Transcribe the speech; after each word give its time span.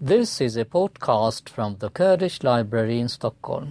This 0.00 0.40
is 0.40 0.56
a 0.56 0.64
podcast 0.64 1.48
from 1.48 1.74
the 1.80 1.90
Kurdish 1.90 2.38
Library 2.44 2.94
in 3.00 3.08
Stockholm. 3.14 3.66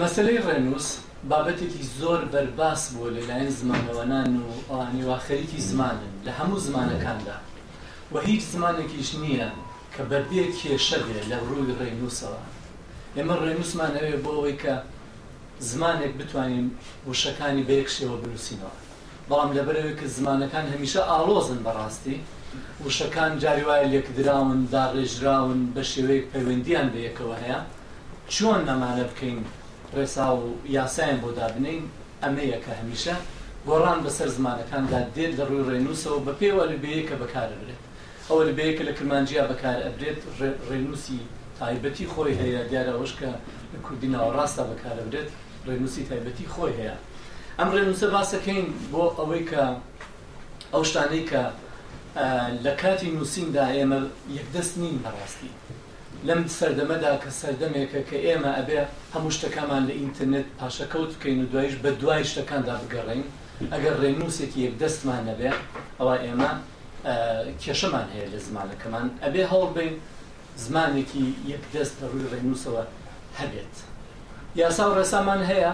مەسلەی 0.00 0.38
ڕێنووس 0.46 0.88
بابەتێکی 1.30 1.84
زۆر 2.00 2.20
بەرباس 2.32 2.82
بووە 2.92 3.08
لە 3.16 3.22
لایەن 3.28 3.50
زمانەوەنان 3.60 4.30
و 4.44 4.48
ئەوانیواخەریکی 4.70 5.60
زمانن 5.70 6.12
لە 6.26 6.32
هەموو 6.38 6.62
زمانەکاندا 6.66 7.36
و 8.12 8.16
هیچ 8.28 8.42
زمانێکیش 8.54 9.10
نییە 9.22 9.50
کە 9.94 10.02
بەبێ 10.10 10.44
کێشەبێ 10.60 11.18
لە 11.30 11.38
ڕووی 11.48 11.76
ڕێنووسەوە 11.80 12.42
ئێمە 13.16 13.34
ڕێنووسمانەوێ 13.42 14.14
بۆ 14.24 14.30
ئەوەی 14.36 14.56
کە 14.62 14.74
زمانێک 15.70 16.12
بتوانین 16.20 16.66
وشەکانی 17.08 17.66
بەیەکشێەوە 17.68 18.16
بنووسینەوە 18.22 18.72
بەڵام 19.30 19.52
لەبەرەوەی 19.56 19.96
کە 20.00 20.06
زمانەکان 20.16 20.66
هەمیشە 20.72 21.00
ئالۆزن 21.10 21.60
بەڕاستی 21.66 22.16
وشەکان 22.84 23.32
جاری 23.44 23.64
وایە 23.68 23.86
لێکدراون 23.92 24.60
داڕێژراون 24.74 25.60
بە 25.74 25.82
شێوەیەک 25.90 26.24
پەیوەندیان 26.32 26.88
بە 26.92 26.98
یەکەوە 27.06 27.36
هەیە 27.42 27.60
چۆن 28.34 28.60
نەمانە 28.68 29.04
بکەین 29.10 29.40
ڕێسا 29.96 30.26
و 30.38 30.42
یاسایان 30.76 31.18
بۆ 31.22 31.28
دابنین 31.38 31.82
ئەمەیە 32.22 32.58
کە 32.64 32.72
هەمیشە 32.80 33.16
گۆڕان 33.68 33.98
بەسەر 34.04 34.28
زمانەکاندا 34.36 35.00
دێت 35.16 35.32
لە 35.38 35.44
ڕووی 35.50 35.66
ڕێنووسەوە 35.70 36.18
بە 36.26 36.32
پێوە 36.40 36.64
لەبەیە 36.72 37.02
کە 37.08 37.14
بەکاربرێت 37.22 37.80
ئەوە 38.28 38.42
لەبەیەکە 38.48 38.82
لە 38.88 38.92
کرمانجییا 38.96 39.44
بەکار 39.50 39.78
ئەبرێت 39.86 40.18
ڕێنووسی 40.70 41.20
تایبەتی 41.58 42.06
خۆی 42.12 42.34
هەیە 42.40 42.60
دیارەوەش 42.70 43.12
کە 43.18 43.30
لە 43.72 43.78
کوردی 43.84 44.08
ناوەڕاستە 44.14 44.62
بەکارە 44.70 45.02
برێت 45.08 45.30
ڕێنووسی 45.68 46.02
تایبەتی 46.08 46.46
خۆی 46.56 46.74
هەیە 46.80 46.96
ئەمڕێ 47.60 47.80
نووسە 47.88 48.06
باسەکەین 48.16 48.60
بۆ 48.92 49.02
ئەوەی 49.18 49.42
کە 49.50 49.62
ئەو 50.72 50.82
شتانەی 50.90 51.24
کە 51.30 51.42
لە 52.64 52.72
کاتی 52.82 53.10
نووسیندا 53.16 53.64
ئێمە 53.76 54.00
یەکدەست 54.38 54.74
نین 54.82 54.96
بەڕاستی 55.04 55.52
لەم 56.28 56.40
سەردەمەدا 56.58 57.12
کە 57.22 57.30
سەردەمێکە 57.40 58.00
کە 58.08 58.16
ئێمە 58.26 58.50
ئەبێ 58.58 58.78
هەموو 59.14 59.34
شتەکەمان 59.36 59.82
لە 59.88 59.94
ئینتەرنێت 60.00 60.48
پاشەکەوت 60.58 61.10
بکەین 61.16 61.38
و 61.44 61.46
دوایش 61.52 61.74
بە 61.84 61.90
دوای 62.00 62.24
شتەکاندا 62.32 62.74
بگەڕین 62.82 63.22
ئەگەر 63.72 63.94
ڕێنووسێکی 64.02 64.60
یەکدەستمان 64.66 65.20
نەبێ 65.30 65.50
ئەوە 65.98 66.14
ئێمە 66.24 66.50
کێشەمان 67.62 68.06
هەیە 68.14 68.26
لە 68.32 68.38
زمانەکەمان 68.46 69.06
ئەبێ 69.24 69.42
هەڵ 69.52 69.64
بین 69.76 69.94
زمانێکی 70.64 71.24
یەکدەست 71.52 71.94
لە 72.00 72.06
ڕووی 72.12 72.28
ڕێنووسەوە 72.32 72.84
هەبێت 73.40 73.74
یاسا 74.60 74.84
و 74.88 74.92
ڕێسامان 74.98 75.42
هەیە 75.50 75.72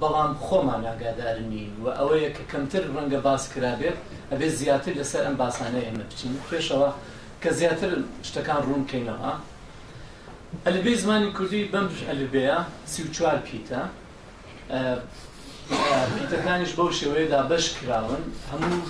بەڵام 0.00 0.32
خۆمان 0.44 0.82
ئاگادارنی 0.90 1.64
و 1.84 1.86
ئەوەیە 1.98 2.30
کە 2.36 2.42
کەمتر 2.52 2.82
ڕەنگە 2.94 3.20
باس 3.26 3.42
کرابێت 3.52 3.98
ئەبێت 4.32 4.52
زیاتر 4.60 4.92
لەسەر 5.00 5.22
ئەم 5.26 5.36
باسانە 5.42 5.80
ئێمە 5.86 6.04
بچین 6.10 6.32
پێشەوە 6.50 6.90
کە 7.42 7.50
زیاتر 7.58 7.90
شتەکان 8.28 8.60
ڕوونکەینەوە 8.66 9.30
ئەلبێ 10.66 10.94
زمانی 11.02 11.30
کوردی 11.36 11.62
بەم 11.72 11.86
ئەلبەیە 12.10 12.58
سی 12.92 13.00
و 13.04 13.08
چوار 13.16 13.38
پیتە 13.48 13.80
پیتەکانیش 16.14 16.72
بەو 16.78 16.90
شێوەیەدا 16.98 17.40
بەش 17.50 17.64
کراون 17.78 18.22
هەموو 18.50 18.80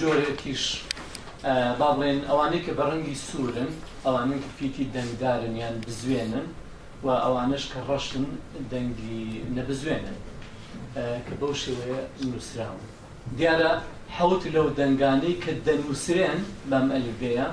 جۆرێکیش 0.00 0.64
با 1.80 1.88
بڵێن 1.98 2.20
ئەوانەی 2.30 2.62
کە 2.66 2.72
بە 2.78 2.84
ڕەنگی 2.90 3.16
سوورن 3.26 3.70
ئەوانەی 4.04 4.40
کە 4.44 4.50
پیتی 4.58 4.84
دەنگدارن 4.94 5.54
یان 5.62 5.76
بزوێنن 5.86 6.46
و 7.04 7.08
ئەوانش 7.24 7.64
کە 7.72 7.78
ڕەشن 7.88 8.24
دەنگی 8.72 9.26
نەبزوێنن 9.56 10.16
کە 11.26 11.34
بەو 11.40 11.54
شێوەیە 11.62 12.00
نووسراون 12.26 12.84
دیارە 13.38 13.72
حوت 14.18 14.42
لەو 14.54 14.66
دەنگانەی 14.78 15.36
کە 15.44 15.52
دەنووسرێن 15.66 16.40
بەم 16.70 16.86
ئەلیبەیە 16.94 17.48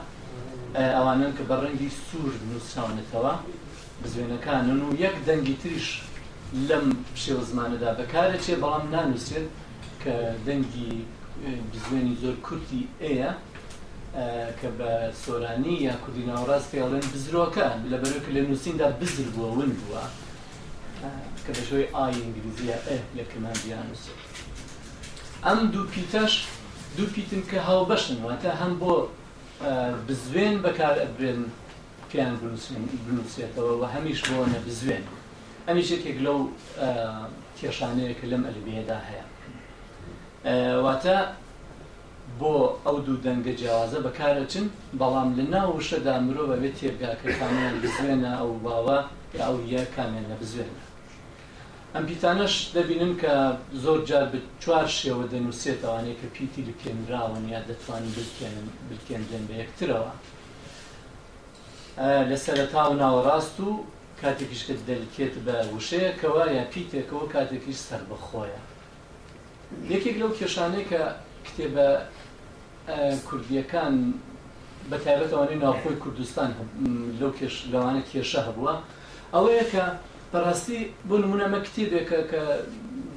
ئەوانن 0.96 1.32
کە 1.38 1.44
بە 1.50 1.56
ڕەنگی 1.64 1.90
سوور 2.08 2.34
نووسراونێتەوە 2.52 3.34
بزوێنەکانن 4.04 4.80
و 4.86 4.90
یەک 5.04 5.16
دەنگی 5.28 5.56
تریش 5.62 5.88
لەم 6.70 6.86
شێو 7.24 7.42
زمانەدا 7.50 7.90
بەکارە 8.00 8.38
چێ 8.46 8.56
بەڵام 8.62 8.86
نانووسێت 8.94 9.48
کە 10.04 10.16
دەنگی 10.48 10.92
بزوێنی 11.72 12.16
زۆر 12.22 12.36
کورتی 12.46 12.82
ئەیە 13.04 13.32
کە 14.60 14.70
بە 14.78 14.90
سۆرانی 15.24 15.76
یا 15.88 15.94
کوردی 16.04 16.24
ناوەڕاست 16.30 16.68
پێڵێن 16.72 17.06
بزرۆکە 17.14 17.68
لەبەرەوە 17.92 18.22
کە 18.26 18.32
لە 18.36 18.42
نووسیندا 18.48 18.88
بزر 19.00 19.28
بووە 19.36 19.50
ون 19.58 19.72
بووە. 19.80 20.04
کە 21.46 21.52
بە 21.58 21.64
شوی 21.70 21.86
ئای 21.96 22.14
ئینگلیزیە 22.24 22.78
لە 23.18 23.24
کمانبییانوس 23.34 24.04
ئەم 25.46 25.60
دوو 25.74 25.86
پیتەش 25.94 26.34
دوو 26.98 27.08
پیتن 27.16 27.44
کە 27.52 27.58
هاو 27.68 27.82
بەشن 27.92 28.18
واتە 28.28 28.50
هەم 28.62 28.74
بۆ 28.82 28.94
بزوێن 30.08 30.56
بەکار 30.66 30.96
ئەبرێن 31.04 31.42
پیان 32.10 32.32
بنووسێتەوە 33.06 33.74
و 33.80 33.84
هەمیش 33.94 34.20
بۆنە 34.30 34.60
بزوێن 34.68 35.04
ئەمیش 35.68 35.88
یەکێک 35.96 36.18
لەو 36.26 36.38
کێشانەیە 37.60 38.14
کە 38.20 38.26
لەم 38.32 38.44
ئەلبێدا 38.48 38.98
هەیە 39.10 39.26
واتە 40.86 41.18
بۆ 42.42 42.54
ئەو 42.86 42.98
دوو 43.06 43.18
دەنگە 43.26 43.54
جیاوازە 43.60 43.98
بەکارەچن 44.08 44.66
بەڵام 45.00 45.30
لە 45.38 45.44
ناو 45.56 45.72
شەدا 45.90 46.14
مرۆ 46.28 46.44
بەبێت 46.52 46.74
تێبگاکەتانیان 46.80 47.76
بزوێنە 47.84 48.32
ئەو 48.40 48.52
باوە 48.66 49.00
یا 49.38 49.42
ئەو 49.48 49.56
یە 49.74 49.82
کامێنە 49.96 50.36
بزوێنە 50.42 50.84
ئەم 51.96 52.06
پیتانەش 52.12 52.56
دەبینم 52.78 53.14
کە 53.22 53.34
زۆر 53.84 54.00
جار 54.10 54.26
بە 54.34 54.38
چوار 54.64 54.88
شێوە 55.00 55.24
دەنووسێتەوانەیە 55.34 56.16
کە 56.22 56.28
پیتی 56.36 56.62
لکێنراون 56.70 57.44
یا 57.56 57.60
دەتوانین 57.70 58.14
بکێنن 58.18 58.68
بکێندن 58.90 59.44
بە 59.50 59.54
یەکترەوە 59.64 60.12
لە 62.30 62.38
سەرتا 62.46 62.84
و 62.90 62.94
ناوەڕاست 63.02 63.56
و 63.66 63.70
کاتێکیشکە 64.22 64.74
دەلکێت 64.90 65.36
بە 65.46 65.56
وشەیەکەوە 65.76 66.44
یا 66.58 66.64
پیتێکەوە 66.74 67.26
کاتێکیش 67.36 67.78
سەر 67.88 68.02
بخۆیە 68.10 68.60
یەکێک 69.94 70.16
لەو 70.22 70.32
کێشانەیە 70.40 70.84
کە 70.92 71.02
کتێبە 71.46 71.88
کوردیەکان 73.28 73.94
بە 74.90 74.98
تایبەتەوەی 75.06 75.56
ناوخۆی 75.64 75.98
کوردستان 76.04 76.50
لەو 77.20 77.32
لەوانە 77.72 78.02
کێشە 78.12 78.42
هەبووە 78.48 78.74
ئەوەیە 79.34 79.66
کە 79.74 79.86
بەڕاستی 80.34 80.80
بۆ 81.10 81.16
نمونە 81.24 81.46
مە 81.54 81.60
کتێبێکە 81.68 82.20
کە 82.32 82.44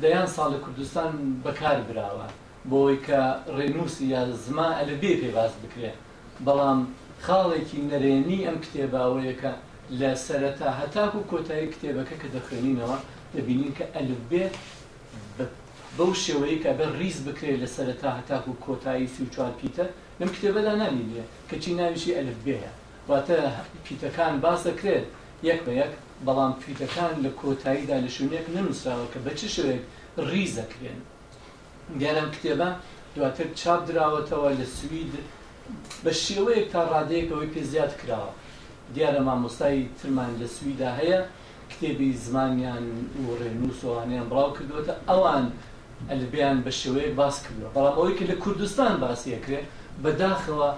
دەیان 0.03 0.29
ساڵی 0.37 0.59
کوردستان 0.65 1.11
بەکار 1.45 1.79
براوە 1.89 2.27
بۆی 2.71 2.99
کە 3.07 3.21
ڕێنوسی 3.57 4.05
یا 4.15 4.23
زما 4.47 4.69
ئەلبێ 4.79 5.13
پێباز 5.23 5.53
بکرێت 5.63 5.99
بەڵام 6.47 6.81
خاڵێکی 7.25 7.79
نەرێنی 7.91 8.41
ئەم 8.47 8.59
کتێباوەیەەکە 8.65 9.53
لە 10.01 10.11
سەرەتا 10.27 10.69
هەتاک 10.81 11.13
و 11.19 11.27
کۆتایی 11.31 11.71
کتێبەکە 11.73 12.15
کە 12.23 12.29
دەخوێنینەوە 12.35 12.99
دەبینین 13.35 13.73
کە 13.79 13.85
ئەلبێت 13.97 14.55
بەو 15.97 16.13
شێوەیە 16.25 16.59
کە 16.65 16.71
بە 16.79 16.87
ریز 17.01 17.19
بکرێت 17.29 17.59
لە 17.65 17.69
سەرەتا 17.77 18.11
هەتاک 18.19 18.45
و 18.49 18.55
کۆتایی 18.65 19.11
سی 19.15 19.23
و 19.25 19.29
چوار 19.35 19.53
پیتە 19.61 19.87
لەم 20.21 20.31
کتێبەدا 20.35 20.73
نامینێ 20.83 21.25
کەچی 21.51 21.73
ناویشی 21.79 22.17
ئەلبێە 22.19 22.71
واتە 23.11 23.37
پیتەکان 23.87 24.35
باسەکرێت 24.45 25.07
یەک 25.51 25.61
بە 25.69 25.73
یەک 25.83 25.93
بەڵام 26.25 26.53
تویتەکان 26.63 27.13
لە 27.25 27.31
کۆتاییدا 27.41 27.97
لە 28.05 28.09
شوونێک 28.17 28.47
ننووسراوە 28.57 29.07
کە 29.13 29.19
بە 29.25 29.31
چ 29.39 29.41
شوێک 29.57 29.83
ڕیزەکرێن 30.31 31.01
دیارم 32.01 32.29
کتێبە 32.35 32.69
دواتر 33.15 33.47
چاپ 33.61 33.81
درراوەتەوە 33.89 34.51
لە 34.61 34.67
سوید 34.79 35.13
بە 36.05 36.13
شێوەیەک 36.25 36.67
تا 36.73 36.81
ڕادەیەکەوەی 36.93 37.51
پێ 37.55 37.63
زیاد 37.73 37.93
کراوە 38.01 38.33
دیارە 38.95 39.21
مامۆستایی 39.27 39.83
ترمان 39.99 40.31
لە 40.41 40.47
سویدا 40.57 40.91
هەیە 41.01 41.19
کتێبی 41.73 42.11
زمانیان 42.27 42.85
و 43.25 43.29
ڕێنووسوانیان 43.41 44.27
بڵاو 44.31 44.51
کردوەتە 44.57 44.93
ئەوان 45.11 45.47
ئەلبیان 46.11 46.59
بە 46.65 46.73
شێوەیە 46.81 47.13
باس 47.21 47.37
کردوە 47.45 47.69
بەڵام 47.77 47.95
ئەوەی 47.99 48.17
کە 48.19 48.25
لە 48.31 48.37
کوردستان 48.43 48.93
باسیەکرێت 49.03 49.67
بەداخەوە 50.03 50.71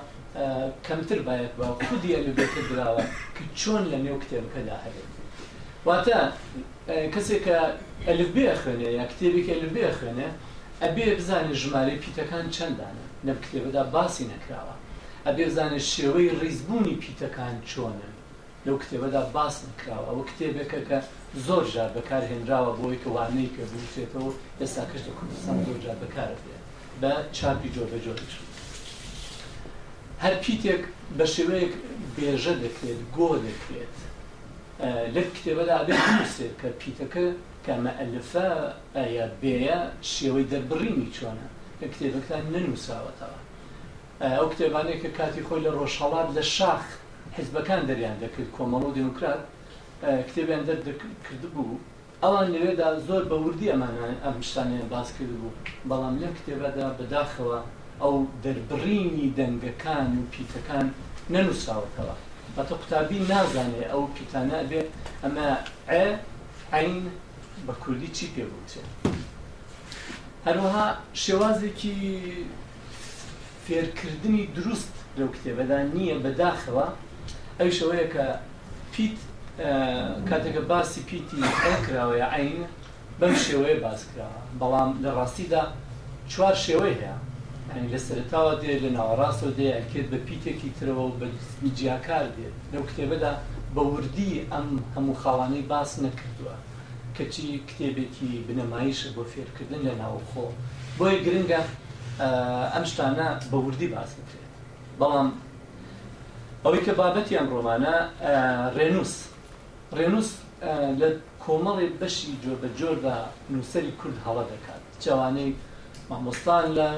کەمتر 0.87 1.20
باەت 1.26 1.52
بە 1.58 1.67
خودی 1.87 2.17
ئەلبێتە 2.17 2.61
درراوە 2.69 3.05
کە 3.37 3.44
چۆن 3.61 3.82
لە 3.93 3.99
نێو 4.05 4.19
کتێبەکەدا 4.23 4.79
هەیە 4.87 5.07
واتە 5.88 6.20
کەسێک 7.14 7.40
کە 7.49 7.58
ئەلبێ 8.08 8.49
خوێنێ 8.61 8.90
یا 8.99 9.05
کتێبێکی 9.11 9.52
ئەلبێ 9.58 9.87
خوێنێ 9.99 10.29
ئەبێ 10.85 11.05
بزانێت 11.19 11.56
ژمارە 11.62 11.94
پیتەکان 12.05 12.44
چەندانە 12.56 13.05
نەب 13.26 13.38
کتێبەدا 13.44 13.82
باسی 13.94 14.25
نەکراوە 14.32 14.75
ئەبێ 15.26 15.43
بزانێت 15.49 15.85
شێوەی 15.93 16.31
ڕیزبوونی 16.40 16.94
پیتەکان 17.02 17.56
چۆنن 17.70 18.12
لەو 18.67 18.76
کتێبەدا 18.82 19.23
باس 19.37 19.56
نکراوە 19.69 20.05
ئەوە 20.11 20.25
کتێبێکە 20.31 20.81
کە 20.88 20.99
زۆر 21.46 21.64
جار 21.75 21.91
بەکارهێنراوە 21.96 22.73
بۆی 22.81 22.99
کە 23.02 23.08
وانەی 23.17 23.50
کە 23.55 23.62
بچێتەوە 23.70 24.31
ئێستا 24.61 24.84
کەش 24.91 25.02
لە 25.08 25.12
کوردستان 25.19 25.56
زۆر 25.67 25.79
جار 25.84 25.96
بەکارێت 26.02 26.41
بە 27.02 27.11
چاپی 27.37 27.69
جۆ 27.75 27.84
بە 27.91 27.99
جۆش 28.05 28.32
هەر 30.25 30.34
پیتێک 30.44 30.82
بە 31.19 31.25
شێوەیەک 31.34 31.73
بێژە 32.17 32.55
دەکرێت 32.64 33.00
گۆ 33.17 33.29
دەکرێت 33.46 33.96
لە 35.14 35.22
کتێبەدا 35.34 35.78
بێسێ 35.86 36.48
کە 36.60 36.69
پیتەکە 36.80 37.25
کامە 37.66 37.92
ئەلفە 38.00 38.50
یا 39.19 39.26
بێە 39.42 39.78
شێوەی 40.12 40.46
دەربڕینی 40.52 41.08
چۆنە 41.16 41.46
لە 41.80 41.86
کتێبەکان 41.92 42.44
ننووساوەتەوە 42.54 43.40
ئەو 44.38 44.46
کتێبانێک 44.52 44.98
کە 45.02 45.10
کاتی 45.19 45.42
خۆی 45.46 45.60
لە 45.66 45.70
ڕۆژهڵات 45.78 46.28
لە 46.36 46.42
شاخ 46.56 46.84
حزبەکان 47.38 47.82
دەریان 47.88 48.16
دەکرد 48.22 48.48
کۆمەڵ 48.56 48.82
و 48.88 48.92
دموکرات 48.98 49.42
کتێبیان 50.28 50.62
دەرکرد 50.69 51.42
بوو 51.54 51.76
ئەوان 52.24 52.46
لەوێدا 52.54 52.88
زۆر 53.08 53.22
بە 53.31 53.36
وردی 53.44 53.69
ئەمانان 53.72 54.16
ئەم 54.24 54.36
شتانیان 54.48 54.88
باز 54.94 55.08
کرد 55.16 55.32
بوو 55.40 55.56
بەڵام 55.88 56.14
لەم 56.22 56.32
کتێبەدا 56.38 56.86
بەداخەوە 56.98 57.60
ئەو 58.02 58.16
دەربڕینی 58.44 59.26
دەنگەکان 59.38 60.06
و 60.20 60.28
پیتەکان 60.32 60.86
نەنووساوەتەوە 61.34 62.16
بە 62.56 62.62
تۆ 62.68 62.74
قوتابی 62.82 63.18
نازانێ 63.30 63.82
ئەو 63.90 64.02
پیتانە 64.16 64.58
بێت 64.70 64.88
ئەمە 65.22 65.48
عین 66.74 66.94
بە 67.66 67.74
کوردی 67.82 68.08
چی 68.16 68.26
پێبووچێ 68.34 68.82
هەروەها 70.46 70.86
شێوازێکی 71.24 71.96
فێرکردنی 73.64 74.44
دروست 74.56 74.92
لەو 75.18 75.28
کتێبەدا 75.36 75.78
نییە 75.94 76.16
بەداخەوە 76.24 76.86
ئەو 77.58 77.68
شەوەیە 77.78 78.06
کە 78.14 78.26
پیت 78.92 79.16
کاتێکە 80.30 80.62
باسی 80.70 81.00
پیتی 81.08 81.40
ئەکراوەیە 81.72 82.26
عین 82.38 82.58
بەم 83.20 83.34
شێوەیە 83.46 83.78
باس 83.84 84.00
کراوە 84.10 84.42
بەڵام 84.60 84.90
لە 85.04 85.10
ڕاستیدا 85.18 85.62
چوار 86.32 86.54
شێوەی 86.66 86.94
هەیە 87.02 87.16
لە 87.93 87.99
سەرتاوە 88.09 88.55
دێ 88.62 88.73
لە 88.85 88.91
ناوەڕاستەوە 88.97 89.50
دێ 89.59 89.67
ئەکرێت 89.76 90.06
بە 90.12 90.19
پیتێکی 90.29 90.70
ترەوە 90.79 91.03
و 91.06 91.12
بە 91.20 91.26
جیاکار 91.76 92.26
دێت 92.37 92.56
لەو 92.73 92.82
کتێبەدا 92.91 93.32
بە 93.75 93.82
وردی 93.93 94.32
ئەم 94.53 94.67
هەموو 94.94 95.19
خاوانەی 95.23 95.65
باس 95.73 95.91
نەکردووە 96.05 96.55
کەچی 97.17 97.47
کتێبێکی 97.69 98.31
بنەمایشە 98.47 99.09
بۆ 99.17 99.23
فێرکردن 99.32 99.81
لە 99.87 99.93
ناوخۆ 100.03 100.47
بۆی 100.99 101.17
گرنگە 101.25 101.61
ئەم 102.75 102.85
شتانە 102.91 103.29
بە 103.50 103.56
وردی 103.67 103.88
باس 103.94 104.11
نکرێت 104.20 104.50
بەڵام 105.00 105.29
ئەوەی 106.65 106.82
کە 106.87 106.93
بابەتی 107.00 107.37
ئەم 107.38 107.47
ڕۆمانە 107.55 107.97
ڕێنووس 108.76 109.15
ڕێنووس 109.99 110.31
لە 111.00 111.09
کۆمەڵی 111.44 111.88
بەشی 112.00 112.32
جۆ 112.43 112.53
بە 112.62 112.69
جۆردا 112.79 113.17
نووسری 113.53 113.93
کورد 114.00 114.17
هەڵە 114.26 114.44
دەکات 114.53 114.82
جوانەی 115.05 115.50
مامۆستان 116.10 116.64
لە 116.78 116.88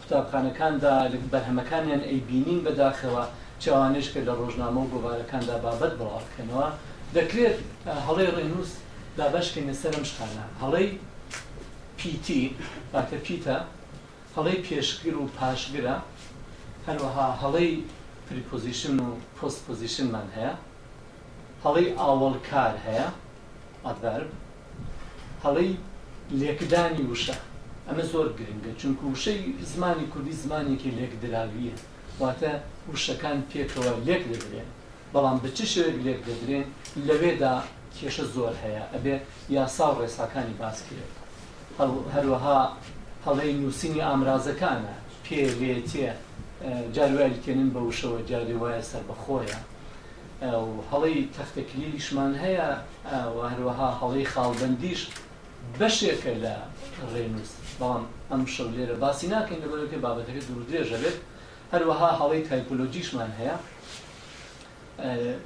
قوتابخانەکاندا 0.00 0.94
بەرهەمەکانیان 1.32 2.02
ئەیبینین 2.08 2.60
بەداخەوە 2.66 3.24
چاوانش 3.62 4.06
کە 4.12 4.20
لە 4.26 4.32
ڕۆژنامە 4.40 4.80
و 4.84 4.90
گوبارەکاندا 4.92 5.56
بابەت 5.64 5.92
بڵاوکەنەوە 5.98 6.66
دەکرێت 7.16 7.56
هەڵێ 8.06 8.26
ڕێنووس 8.36 8.70
دابشکەینە 9.18 9.74
سەرم 9.82 10.04
شخانە 10.10 10.44
هەڵەی 10.62 10.88
پیتی 11.98 12.42
باکە 12.92 13.16
پیتە 13.26 13.56
هەڵەی 14.36 14.58
پێشگر 14.66 15.14
و 15.20 15.24
پاشگرە 15.36 15.96
هەروەها 16.86 17.26
هەڵەی 17.42 17.70
پریپۆزیشن 18.26 18.94
و 19.06 19.08
پۆستپۆزیشنمان 19.36 20.28
هەیە 20.36 20.54
هەڵەی 21.64 21.86
ئاوەڵکار 22.00 22.74
هەیە 22.86 23.08
ئەدەرب 23.86 24.30
هەڵەی 25.44 25.70
لێکدانی 26.40 27.04
وشە 27.12 27.36
ئەمە 27.88 28.02
زۆر 28.12 28.28
گرنگە 28.38 28.72
چونکە 28.80 29.04
وشەی 29.12 29.40
زمانی 29.72 30.06
کوردی 30.12 30.34
زمانێکی 30.42 30.90
لێکدراویە 30.98 31.74
واتە 32.20 32.52
وشەکان 32.92 33.38
پێکەوە 33.50 33.92
لێک 34.06 34.22
دەدرێن 34.32 34.68
بەڵام 35.12 35.38
بچ 35.44 35.58
شوێک 35.74 35.96
لێک 36.06 36.20
دەدرێن 36.28 36.66
لەوێدا 37.06 37.54
کێشە 37.98 38.24
زۆر 38.34 38.54
هەیە 38.64 38.84
ئەبێ 38.94 39.16
یاسا 39.56 39.86
و 39.92 39.96
ڕێساکانی 40.00 40.58
باسکرێت 40.60 41.12
هەروەها 42.14 42.60
هەڵەی 43.26 43.52
نووسنی 43.60 44.02
ئامرازەکانە 44.06 44.94
پێوێتێ 45.24 46.10
جاروالکەێنن 46.96 47.68
بە 47.74 47.80
وشەوە 47.88 48.18
جاری 48.30 48.56
وایە 48.62 48.82
سەر 48.90 49.02
بەخۆیە 49.10 49.58
هەڵی 50.92 51.18
تەختەکلیلیشمان 51.34 52.32
هەیە 52.44 52.68
هەروەها 53.52 53.88
هەڵی 54.00 54.24
خاڵبندیش 54.32 55.02
بەشێکە 55.80 56.32
لە 56.44 56.54
ڕێنووس 57.12 57.50
بەڵام 57.80 58.04
ئەم 58.30 58.42
شەو 58.54 58.68
لێرە 58.76 58.96
باسی 59.02 59.26
ناکەین 59.34 59.60
لەبەرەوەی 59.64 60.00
بابەتەکە 60.04 60.42
دوور 60.48 60.62
درێژە 60.68 60.98
بێت 61.02 61.16
هەروەها 61.72 62.10
هەڵی 62.20 62.40
تایپۆلۆژیشمان 62.48 63.30
هەیە 63.40 63.56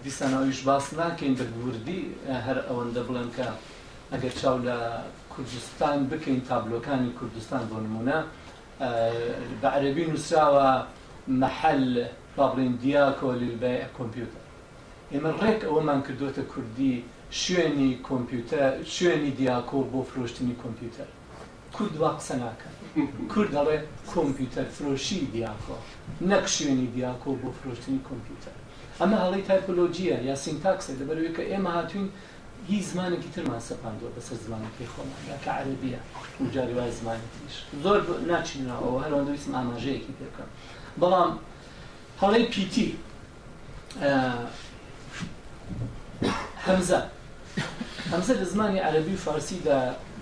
دیسانەوەیش 0.04 0.60
باس 0.68 0.86
ناکەین 1.00 1.34
بە 1.38 1.44
گوردی 1.56 2.02
هەر 2.46 2.58
ئەوەندە 2.68 3.02
بڵێن 3.06 3.28
کە 3.36 3.48
ئەگەر 4.12 4.32
چاو 4.40 4.56
لە 4.68 4.78
کوردستان 5.32 5.98
بکەین 6.10 6.40
تابلۆکانی 6.48 7.10
کوردستان 7.18 7.62
بۆ 7.70 7.76
نمونە 7.84 8.18
بە 9.60 9.68
عەربی 9.76 10.04
نووسراوە 10.10 10.68
مەحل 11.42 11.84
بابڵین 12.36 12.72
دیاکۆ 12.82 13.30
لبە 13.42 13.74
کۆمپیوتەر 13.96 14.42
ئێمە 15.12 15.30
ڕێک 15.40 15.60
ئەوەمان 15.68 16.00
کردوتە 16.06 16.42
کوردی 16.52 16.94
شوێنی 17.42 17.90
کۆمپیوتەر 18.08 18.72
شوێنی 18.96 19.32
دیاکۆ 19.38 19.78
بۆ 19.92 20.00
فرۆشتنی 20.10 20.54
کۆمپیوتەر 20.62 21.10
کورد 21.78 21.96
وا 22.02 22.10
قسە 22.18 22.34
ناکە 22.42 22.70
کورد 23.34 23.50
دەڵێ 23.56 23.76
کۆمپیوتەر 24.12 24.66
فرۆشی 24.76 25.20
دیاکۆ 25.34 25.76
نەک 26.30 26.46
شوێنی 26.54 26.88
دیاکۆ 26.94 27.30
بۆ 27.42 27.48
فرۆشتنی 27.58 28.00
کۆمپیوتەر 28.08 28.54
ئەمە 29.00 29.16
هەڵی 29.24 29.42
تایپۆلۆجیە 29.48 30.16
یا 30.28 30.34
سینتاکسە 30.44 30.92
دەبەروی 31.00 31.32
کە 31.36 31.42
ئێمە 31.50 31.70
هاتوین 31.76 32.06
هیچ 32.70 32.84
زمانێکی 32.92 33.30
ترمان 33.34 33.60
سەپاندوە 33.70 34.10
بەسەر 34.16 34.38
زمانەکەی 34.46 34.88
خۆمان 34.94 35.22
یاکە 35.32 35.50
عربیە 35.60 36.00
جاری 36.54 36.74
وای 36.78 36.92
زمانێتیش 37.00 37.54
زۆر 37.82 37.98
ناچینەوە 38.30 38.88
هەروان 39.04 39.24
دویستم 39.26 39.54
ئاماژەیەکی 39.58 40.12
پێکەم 40.20 40.48
بەڵام 41.00 41.30
هەڵی 42.22 42.44
پیتی 42.52 42.88
هەمزە 46.66 47.00
ئەمزە 48.12 48.34
لە 48.40 48.44
زمانی 48.52 48.78
عەربی 48.80 49.14
و 49.18 49.22
فارسیدا 49.26 49.78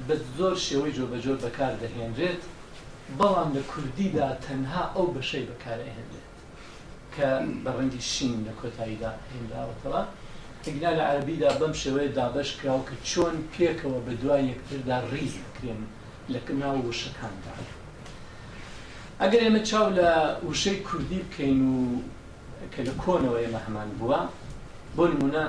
بە 0.09 0.15
زۆر 0.39 0.57
شێوەی 0.69 0.93
جۆبەجۆر 0.99 1.37
بەکار 1.45 1.73
دەهێنرێت 1.83 2.43
بەڵام 3.19 3.51
لە 3.57 3.63
کوردیدا 3.71 4.29
تەنها 4.47 4.85
ئەو 4.97 5.07
بەشەی 5.17 5.45
بەکارەهێنرێت 5.51 6.29
کە 7.15 7.29
بە 7.65 7.71
ڕەنگی 7.77 8.03
شین 8.13 8.39
لە 8.47 8.53
کۆتاییدا 8.61 9.11
هێنراوەتەوە 9.33 10.03
تگنا 10.65 10.91
لە 10.99 11.05
عەربیدا 11.11 11.51
بەم 11.61 11.73
شێوەیە 11.83 12.11
دابش 12.17 12.49
کراو 12.59 12.81
کە 12.89 12.95
چۆن 13.11 13.35
پێکەوە 13.55 13.99
بە 14.07 14.13
دوای 14.23 14.43
یەکتردا 14.53 14.99
ڕیز 15.13 15.35
بکرێن 15.45 15.83
لە 16.33 16.39
ناو 16.63 16.77
وشەکاندا. 16.91 17.53
ئەگەر 19.23 19.41
ئێمە 19.47 19.63
چاو 19.71 19.89
لە 19.99 20.09
وشەی 20.51 20.79
کوردی 20.89 21.21
بکەین 21.27 21.61
و 21.75 21.79
کە 22.75 22.81
لە 22.89 22.95
کۆنەوە 23.03 23.39
ئێمە 23.43 23.61
هەمان 23.67 23.91
بووە 23.99 24.21
بۆ 24.97 25.05
نمونە 25.13 25.45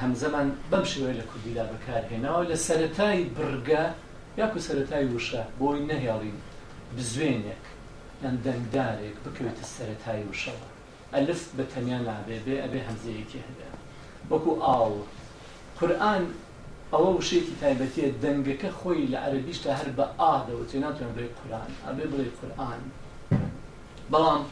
هەمزەمان 0.00 0.48
بەم 0.72 0.84
شوێ 0.92 1.12
لە 1.20 1.24
کوردیدا 1.30 1.64
بەکارهێناوە 1.72 2.42
لە 2.50 2.56
سەتای 2.68 3.20
برگە 3.36 3.84
یاکو 4.40 4.58
سەتای 4.68 5.06
وشە 5.14 5.42
بۆی 5.60 5.80
نەهێڵین 5.90 6.38
بزوێنێک 6.96 7.64
یان 8.22 8.36
دەنگدارێک 8.44 9.16
بکەوێتە 9.24 9.64
سەتای 9.76 10.22
وشەوە 10.30 10.68
ئەلف 11.14 11.40
بە 11.56 11.64
تەنیا 11.72 11.98
نابێ 12.08 12.38
بێ 12.46 12.54
ئەبێ 12.64 12.80
هەمزەیەکی 12.88 13.40
هەدا 13.46 13.68
وەکو 14.30 14.52
ئاڵ 14.64 14.94
قورآن 15.78 16.24
ئەوە 16.92 17.10
وشێکی 17.18 17.54
تایبەتیە 17.62 18.08
دەنگەکە 18.22 18.70
خۆی 18.78 19.08
لە 19.12 19.18
عەربیشتا 19.24 19.70
هەر 19.80 19.88
بە 19.98 20.04
ئادەوە 20.20 20.64
تێ 20.70 20.78
ناتوان 20.84 21.10
بڵێ 21.16 21.28
قورآن 21.38 21.70
ئەبێ 21.86 22.04
بڵێ 22.12 22.26
قورآن 22.38 22.80
بەڵام 24.12 24.42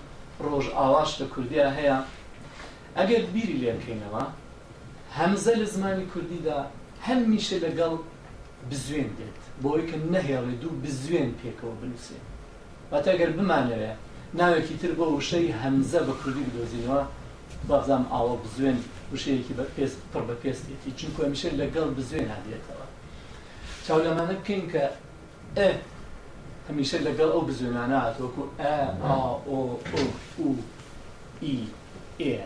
ڕۆژ 0.46 0.66
ئاواش 0.78 1.10
لە 1.20 1.26
کوردیا 1.34 1.66
هەیە 1.78 1.98
ئەگەر 2.98 3.22
بیری 3.32 3.56
لێکەینەوە 3.62 4.24
همزه 5.18 5.52
لە 5.60 5.64
زمانی 5.74 6.04
کوردیدا 6.12 6.58
هەممیشە 7.06 7.56
لەگەڵ 7.64 7.92
بزوێن 8.70 9.10
دێت 9.18 9.40
بۆ 9.62 9.68
ئەوی 9.72 9.86
کە 9.90 9.96
نەهێڵی 10.14 10.56
دوو 10.62 10.74
بزوێن 10.84 11.30
پێکەوە 11.40 11.74
بنووسێ 11.80 12.18
بەتەگەر 12.92 13.30
بمانەوێ 13.38 13.92
ناوێکی 14.40 14.76
تر 14.80 14.92
بۆ 14.98 15.06
وشەی 15.18 15.48
هەمزە 15.62 16.00
بە 16.08 16.14
کوردی 16.20 16.44
بدۆزینەوە 16.48 17.00
بازام 17.70 18.04
ئاوە 18.12 18.36
بزوێن 18.44 18.78
وشەیەکی 19.14 19.52
بە 19.58 19.64
پێست 19.76 19.98
پڕ 20.12 20.22
بە 20.28 20.34
پێستێتی 20.42 20.90
چونکو 20.98 21.18
هەمیشە 21.26 21.48
لەگەڵ 21.60 21.86
بزوێن 21.98 22.28
هادێتەوە 22.34 22.86
چاو 23.86 23.98
لەمانە 24.04 24.34
بکەین 24.40 24.64
کە 24.72 24.84
ئە 25.58 25.68
هەمیشە 26.68 26.98
لەگەڵ 27.06 27.30
ئەو 27.34 27.42
بزوێنانە 27.48 27.96
هاتوەکو 28.04 28.42
ئە 28.60 28.74
ئا 29.04 29.14
ئۆ 29.50 29.60
ئۆ 29.90 30.02
ئو 30.40 30.48
ئی 31.44 31.56
ئێ 32.22 32.38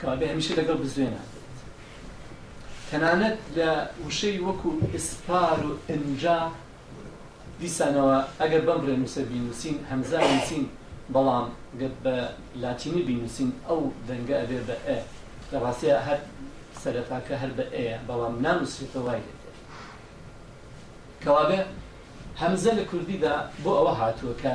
کە 0.00 0.06
هەمیشە 0.32 0.52
لەگەڵ 0.60 0.78
بزوێنە 0.84 1.22
تەنانەت 2.90 3.38
لە 3.58 3.70
وشەی 4.06 4.36
وەکو 4.46 4.70
ئسپار 4.96 5.58
و 5.66 5.70
ئەجا 5.90 6.38
دیسانەوە 7.60 8.18
ئەگەر 8.40 8.62
بەمڕێ 8.68 8.94
نووسە 9.00 9.22
بینوسین 9.30 9.76
هەمزا 9.90 10.20
نووسین 10.30 10.64
بەڵام 11.14 11.46
بە 12.04 12.16
لاتینی 12.62 13.02
بینوسین 13.08 13.50
ئەو 13.68 13.80
دەنگە 14.08 14.36
ئەبێ 14.40 14.60
بە 14.68 14.76
ئە 14.86 14.98
لە 15.50 15.56
ڕاستە 15.62 15.98
هەر 16.08 16.18
سەرەتاکە 16.82 17.34
هەر 17.42 17.52
بە 17.58 17.64
ئەیە 17.74 17.96
بەڵام 18.08 18.34
نانووسێتە 18.44 18.98
وای 19.06 19.20
دێت 19.26 19.40
کەواگە 21.22 21.60
هەمزە 22.42 22.72
لە 22.78 22.84
کوردیدا 22.90 23.34
بۆ 23.62 23.70
ئەوە 23.78 23.94
هاتووەکە 24.00 24.54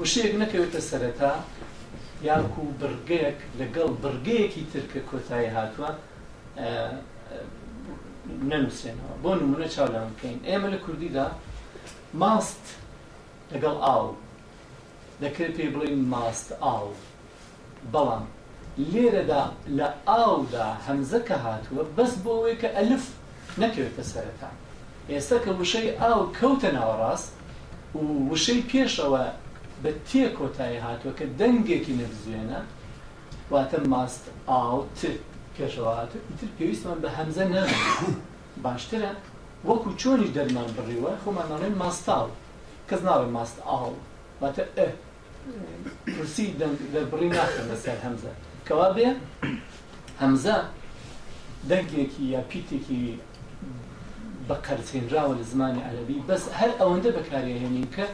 وشەیەک 0.00 0.34
نەکەوێتە 0.42 0.80
سەرەتا 0.90 1.32
یاکو 2.28 2.64
برگەیەک 2.80 3.38
لەگەڵ 3.60 3.90
برگەیەکی 4.04 4.62
ترکە 4.72 5.00
کۆتایی 5.10 5.50
هاتووە 5.56 5.90
نەنووسێنەوە 8.50 9.14
بۆ 9.22 9.30
نمونە 9.40 9.68
چاودان 9.74 10.06
بکەین 10.14 10.38
ئێمە 10.48 10.68
لە 10.74 10.78
کوردیدا 10.84 11.26
ماست 12.22 12.64
لەگەڵ 13.52 13.76
ئاو 13.86 14.04
دەکرێت 15.22 15.52
پێ 15.56 15.66
بڵین 15.74 16.00
ماست 16.14 16.48
ئاو 16.64 16.86
بەڵام 17.92 18.24
لێرەدا 18.92 19.42
لە 19.78 19.88
ئاودا 20.08 20.66
هەمزەکە 20.86 21.36
هاتووە 21.44 21.82
بەس 21.96 22.12
بۆەوەی 22.24 22.56
کە 22.62 22.68
ئەلف 22.76 23.04
نەکەوێتە 23.60 24.02
سەرەکان 24.12 24.54
ئێستا 25.10 25.36
کە 25.44 25.50
وشەی 25.60 25.88
ئاو 26.02 26.20
کەوتە 26.38 26.68
ناوەڕاست 26.76 27.30
و 27.98 28.02
وشەی 28.32 28.62
پێشەوە 28.70 29.24
بە 29.82 29.90
تێ 30.08 30.24
کۆتایی 30.38 30.82
هاتووە 30.86 31.12
کە 31.18 31.26
دەنگێکی 31.40 31.94
نەبزوێنە 32.00 32.60
واتە 33.52 33.78
ماست 33.92 34.24
ئاوت 34.48 34.98
پێشەوە 35.58 35.92
ئیتر 36.00 36.18
پێویستمان 36.58 36.98
بە 37.04 37.08
هەمزە 37.18 37.44
نە 37.54 37.62
باشترە 38.66 39.12
وەکو 39.68 39.88
چۆنیش 40.00 40.30
دەرمان 40.36 40.68
بڕیوە 40.76 41.12
خۆمانڵێن 41.22 41.74
ماستاڵ 41.82 42.26
کەس 42.88 43.00
ناڵێ 43.08 43.28
ماست 43.36 43.56
ئاڵ 43.68 43.94
باتە 44.42 44.62
ئە 44.78 44.88
پرسی 46.14 46.46
دەبڕی 46.96 47.30
ناکەن 47.36 47.66
لەسەر 47.72 47.98
هەمزە 48.04 48.32
کەوا 48.66 48.88
بێ 48.96 49.06
هەمزە 50.22 50.56
دەنگێکی 51.70 52.24
یا 52.34 52.40
پیتێکی 52.50 53.02
بە 54.48 54.54
قەرچێنراوە 54.66 55.34
لە 55.40 55.44
زمانی 55.52 55.82
عەربی 55.88 56.18
بەس 56.28 56.42
هەر 56.58 56.70
ئەوەندە 56.80 57.10
بەکارهێنین 57.16 57.88
کە 57.96 58.06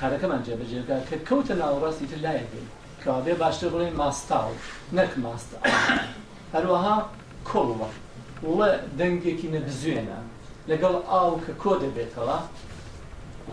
کارەکەمان 0.00 0.40
جێبەجێگا 0.46 0.96
کە 1.08 1.16
کەوتە 1.28 1.54
ناوەڕاستی 1.62 2.06
تر 2.10 2.18
لایە 2.26 2.46
بێن 2.52 2.66
کاوێ 3.04 3.34
باشتر 3.42 3.68
بڵێ 3.74 3.88
ماستاو 4.00 4.50
نەک 4.96 5.12
ماستا 5.24 5.58
هەروەها 6.54 6.96
کۆڵوە 7.50 7.88
وڵە 8.48 8.70
دەنگێکی 8.98 9.48
نەبزوێنە 9.54 10.18
لەگەڵ 10.70 10.94
ئاو 11.10 11.30
کە 11.46 11.52
کۆ 11.62 11.72
دەبێتەوە 11.82 12.38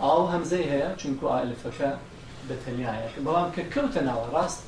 ئاو 0.03 0.21
هەمزەی 0.33 0.69
هەیە 0.71 0.89
چونکو 1.01 1.23
ئالفەکە 1.33 1.91
بەتەنیایە 2.47 3.09
بەڵام 3.25 3.49
کە 3.55 3.61
کەوتە 3.73 4.01
ناوە 4.09 4.25
ڕاست 4.35 4.61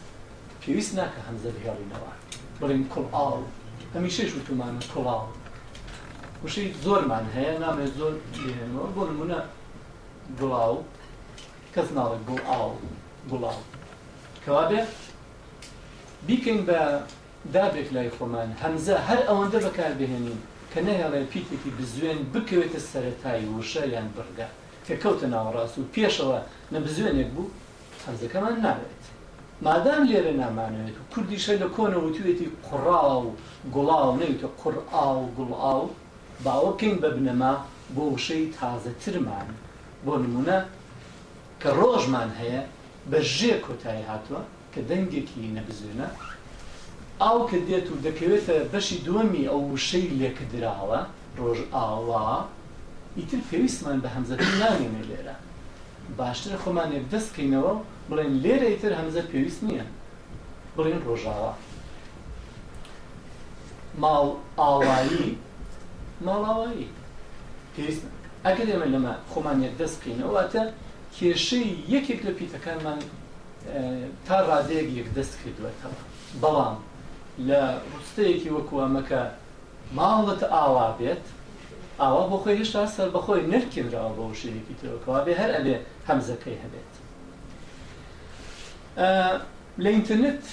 پێویست 0.61 0.93
ناکە 0.99 1.19
هەمزە 1.27 1.49
بهێڵینەوە 1.55 2.11
بڵین 2.61 2.83
کوڵ 2.93 3.05
ئاو 3.15 3.33
هەمیشەش 3.95 4.31
وتومانە 4.37 4.81
کوڵاو 4.93 5.23
وشەی 6.43 6.67
زۆرمان 6.85 7.25
هەیە 7.35 7.53
نامێت 7.63 7.91
زۆر 7.99 8.13
بێنەوە 8.45 8.87
بۆ 8.95 9.03
نمونە 9.11 9.39
گوڵاو 10.39 10.75
کەس 11.73 11.87
ناڵێت 11.97 12.21
بۆ 12.27 12.35
ئاو 12.49 12.69
گوڵاو 13.31 13.59
کەوابێ 14.45 14.81
بیکەین 16.27 16.59
بە 16.67 16.79
دابێک 17.53 17.87
لای 17.95 18.09
خۆمان 18.15 18.49
هەمزە 18.63 18.95
هەر 19.07 19.19
ئەوەندە 19.27 19.59
بەکار 19.65 19.93
بهێنین 19.99 20.39
کە 20.71 20.79
نەهێڵێ 20.87 21.21
پیتێکی 21.31 21.71
بزوێن 21.77 22.19
بکەوێتە 22.33 22.79
سەرەتایی 22.89 23.49
وشە 23.55 23.83
یان 23.95 24.07
بڕگە 24.15 24.47
کە 24.85 24.93
کەوتە 25.03 25.27
ناوەڕاست 25.33 25.75
و 25.77 25.89
پێشەوە 25.93 26.37
نەبزوێنێک 26.73 27.29
بوو 27.35 27.53
هەمزەکەمان 28.05 28.55
نابێت 28.65 29.01
مادام 29.65 30.01
لێرە 30.09 30.33
نامانوێت 30.41 30.97
و 30.99 31.03
کوردیشە 31.13 31.53
لە 31.61 31.67
کۆنەوە 31.75 32.09
توێتی 32.15 32.47
قوڕا 32.67 33.01
و 33.25 33.27
گوڵاو 33.73 34.09
نەوێتە 34.21 34.47
قورئا 34.61 35.05
و 35.21 35.25
گوڵا 35.37 35.71
و 35.81 35.87
باوەکەین 36.45 36.95
بە 37.01 37.09
بنەما 37.15 37.53
بۆ 37.95 38.03
وشەی 38.15 38.43
تازەترمان 38.57 39.47
بۆ 40.05 40.13
نمونە 40.23 40.59
کە 41.61 41.69
ڕۆژمان 41.79 42.31
هەیە 42.39 42.61
بە 43.09 43.19
ژێ 43.37 43.53
کۆتایی 43.65 44.03
هاتووە 44.09 44.41
کە 44.73 44.81
دەنگێکی 44.89 45.53
نەبزێنە 45.57 46.07
ئاو 47.21 47.37
کە 47.49 47.57
دێت 47.67 47.87
و 47.93 48.01
دەکەوێتە 48.05 48.55
بەشی 48.71 48.97
دووەمی 49.05 49.47
ئەو 49.51 49.61
وشەی 49.73 50.07
لێکردراوە 50.19 50.99
ڕۆژ 51.39 51.59
ئاوا 51.75 52.25
ئیتر 53.17 53.39
پێویستمان 53.49 53.97
بە 54.03 54.09
هەمزەکە 54.15 54.49
نامێنێ 54.61 55.03
لێرە 55.09 55.35
باشتر 56.19 56.53
خۆمانێ 56.63 56.99
دەستکەینەوە 57.11 57.73
بڵێن 58.09 58.31
لێرە 58.43 58.67
ئیتر 58.73 58.91
هەمزە 58.99 59.21
پێویست 59.31 59.59
نییە 59.67 59.85
بڵێن 60.75 60.99
ڕۆژاوە 61.07 61.51
ماڵ 64.01 64.27
ئاوایی 64.59 65.29
ماڵاوایی 66.25 66.89
پێویست 67.73 68.03
ئەگەر 68.45 68.67
ئێمە 68.71 68.87
لەمە 68.93 69.13
خۆمانێ 69.31 69.69
دەستکەینەوەتە 69.79 70.63
کێشەی 71.17 71.67
یەکێک 71.93 72.19
لە 72.27 72.31
پیتەکانمان 72.39 72.99
تا 74.27 74.37
ڕادەیەک 74.49 74.89
یەک 74.99 75.07
دەست 75.17 75.33
کردوێتەوە 75.41 75.97
بەڵام 76.41 76.75
لە 77.49 77.61
ڕستەیەکی 77.99 78.49
وەکووامەکە 78.55 79.21
ماڵت 79.97 80.41
ئاوا 80.53 80.87
بێت 80.99 81.25
ئاوا 82.01 82.23
بۆ 82.31 82.37
خۆی 82.43 82.55
هێشتا 82.59 82.83
سەر 82.95 83.09
بەخۆی 83.15 83.43
نرکردراوە 83.53 84.11
بە 84.17 84.23
وشەیەکی 84.31 84.75
ترەوەکەوا 84.79 85.19
بێ 85.25 85.33
هەر 85.41 85.51
ئەبێ 85.57 85.75
هەمزەکەی 86.07 86.57
هەبێت 86.63 86.91
لە 89.83 89.89
ئینتەرنێت 89.93 90.43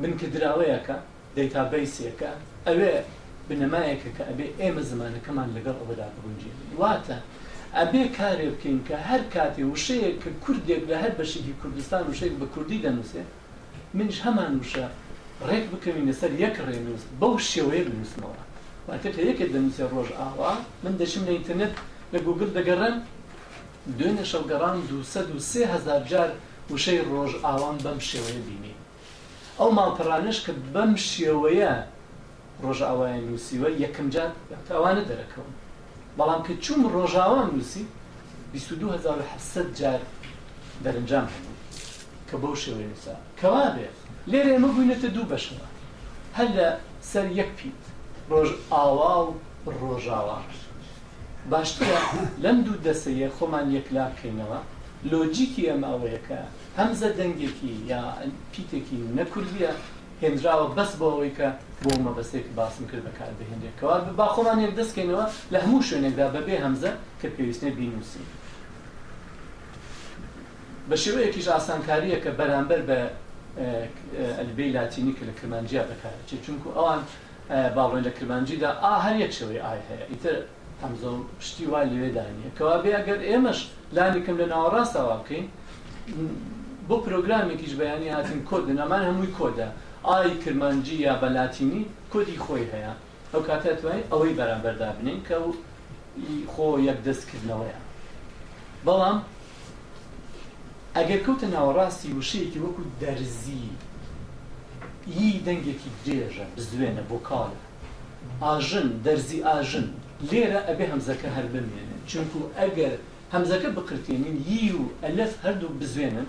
بنکردراوەیەکە 0.00 0.96
دەیتابیسیەکە 1.36 2.30
ئەوێ 2.66 2.92
بنەمایەکە 3.48 4.08
کە 4.16 4.22
ئەبێ 4.30 4.46
ئێمە 4.60 4.82
زمانەکەمان 4.90 5.48
لەگەڵ 5.56 5.76
ئەوەدا 5.82 6.06
بگونجێن 6.14 6.56
واتە 6.80 7.18
ئەبێ 7.80 8.04
کارێ 8.18 8.46
بکەین 8.54 8.78
کە 8.88 8.96
هەر 9.08 9.22
کاتێ 9.34 9.62
وشەیەک 9.72 10.16
کە 10.22 10.30
کوردێک 10.44 10.80
لە 10.90 10.96
هەر 11.02 11.12
بەشێکی 11.18 11.54
کوردستان 11.62 12.02
وشەیەک 12.10 12.36
بە 12.40 12.46
کوردی 12.54 12.78
دەنووسێ 12.86 13.22
منش 13.96 14.18
هەمان 14.26 14.52
وشە 14.62 14.86
ڕێک 15.48 15.64
بکەوینە 15.72 16.14
سەر 16.20 16.32
یەک 16.44 16.56
ڕێنووس 16.66 17.02
بەو 17.20 17.34
شێوەیە 17.52 17.82
بنووسمەوە 17.88 18.40
واتێت 18.88 19.16
یەکێک 19.30 19.50
دەنووسێ 19.54 19.84
ڕۆژ 19.94 20.08
ئاوا 20.20 20.52
من 20.84 20.94
دەچم 21.00 21.22
لە 21.28 21.32
ئینتەرنێت 21.36 21.74
لە 22.12 22.18
گوگل 22.26 22.48
دەگەڕم 22.58 22.96
دوێنێ 23.98 24.24
شەوگەڕان 24.32 24.76
دو 24.88 24.96
هزار 25.74 26.02
جار 26.10 26.30
وشەی 26.72 27.00
ڕۆژ 27.10 27.32
ئاوان 27.44 27.76
بەم 27.84 27.98
شێوەیە 28.10 28.42
بینی 28.48 28.74
ئەو 29.58 29.68
ماڵپەڕانش 29.78 30.38
کە 30.44 30.52
بەم 30.74 30.92
شێوەیە 31.12 31.72
ڕۆژ 32.62 32.78
ئاوایە 32.88 33.18
نووسیوە 33.28 33.68
یەکەم 33.84 34.06
جار 34.14 34.30
ئەوانە 34.74 35.04
دەرەکەون 35.10 35.52
بەڵام 36.18 36.40
کە 36.46 36.54
چوم 36.64 36.80
ڕۆژاوان 36.94 37.46
نووسی 37.54 37.82
1970 38.54 39.72
جار 39.80 40.00
دەرنجام 40.84 41.26
هەبوو 41.34 41.54
کە 42.28 42.36
بەو 42.42 42.54
شێوەیە 42.62 42.88
نووسا 42.92 43.14
کەوا 43.40 43.66
بێت 43.76 43.96
لێرە 44.30 44.50
ئێمە 44.54 44.68
بووینەتە 44.74 45.08
دوو 45.14 45.30
بەشەوە 45.32 45.66
هەر 46.36 46.48
لە 46.58 46.68
سەر 47.10 47.26
یەک 47.40 47.50
پیت 47.58 47.82
ڕۆژ 48.30 48.48
ئاوا 48.72 49.14
و 49.26 49.30
ڕۆژاوان 49.80 50.44
باشترە 51.50 51.98
لەم 52.44 52.56
دوو 52.66 52.82
دەسەیە 52.86 53.28
خۆمان 53.36 53.66
یەکلا 53.76 54.04
بکەینەوە 54.12 54.60
لۆجیکی 55.10 55.68
ئەماوەیەکە 55.70 56.40
هەمزە 56.78 57.08
دەنگێکی 57.18 57.72
یا 57.90 58.02
پیتێکی 58.52 58.98
نەکردە 59.18 59.72
هێنراوە 60.22 60.66
بەس 60.78 60.90
بەوەی 61.00 61.32
کە 61.38 61.48
بۆ 61.82 61.92
مەبەستێک 62.06 62.46
باسم 62.58 62.84
کرد 62.90 63.04
بەکار 63.08 63.32
بهێنێکەوە 63.38 63.96
با 64.18 64.26
خۆمان 64.34 64.58
یەک 64.64 64.72
دەستکەینەوە 64.78 65.26
لە 65.52 65.58
هەموو 65.64 65.86
شوێنێکدا 65.88 66.26
بەبێ 66.36 66.56
هەمزە 66.64 66.90
کە 67.20 67.28
پێویستێ 67.36 67.70
بینوسی 67.78 68.24
بە 70.88 70.96
شێوەیەکیش 71.02 71.46
ئاسانکاریە 71.54 72.18
کە 72.24 72.30
بەرامبەر 72.38 72.80
بە 72.88 72.98
ئەلبەی 74.38 74.70
لاتینی 74.76 75.12
کە 75.18 75.22
لە 75.28 75.34
کرمانجییا 75.38 75.84
بەکارچێت 75.90 76.40
چونکو 76.46 76.68
ئەوان 76.76 77.00
باڵۆی 77.76 78.02
لە 78.06 78.10
کرمانجیدا 78.16 78.70
ئا 78.84 78.94
هەر 79.04 79.16
یەک 79.24 79.32
شەوەی 79.38 79.60
ئای 79.66 79.80
هەیە 79.88 80.06
ئیتر 80.12 80.36
هەمزە 80.82 81.08
و 81.14 81.18
پشتی 81.38 81.66
وای 81.72 81.88
لێدانە 81.94 82.48
کەوا 82.58 82.76
بێ 82.82 82.90
ئەگەر 82.98 83.20
ئێمەش 83.30 83.58
لانیکەم 83.96 84.36
لە 84.40 84.46
ناوەڕاستەوە 84.52 85.14
بکەین 85.20 85.46
بۆ 86.88 86.96
پرۆگرامێکیش 87.04 87.72
بەیانی 87.80 88.08
هاتین 88.16 88.40
کۆدن 88.50 88.78
ئەمان 88.82 89.02
هەمووی 89.08 89.32
کۆدا 89.38 89.68
ئای 90.06 90.38
کرمانجی 90.44 90.94
یا 90.94 91.14
بەلاتینی 91.22 91.82
کۆدی 92.12 92.36
خۆی 92.44 92.64
هەیە 92.72 92.92
ئەو 93.32 93.42
کاتێتوانین 93.48 94.04
ئەوەی 94.12 94.34
بەرامبەردا 94.38 94.90
بنین 94.98 95.18
کە 95.28 95.34
و 95.46 95.50
خۆ 96.52 96.66
یەک 96.90 96.98
دەستکردنەوەیە 97.06 97.78
بەڵام 98.86 99.18
ئەگەر 100.96 101.20
کەوتە 101.26 101.46
ناوەڕاستی 101.54 102.08
وشەیەکی 102.18 102.58
وەکو 102.64 102.82
دەرزی 103.02 103.66
یی 105.18 105.32
دەنگێکی 105.46 105.90
درێژە 106.06 106.46
بزوێنە 106.56 107.02
بۆ 107.10 107.18
کاڵە 107.28 107.60
ئاژن 108.44 108.88
دەرزی 109.06 109.38
ئاژن 109.48 109.86
لێرە 110.30 110.60
ئەبێ 110.68 110.84
هەمزەکە 110.92 111.28
هەر 111.36 111.46
بمێنن 111.54 112.00
چونکو 112.10 112.38
ئەگەر 112.60 112.94
هەمزەکە 113.34 113.68
بقرتێنین 113.76 114.36
یی 114.48 114.70
و 114.80 114.82
ئەلف 115.04 115.32
هەردوو 115.44 115.76
بزوێنن 115.80 116.28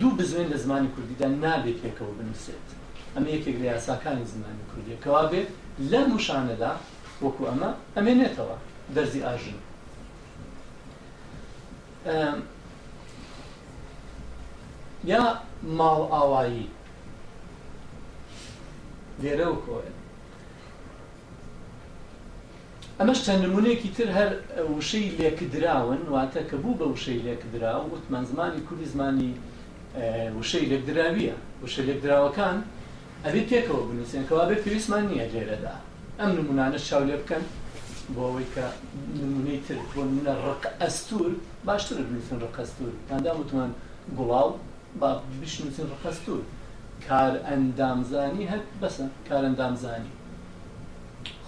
دوو 0.00 0.10
بزوێن 0.20 0.48
لە 0.52 0.56
زمانی 0.64 0.88
کوردیدا 0.94 1.28
نابێت 1.44 1.76
پێکەوە 1.84 2.12
بنووسێت 2.18 2.65
ئەمە 3.16 3.30
یەکێک 3.36 3.56
لە 3.62 3.66
یاساکانی 3.74 4.24
زمانی 4.32 4.64
کوردی 4.70 4.94
کەوا 5.04 5.22
بێت 5.32 5.48
لە 5.90 6.00
موشانەدا 6.10 6.72
وەکو 7.22 7.42
ئەمە 7.50 7.70
ئەمێنێتەوە 7.96 8.56
دەرزی 8.94 9.20
ئاژن 9.26 9.58
یا 15.10 15.22
ماڵ 15.78 16.00
ئاوایی 16.12 16.66
لێرە 19.22 19.46
و 19.52 19.56
کۆێن 19.66 19.96
ئەمەش 23.00 23.18
چەند 23.24 23.40
نمونێکی 23.44 23.90
تر 23.96 24.08
هەر 24.18 24.30
وشەی 24.76 25.08
لێکدراون 25.18 26.00
واتە 26.14 26.42
کە 26.50 26.56
بوو 26.62 26.78
بە 26.80 26.86
وشەی 26.94 27.20
لێکدرا 27.26 27.74
و 27.82 27.86
وتمان 27.94 28.24
زمانی 28.30 28.60
کوردی 28.66 28.86
زمانی 28.94 29.32
وشەی 30.38 30.66
لێکدراویە 30.70 31.34
وشە 31.62 31.80
لێکدراوەکان 31.88 32.58
ئەبێ 33.26 33.42
تێکەوە 33.50 33.82
بنووسێنکەوا 33.88 34.44
بێت 34.48 34.60
پێویستمان 34.64 35.04
نییە 35.10 35.26
لێرەدا 35.34 35.74
ئەم 36.18 36.30
نمونانە 36.38 36.78
شاو 36.88 37.02
لێ 37.08 37.16
بکەن 37.22 37.44
بۆ 38.14 38.20
ئەوەی 38.28 38.48
کە 38.54 38.66
نمونەی 39.20 39.60
تر 39.66 39.78
بۆ 39.92 40.00
منە 40.14 40.34
ڕق 40.46 40.64
ئەستور 40.82 41.28
باشتر 41.66 41.96
بنووسن 42.06 42.38
ڕقەستور 42.44 42.92
تاندا 43.08 43.32
وتمان 43.40 43.70
گوڵاو 44.18 44.48
با 45.00 45.08
بشنووسن 45.40 45.86
ڕقەستور 45.92 46.40
کار 47.06 47.32
ئەندامزانی 47.48 48.44
هەر 48.52 48.62
بەسە 48.80 49.04
کار 49.28 49.42
ئەندامزانی 49.48 50.12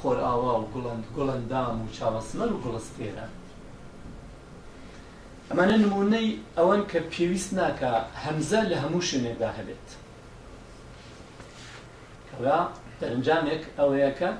خۆر 0.01 0.17
ئاوا 0.25 0.53
و 0.61 0.65
گوڵند 0.73 1.05
گوڵندام 1.17 1.77
و 1.83 1.93
چاوەسمەر 1.97 2.49
و 2.55 2.59
گوڵستێرە 2.65 3.27
ئەمانە 5.49 5.77
نمونەی 5.85 6.29
ئەوەن 6.59 6.83
کە 6.91 6.99
پێویست 7.13 7.51
ناکە 7.59 7.93
هەمزە 8.25 8.61
لە 8.71 8.77
هەموو 8.83 9.07
شوێنێکدا 9.09 9.51
هەبێت 9.59 9.89
و 12.45 12.47
دەرنجامێک 13.01 13.63
ئەوەیەکە 13.79 14.31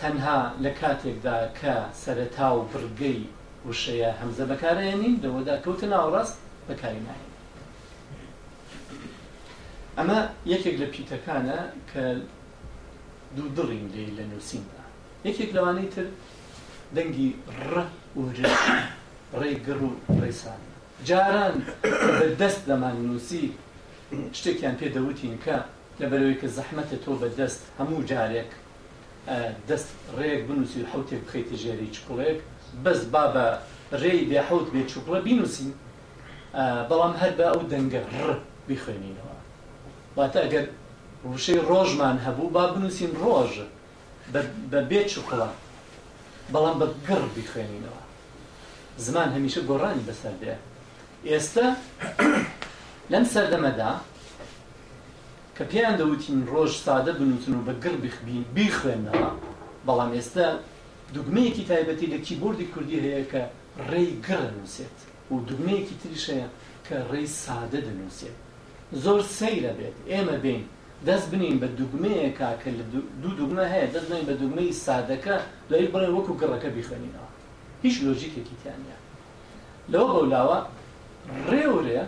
تەنها 0.00 0.38
لە 0.64 0.70
کاتێکدا 0.80 1.38
کە 1.60 1.74
سەرەتا 2.02 2.48
و 2.56 2.60
بڕگەی 2.72 3.20
وشەیە 3.68 4.10
هەمزە 4.20 4.44
بەکارێنین 4.50 5.14
لەوەدا 5.22 5.54
کەوتە 5.64 5.86
ناوەڕاست 5.92 6.36
بەکاری 6.68 7.00
نایە 7.06 7.28
ئەمە 9.98 10.18
یەکێک 10.52 10.76
لە 10.82 10.86
پیتەکانە 10.94 11.58
کە 11.90 12.02
دوو 13.36 13.48
دڕین 13.56 13.86
لێ 13.94 14.06
لە 14.18 14.24
نووسیندا 14.30 14.82
یەکێک 15.28 15.50
لەوانەی 15.56 15.88
تر 15.94 16.06
دەنگی 16.96 17.28
ڕە 17.70 17.84
وج 18.20 18.38
ڕێگر 19.40 19.78
و 19.86 19.90
ڕێسان 20.20 20.60
جاران 21.08 21.56
بە 22.18 22.26
دەست 22.40 22.62
لەمان 22.68 22.96
نووسی 23.06 23.46
شتێکیان 24.38 24.74
پێدەوتین 24.80 25.36
کە 25.44 25.58
لەبەرەوەی 26.00 26.34
کە 26.40 26.48
زەحمەتە 26.56 26.96
تۆ 27.04 27.12
بە 27.20 27.28
دەست 27.38 27.60
هەموو 27.78 28.04
جارێک 28.10 28.50
دەست 29.68 29.88
ڕێک 30.18 30.40
بنووسی 30.48 30.80
و 30.82 30.86
حوتێ 30.92 31.16
بخیتە 31.24 31.56
ژێری 31.62 31.88
چکڵێک 31.96 32.38
بەس 32.84 33.00
با 33.12 33.24
بە 33.34 33.46
ڕێی 34.02 34.22
بێ 34.30 34.40
حوت 34.48 34.66
بێ 34.72 34.82
چوپڵە 34.90 35.18
بینوسین 35.26 35.70
بەڵام 36.88 37.14
هەر 37.20 37.32
بە 37.38 37.44
ئەو 37.50 37.62
دەنگە 37.72 38.00
ڕ 38.22 38.26
بخوێنینەوە 38.68 39.36
واتە 40.16 40.38
ئەگەر 40.44 40.66
وشەی 41.32 41.60
ڕۆژمان 41.70 42.16
هەبوو 42.26 42.50
با 42.56 42.64
بنووسین 42.74 43.12
ڕۆژ 43.22 43.52
بە 44.72 44.80
بێ 44.90 45.00
چوپڵە 45.12 45.48
بەڵام 46.52 46.76
بە 46.80 46.86
گڕ 47.08 47.22
بخوێنینەوە 47.36 48.02
زمان 49.06 49.28
هەمیشە 49.36 49.60
گۆڕانی 49.70 50.04
بەسەر 50.08 50.34
دێ 50.42 50.54
ئێستا 51.30 51.66
لەم 53.12 53.24
سەردەمەدا 53.32 53.90
کە 55.58 55.64
پێیان 55.72 55.96
دەوتین 56.00 56.38
ڕۆژ 56.52 56.72
سادە 56.86 57.12
بنووتن 57.18 57.54
و 57.56 57.62
بە 57.66 57.74
گڕ 57.84 57.96
بخبین 58.04 58.44
بیخوێنەوە 58.56 59.30
بەڵام 59.86 60.10
ئێستا 60.16 60.48
دوگمەیەکی 61.14 61.64
تایبەتی 61.70 62.10
لە 62.12 62.18
کیبوردی 62.26 62.66
کوردی 62.74 62.98
هەیە 63.04 63.22
کە 63.32 63.42
ڕێی 63.90 64.10
گڕ 64.26 64.42
نووسێت 64.56 64.98
و 65.32 65.36
دوگمەیەکی 65.48 65.96
تریش 66.02 66.24
هەیە 66.32 66.48
کە 66.86 66.96
ڕێی 67.10 67.28
سادە 67.42 67.80
دەنووسێت 67.86 68.36
زۆر 69.04 69.20
سەیرە 69.38 69.72
بێت 69.78 69.96
ئێمە 70.12 70.36
بین 70.44 70.62
دەست 71.06 71.26
بنین 71.32 71.56
بە 71.62 71.68
دوگمەیە 71.78 72.30
کاکە 72.40 72.70
لە 72.78 72.84
دوو 73.22 73.34
دوگمە 73.40 73.64
هەیە 73.74 73.88
دەست 73.94 74.08
بنین 74.10 74.26
بە 74.30 74.34
دوگمەی 74.40 74.70
سادەکە 74.84 75.36
دوایی 75.68 75.92
بڵێن 75.92 76.12
وەکو 76.16 76.32
گڕەکە 76.40 76.68
بیخوێنینەوە 76.76 77.28
هیچ 77.84 77.96
لۆژیکێکی 78.04 78.56
تیانە 78.62 78.96
لەوە 79.92 80.06
بەولاوە 80.14 80.58
ڕێورێ 81.50 82.02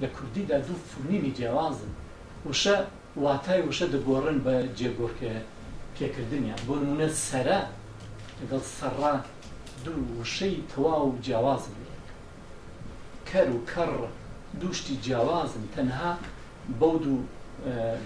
لە 0.00 0.08
کوردیدا 0.16 0.56
دوو 0.66 0.76
فرنیمی 0.90 1.32
جیاوازن 1.38 1.92
وشە 2.46 2.76
واتای 3.16 3.60
وشە 3.68 3.86
دەگۆڕن 3.94 4.38
بە 4.46 4.54
جێگۆرکە 4.78 5.32
پێکردنیان 5.96 6.58
بۆ 6.68 6.74
نمونە 6.80 7.08
سەرە 7.28 7.60
لەگەڵ 8.40 8.62
سەرڕ 8.78 9.16
دوو 9.84 10.00
وشەی 10.20 10.54
تەواو 10.72 11.08
جیاوازن 11.26 11.74
کەر 13.30 13.46
و 13.56 13.58
کەڕ 13.72 13.92
دوشتی 14.62 14.94
جیاوازن 15.04 15.64
تەنها 15.74 16.10
بەو 16.80 16.94
دوو 17.04 17.18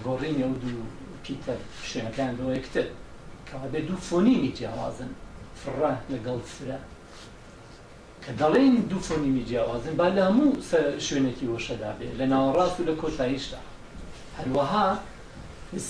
گۆڕینە 0.05 0.45
و 0.51 0.55
دوو 0.63 0.83
پیتە 1.25 1.53
شوێنەکان 1.89 2.31
بۆ 2.37 2.43
یەکتر 2.57 2.85
کەوابێ 3.49 3.79
دوو 3.89 3.99
فۆنیمی 4.07 4.51
جیاوازن 4.57 5.11
فڕە 5.61 5.91
لەگەڵ 6.13 6.39
فرە 6.55 6.77
کە 8.23 8.31
دەڵێن 8.41 8.73
دوو 8.91 9.01
فۆنیمی 9.07 9.43
جیاوازن 9.49 9.93
با 9.99 10.07
لە 10.15 10.21
هەموو 10.29 10.51
شوێنێکی 11.07 11.45
وەشەدا 11.53 11.91
بێ 11.99 12.07
لە 12.19 12.25
ناوەڕاست 12.33 12.77
و 12.79 12.83
لە 12.89 12.93
کۆتاییشدا 13.01 13.61
هەروەها 14.37 14.85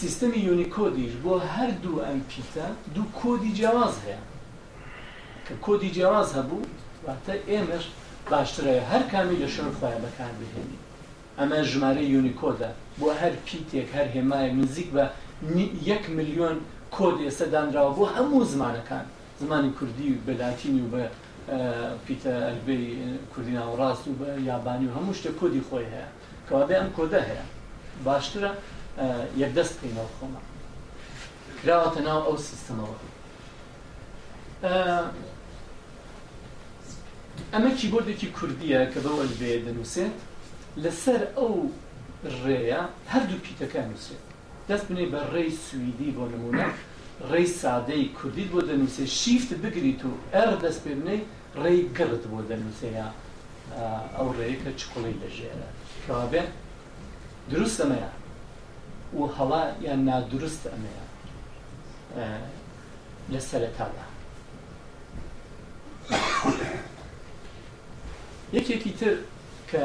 سیستەمی 0.02 0.40
یونیکۆدیش 0.50 1.14
بۆ 1.24 1.34
هەردوو 1.56 2.00
ئەم 2.08 2.20
پیتە 2.32 2.66
دوو 2.96 3.06
کۆدی 3.22 3.52
جیاواز 3.58 3.96
هەیە 4.06 4.22
کە 5.46 5.54
کۆدی 5.66 5.90
جیاواز 5.96 6.30
هەبوو 6.38 6.70
واتە 7.06 7.34
ئێمەش 7.52 7.86
باشترە 8.32 8.74
هەر 8.92 9.02
کامی 9.12 9.38
لە 9.42 9.48
شەر 9.56 9.68
خۆیان 9.80 10.02
بەکار 10.06 10.32
بهێنی 10.40 10.78
ئەمە 11.40 11.60
ژمارە 11.72 12.04
یونیکۆدا 12.16 12.70
بۆ 13.00 13.08
هەر 13.22 13.34
پیتێک 13.46 13.90
هەر 13.98 14.08
هێمای 14.16 14.50
نزیک 14.60 14.88
بە 14.96 15.06
یەک 15.92 16.04
میلیۆن 16.18 16.56
کۆد 16.96 17.18
ئێستا 17.26 17.46
دانراوە 17.54 17.92
بۆ 17.98 18.06
هەموو 18.16 18.44
زمانەکان 18.54 19.06
زمانی 19.42 19.72
کوردی 19.78 20.08
و 20.14 20.18
بەلاتینی 20.28 20.82
و 20.86 20.90
بە 20.94 21.04
پیتە 22.08 22.32
ئەلبەی 22.48 22.84
کوردی 23.34 23.54
ناوەڕاست 23.60 24.04
و 24.08 24.12
بە 24.22 24.28
یابانی 24.50 24.86
و 24.88 24.94
هەموو 24.98 25.16
شتە 25.20 25.30
کۆدی 25.40 25.62
خۆی 25.70 25.88
هەیە 25.94 26.08
کەوابێ 26.48 26.76
ئەم 26.80 26.90
کۆدە 27.00 27.22
هەیە 27.30 27.46
باشترە 28.06 28.52
یەک 29.44 29.52
دەست 29.58 29.74
بکەینەوە 29.78 30.08
خۆمان 30.18 30.46
کراوەتە 31.60 32.02
ناو 32.08 32.20
ئەو 32.28 32.36
سیستەمەوە 32.50 32.98
ئەمە 37.54 37.72
کیبۆردێکی 37.80 38.30
کوردیە 38.38 38.80
کە 38.92 39.00
بەوە 39.06 39.26
بێ 39.40 39.52
دەنووسێت 39.66 40.18
لەسەر 40.84 41.22
ئەو 41.38 41.54
ڕێە 42.44 42.82
هەردوو 43.12 43.44
پیتەکە 43.46 43.82
نووسێت 43.90 44.24
دەست 44.70 44.86
بنێ 44.90 45.06
بە 45.14 45.22
ڕێی 45.34 45.52
سوئدی 45.66 46.10
بۆ 46.18 46.24
نمونە 46.34 46.68
ڕێی 47.32 47.48
سادەی 47.62 48.06
کوردیت 48.18 48.50
بۆ 48.54 48.60
دەنووسێ 48.70 49.06
شیفت 49.22 49.50
بگریت 49.64 50.02
و 50.08 50.12
ئەر 50.36 50.50
دەست 50.64 50.80
پێ 50.86 50.94
بنێ 51.00 51.18
ڕێی 51.64 51.80
گڕت 51.98 52.24
بۆ 52.32 52.40
دەنووسەیە 52.50 53.08
ئەو 54.18 54.28
ڕێیکە 54.38 54.72
چکڵی 54.80 55.16
لەژێرە 55.22 55.70
کەوا 56.06 56.26
بێت 56.34 56.52
دروست 57.52 57.82
ئەمەیە 57.82 58.10
و 59.20 59.24
هەڵا 59.38 59.62
یان 59.86 60.02
نادروست 60.10 60.62
ئەمەیە 60.72 61.04
لە 63.34 63.40
سەرەتادا 63.50 64.06
یەکێکی 68.58 68.92
تر 69.00 69.14
کە 69.70 69.84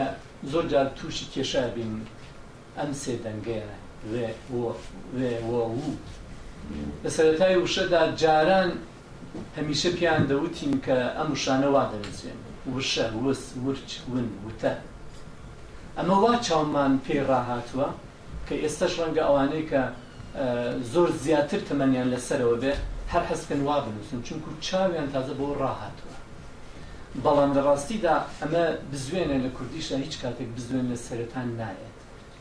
زۆر 0.53 0.65
جار 0.73 0.87
تووشی 0.97 1.27
کێشە 1.35 1.63
بین 1.77 1.93
ئەم 2.79 2.91
سێ 3.03 3.13
دەنگێنە 3.25 3.77
وەوو 5.51 5.97
لە 7.05 7.11
سەرەتای 7.17 7.57
وشەدا 7.65 8.03
جاران 8.23 8.71
هەمیشە 9.59 9.91
پیان 9.99 10.23
دەوتین 10.31 10.73
کە 10.87 10.97
ئەم 11.19 11.29
وشانە 11.35 11.69
وا 11.75 11.83
دەنووسێن 11.91 12.39
وشە 12.75 13.07
وس 13.25 13.43
ورچ 13.65 13.89
ون 14.13 14.27
وتە 14.47 14.73
ئەمە 15.99 16.17
وا 16.25 16.35
چاومان 16.47 16.93
پێ 17.07 17.19
ڕاهاتوە 17.31 17.89
کە 18.47 18.55
ئێستاش 18.63 18.93
ڕەنگە 19.01 19.23
ئەوانەیە 19.27 19.65
کە 19.71 19.83
زۆر 20.93 21.09
زیاتر 21.25 21.61
تەمەنیان 21.69 22.07
لەسەرەوە 22.15 22.57
بێ 22.63 22.73
هەر 23.13 23.23
حەسکن 23.31 23.61
وا 23.69 23.77
بنووسن 23.85 24.21
چونکو 24.29 24.49
چاویان 24.67 25.09
تازە 25.15 25.33
بۆ 25.41 25.47
ڕاهاتوە 25.63 26.15
بەڵام 27.25 27.51
لە 27.57 27.61
ڕاستیدا 27.69 28.15
ئەمە 28.41 28.65
بزوێنە 28.93 29.37
لە 29.45 29.51
کوردیشدا 29.57 29.97
هیچ 30.07 30.15
کاتێک 30.23 30.49
بزوێن 30.57 30.87
لە 30.93 30.97
سەرەتان 31.07 31.49
نایەت 31.61 31.97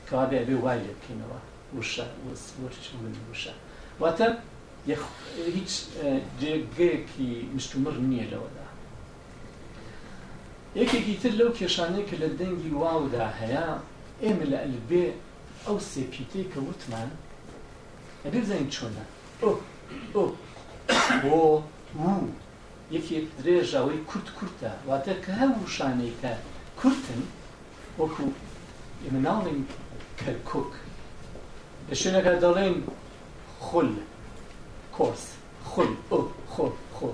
کەوابێ 0.08 0.40
بێ 0.48 0.58
وای 0.64 0.80
لێ 0.86 0.92
بکەینەوە 0.98 1.40
وشە 1.78 2.06
وشە 3.30 3.54
واتە 4.02 4.28
هیچ 5.60 5.72
جێگەیەکی 6.42 7.30
مشتومڕ 7.56 7.96
نییە 8.12 8.28
لەوە 8.34 8.48
یەکێکی 10.80 11.16
تر 11.22 11.32
لەو 11.40 11.50
کێشانەیە 11.60 12.04
کە 12.10 12.16
لە 12.22 12.30
دەنگی 12.40 12.72
واودا 12.80 13.26
هەیە 13.40 13.66
ئێمە 14.24 14.46
لە 14.52 14.58
ئەلبێ 14.64 15.06
ئەو 15.66 15.78
سێپیتەی 15.92 16.46
کە 16.52 16.60
وتمان 16.68 17.10
ئەبێ 18.26 18.40
بزانین 18.44 18.70
چۆنە 18.76 19.04
بۆ 19.40 19.52
وو 21.28 21.52
یەکێک 22.96 23.26
درێژەوەی 23.38 24.00
کورت 24.10 24.28
کورتە 24.38 24.72
واتە 24.88 25.14
کە 25.24 25.32
هەموو 25.42 25.72
شانەی 25.76 26.14
کە 26.22 26.32
کورتن 26.80 27.22
وەکو 28.02 28.24
ئێمە 29.04 29.20
ناڵین 29.28 29.60
کەرکک 30.22 30.72
لە 31.90 31.96
شوێنەکە 32.02 32.32
دەڵێن 32.44 32.76
خل 33.68 33.92
کۆرس 34.96 35.26
خل 35.72 35.92
خۆ 36.52 36.66
خۆ 36.96 37.08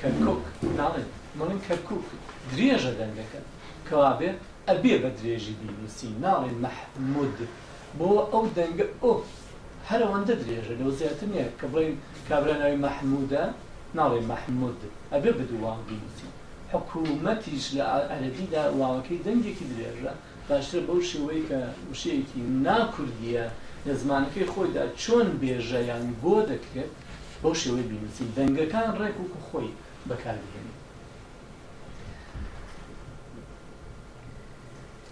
کەرکک 0.00 0.42
ناڵێن 0.80 1.08
مڵین 1.38 1.60
کەرکک 1.66 1.90
درێژە 2.56 2.92
دەنگەکە 3.00 3.40
کەوابێ 3.88 4.30
ئەبێ 4.68 4.94
بە 5.02 5.10
درێژی 5.18 5.54
بینوسی 5.60 6.08
ناڵێن 6.24 6.58
مەحمود 6.66 7.36
بۆ 7.98 8.10
ئەو 8.32 8.44
دەنگە 8.56 8.86
ئۆ 9.02 9.10
هەرەوەندە 9.90 10.34
درێژە 10.42 10.74
لەو 10.80 10.90
زیاتر 10.98 11.26
نیە 11.32 11.46
کە 11.58 11.66
بڵین 11.72 11.96
کابراەوەی 12.28 12.76
مەحمودە 12.86 13.42
ناڵێ 13.98 14.20
مەحمود 14.32 14.78
ئەبێ 15.12 15.30
بدووان 15.38 15.80
بینوسی 15.88 16.28
حکوومەتیش 16.72 17.66
لە 17.76 17.84
عەرەبیدا 17.94 18.64
واوەکەی 18.80 19.22
دەنگێکی 19.26 19.66
درێژە 19.70 20.12
باشتر 20.48 20.80
بەو 20.88 21.00
شێوەی 21.10 21.42
کە 21.48 21.60
وشەیەکی 21.90 22.40
ناکردیە 22.66 23.46
لە 23.86 23.92
زمانەکەی 24.00 24.50
خۆیدا 24.52 24.84
چۆن 25.02 25.26
بێژەیان 25.40 26.04
بۆ 26.22 26.34
دەکرێت 26.50 26.90
بەو 27.42 27.54
شێوەی 27.62 27.88
بینوسی 27.90 28.32
دەنگەکان 28.36 28.88
ڕێک 29.00 29.16
وکو 29.20 29.38
خۆی 29.48 29.68
بەکارێن 30.08 30.69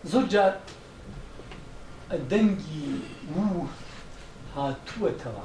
زۆر 0.04 0.22
جار 0.32 0.52
دەنگی 2.30 2.90
وو 3.36 3.54
هاتووەتەوە 4.56 5.44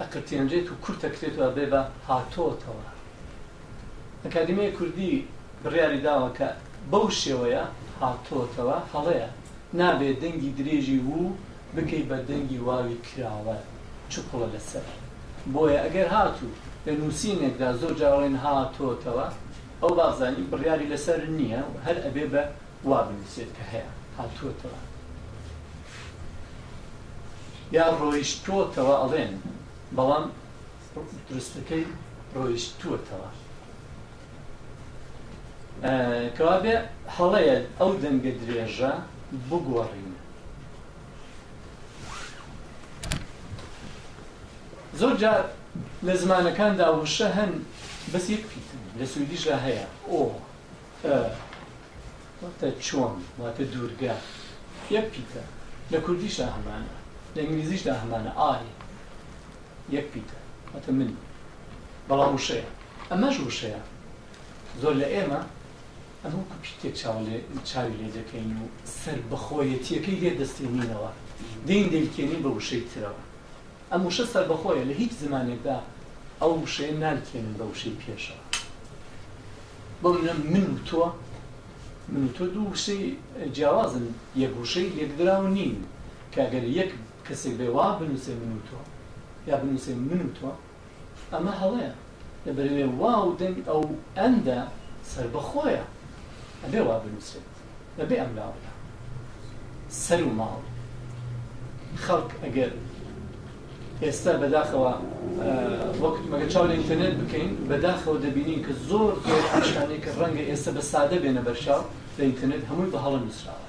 ئەکرتێنجێت 0.00 0.66
و 0.70 0.74
کورتەکرێتەوە 0.84 1.48
بێ 1.56 1.66
بە 1.72 1.80
هاتۆتەوە 2.08 2.86
ئەکادمیە 4.24 4.70
کوردی 4.78 5.12
بڕیاری 5.62 6.00
داوە 6.06 6.28
کە 6.38 6.48
بەو 6.90 7.06
شێوەیە 7.22 7.64
هاتۆتەوە 8.00 8.78
هەڵەیە 8.92 9.28
نابێ 9.78 10.10
دەنگی 10.22 10.50
درێژی 10.58 11.00
وو 11.08 11.22
بکەی 11.74 12.04
بە 12.10 12.18
دەنگی 12.28 12.58
واوی 12.66 12.96
کراوە 13.06 13.56
چپڵە 14.12 14.46
لەسەر 14.54 14.86
بۆیە 15.54 15.80
ئەگەر 15.84 16.08
هاتوو 16.16 16.52
لە 16.86 16.92
نووسینێکدا 17.00 17.68
زۆر 17.80 17.92
جاڵێن 18.00 18.36
هاتۆتەوە 18.44 19.26
ئەو 19.84 19.92
بازانی 20.00 20.42
بڕیاری 20.52 20.86
لەسەر 20.92 21.20
نییە 21.38 21.60
و 21.72 21.76
هەر 21.86 21.98
ئەبێ 22.04 22.26
بە 22.32 22.42
وا 22.88 23.00
بنووسێت 23.06 23.50
کە 23.56 23.64
هەیە 23.72 23.90
هاتووەتەوە 24.18 24.80
یا 27.76 27.86
ڕۆیشتۆتەوە 28.00 28.94
ئەڵێن 29.02 29.32
بەڵام 29.96 30.24
درستەکەی 31.28 31.84
ڕۆیشتووەتەوە 32.34 33.30
کەوابێ 36.38 36.76
هەڵەیە 37.16 37.56
ئەو 37.80 37.90
دەنگە 38.02 38.32
درێژە 38.40 38.92
بگۆڕین 39.48 40.10
زۆر 45.00 45.14
جار 45.22 45.42
لە 46.06 46.14
زمانەکاندا 46.22 46.86
وشە 47.02 47.28
هەن 47.36 47.52
بەسی 48.12 48.36
پیت 48.48 48.68
لە 49.00 49.04
سوئدیشدا 49.14 49.56
هەیە 49.66 49.86
ئۆ 50.12 50.20
واتە 52.42 52.68
چۆن 52.86 53.12
واتە 53.42 53.62
دوورگە 53.72 54.14
یەک 54.96 55.06
پیتە 55.14 55.42
لە 55.92 55.98
کوردیشدا 56.04 56.46
هەمانە 56.56 56.94
لە 57.34 57.40
ئینگلیزیشدا 57.44 57.94
هەمانە 58.02 58.30
ئای 58.42 58.66
یەک 59.96 60.06
پیتە 60.14 60.36
واتە 60.72 60.90
من 60.98 61.10
بەڵام 62.08 62.32
وشەیە 62.38 62.66
ئەمەش 63.10 63.36
وشەیە 63.48 63.82
زۆر 64.80 64.94
لە 65.00 65.06
ئێمە 65.14 65.40
ئەمە 66.24 66.42
کوپیتێک 66.50 66.94
چاوی 67.70 67.92
لێ 68.02 68.08
دەکەین 68.18 68.48
و 68.62 68.66
سەر 69.02 69.18
بەخۆیەتیەکەی 69.30 70.18
لێ 70.22 70.32
دەستێنینەوە 70.40 71.10
دین 71.68 71.84
دەیکێنی 71.94 72.42
بە 72.44 72.50
وشەی 72.58 72.82
ترەوە 72.90 73.22
ئەم 73.90 74.02
وشە 74.08 74.24
سەر 74.32 74.44
بەخۆیە 74.50 74.84
لە 74.90 74.94
هیچ 75.00 75.12
زمانێکدا 75.22 75.78
ئەو 76.40 76.52
وشەیە 76.64 76.92
نالکێنن 77.04 77.54
بە 77.58 77.64
وشەی 77.72 77.96
پێشەوە 78.02 78.43
بەڵ 80.04 80.18
من 80.52 80.66
و 80.74 80.76
تۆ 80.88 81.04
من 82.12 82.22
و 82.26 82.30
تۆ 82.36 82.42
دوو 82.54 82.66
وشەی 82.74 83.02
جیاوازن 83.56 84.06
یەک 84.42 84.52
وشەی 84.62 84.88
لێکدراون 84.96 85.50
نین 85.56 85.74
کاگەر 86.34 86.64
یەک 86.80 86.90
کەسێک 87.26 87.54
بێ 87.60 87.68
وا 87.76 87.86
بنووسێ 87.98 88.32
من 88.40 88.52
و 88.58 88.60
تۆ 88.68 88.78
یا 89.48 89.54
بنووسێ 89.60 89.92
من 90.08 90.20
و 90.26 90.30
تۆ 90.38 90.46
ئەمە 91.32 91.52
هەڵەیە 91.60 91.92
لە 92.44 92.50
بەرێ 92.56 92.84
وا 93.00 93.12
و 93.26 93.30
دەنگ 93.40 93.56
ئەو 93.68 93.82
ئەندە 94.18 94.60
سەر 95.10 95.26
بەخۆیە 95.34 95.84
ئەبێ 96.62 96.80
وا 96.86 96.96
بنووسێت 97.04 97.46
لەبێ 97.98 98.16
ئەم 98.22 98.30
لاوە 98.38 98.58
سەر 100.04 100.20
و 100.28 100.30
ماڵ 100.40 100.62
خەڵک 102.04 102.30
ئەگەر 102.44 102.70
ئێستا 104.06 104.32
بەداخەوە 104.42 104.92
وەکت 106.02 106.24
مەگە 106.32 106.46
چاو 106.52 106.64
لە 106.70 106.74
ئینتەرنێت 106.78 107.14
بکەین 107.22 107.50
بەداخەوە 107.70 108.16
دەبینین 108.24 108.60
کە 108.66 108.72
زۆر 108.88 109.10
پیشانی 109.52 109.98
کە 110.04 110.10
ڕەنگە 110.20 110.44
ئێستا 110.50 110.70
بە 110.76 110.82
سادە 110.92 111.16
بێنە 111.22 111.42
بەرشاو 111.46 111.82
لە 112.18 112.22
ئینتەرنێت 112.28 112.62
هەمووی 112.70 112.90
بە 112.94 112.98
هەڵە 113.04 113.18
نووسراوە 113.24 113.62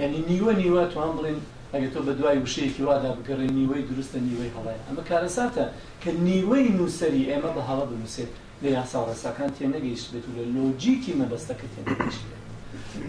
یعنی 0.00 0.18
نیوە 0.30 0.52
نیوە 0.60 0.82
توان 0.92 1.10
بڵین 1.18 1.38
ئەگە 1.72 1.88
تۆ 1.94 2.00
بە 2.06 2.12
دوای 2.18 2.38
وشەیەکی 2.44 2.82
وادا 2.88 3.10
بگەڕێ 3.18 3.46
نیوەی 3.58 3.82
دروستە 3.90 4.18
نیوەی 4.28 4.50
هەڵای 4.56 4.78
ئەمە 4.86 5.02
کارەساتە 5.10 5.64
کە 6.02 6.10
نیوەی 6.28 6.66
نووسری 6.78 7.22
ئێمە 7.30 7.50
بە 7.56 7.62
هەڵە 7.68 7.84
بنووسێت 7.90 8.32
لە 8.62 8.68
یاساڕێساکان 8.76 9.50
تێنەگەیشت 9.58 10.06
بێت 10.12 10.24
و 10.28 10.32
لە 10.38 10.44
لۆجیکی 10.56 11.12
مەبەستەکە 11.20 11.66
تێنەگەیشت 11.74 12.22
بێت 12.28 12.38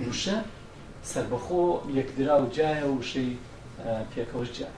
وشە 0.09 0.37
سربەخۆ 1.11 1.63
یەکدرا 1.97 2.35
و 2.41 2.45
جایە 2.57 2.85
وشەی 2.99 3.31
پێکەوەش 4.13 4.49
جایە 4.57 4.73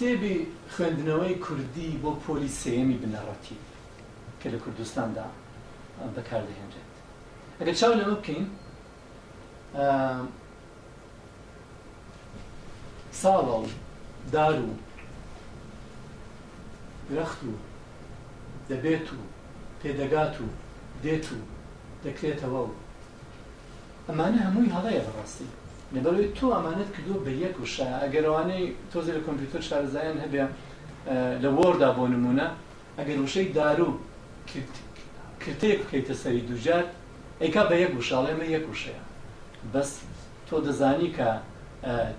کتێبی 0.00 0.36
خوێندنەوەی 0.74 1.34
کوردی 1.44 1.92
بۆ 2.02 2.10
پۆلی 2.24 2.50
سێمی 2.62 2.98
بنەڕەتی 3.02 3.56
کە 4.40 4.46
لە 4.54 4.58
کوردستاندا 4.64 5.26
بەکاردەهێنرێت 6.16 6.92
ئەگەر 7.58 7.76
چاو 7.80 7.92
لەمە 7.98 8.14
بکەین 8.20 8.46
ساڵە 13.20 13.54
و 13.62 13.66
دار 14.34 14.54
و 14.68 14.72
درەخت 17.08 17.40
و 17.48 17.52
دەبێت 18.70 19.06
و 19.14 19.18
پێدەگات 19.80 20.34
و 20.42 20.46
دێت 21.04 21.26
و 21.34 21.38
دەکرێتەوە 22.04 22.60
و 22.66 22.72
ئەمانە 24.08 24.40
هەمووی 24.46 24.72
هەڵەیە 24.76 25.02
بەڕاستی 25.06 25.48
لەبەروی 25.94 26.28
تۆ 26.38 26.44
ئەمانەت 26.56 26.90
کردو 26.96 27.14
بە 27.24 27.30
یەک 27.44 27.54
وش 27.62 27.74
ئەگەرەوانەی 27.80 28.64
تۆزی 28.92 29.12
لە 29.16 29.20
کۆمپیوتەر 29.26 29.62
شارزایان 29.68 30.18
هەبێ 30.24 30.44
لە 31.42 31.48
وەردا 31.58 31.90
بۆ 31.96 32.04
نمونە 32.14 32.46
ئەگەر 32.98 33.18
وشەی 33.24 33.48
دارو 33.58 33.90
کرتەیە 35.42 35.76
بکەیتە 35.80 36.14
سەری 36.22 36.42
دووجار 36.50 36.84
ئەیکا 37.42 37.62
بە 37.70 37.76
یەک 37.84 37.92
وشاڵێمە 37.98 38.46
یەک 38.56 38.64
وشەیە 38.72 39.02
بەس 39.72 39.90
تۆ 40.48 40.56
دەزانی 40.66 41.10
کە 41.16 41.30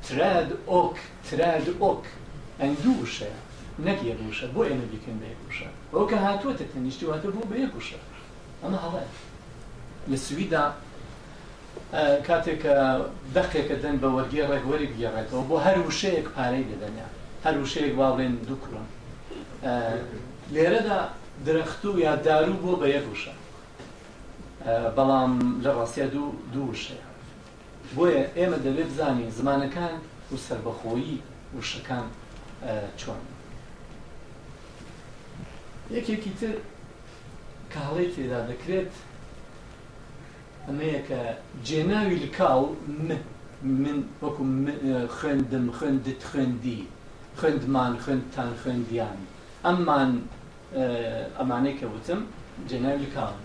تراد 0.06 0.50
ئۆک 0.72 0.96
تراد 1.30 1.68
ئۆک 1.84 2.04
ئەن 2.62 2.72
دوو 2.84 2.96
وشەیە 3.06 3.40
نەک 3.88 4.00
یەک 4.12 4.20
وشە 4.30 4.48
بۆ 4.56 4.62
ئێمە 4.70 4.86
بیکەن 4.92 5.18
بە 5.22 5.28
یەک 5.34 5.42
وشە 5.50 5.70
ئەو 5.94 6.04
کە 6.12 6.18
هاتووەتە 6.26 6.66
تەنیشتی 6.74 7.06
واتە 7.10 7.28
بوو 7.36 7.50
بە 7.52 7.58
یەک 7.66 7.74
وشە 7.80 8.00
ئەمە 8.64 8.78
هەڵێت 8.86 9.16
لە 10.12 10.18
سویدا 10.28 10.66
کاتێککە 12.28 12.76
دەقێکە 13.36 13.76
دەن 13.84 13.96
بە 14.02 14.08
وەرگی 14.16 14.44
ڕێگوەری 14.50 14.88
بگەڕێتەوە 14.94 15.44
بۆ 15.50 15.56
هەر 15.66 15.78
وشەیەک 15.88 16.28
پارەی 16.36 16.66
دەدەنیا 16.72 17.08
هەر 17.46 17.56
وشەیەک 17.64 17.94
باڵێن 18.00 18.34
دوکڕن 18.48 18.88
لێرەدا 20.54 21.00
درەخت 21.46 21.82
و 21.86 22.00
یا 22.06 22.14
دارو 22.28 22.56
بۆ 22.64 22.72
بە 22.82 22.88
یەک 22.96 23.06
وشە 23.14 23.34
بەڵام 24.98 25.34
لە 25.64 25.72
ڕاستیا 25.78 26.08
دوو 26.14 26.28
دووشەیە 26.54 27.08
بۆیە 27.96 28.24
ئێمە 28.38 28.58
دەبێت 28.66 28.90
بزانین 28.94 29.30
زمانەکان 29.38 29.94
و 30.32 30.36
سربەخۆیی 30.46 31.18
وشەکان 31.58 32.06
چۆن 33.00 33.22
یەکێکی 35.96 36.32
تر 36.40 36.54
کاڵی 37.74 38.08
تێدا 38.16 38.40
دەکرێت 38.52 38.94
ئەمەیە 40.68 41.02
کە 41.10 41.22
جێناوی 41.68 42.18
لە 42.24 42.30
کاڵ 42.38 42.62
من 43.84 43.98
وەکو 44.22 44.44
خوێندم 45.18 45.66
خوێندت 45.78 46.22
خوێندی 46.30 46.82
خوێندمان 47.40 47.94
خوێندتان 48.04 48.52
خوێندیان 48.62 49.18
ئەممان 49.66 50.12
ئەمانەی 51.40 51.76
کە 51.80 51.86
وتم 51.94 52.22
جێناوی 52.70 53.10
کاڵ 53.16 53.36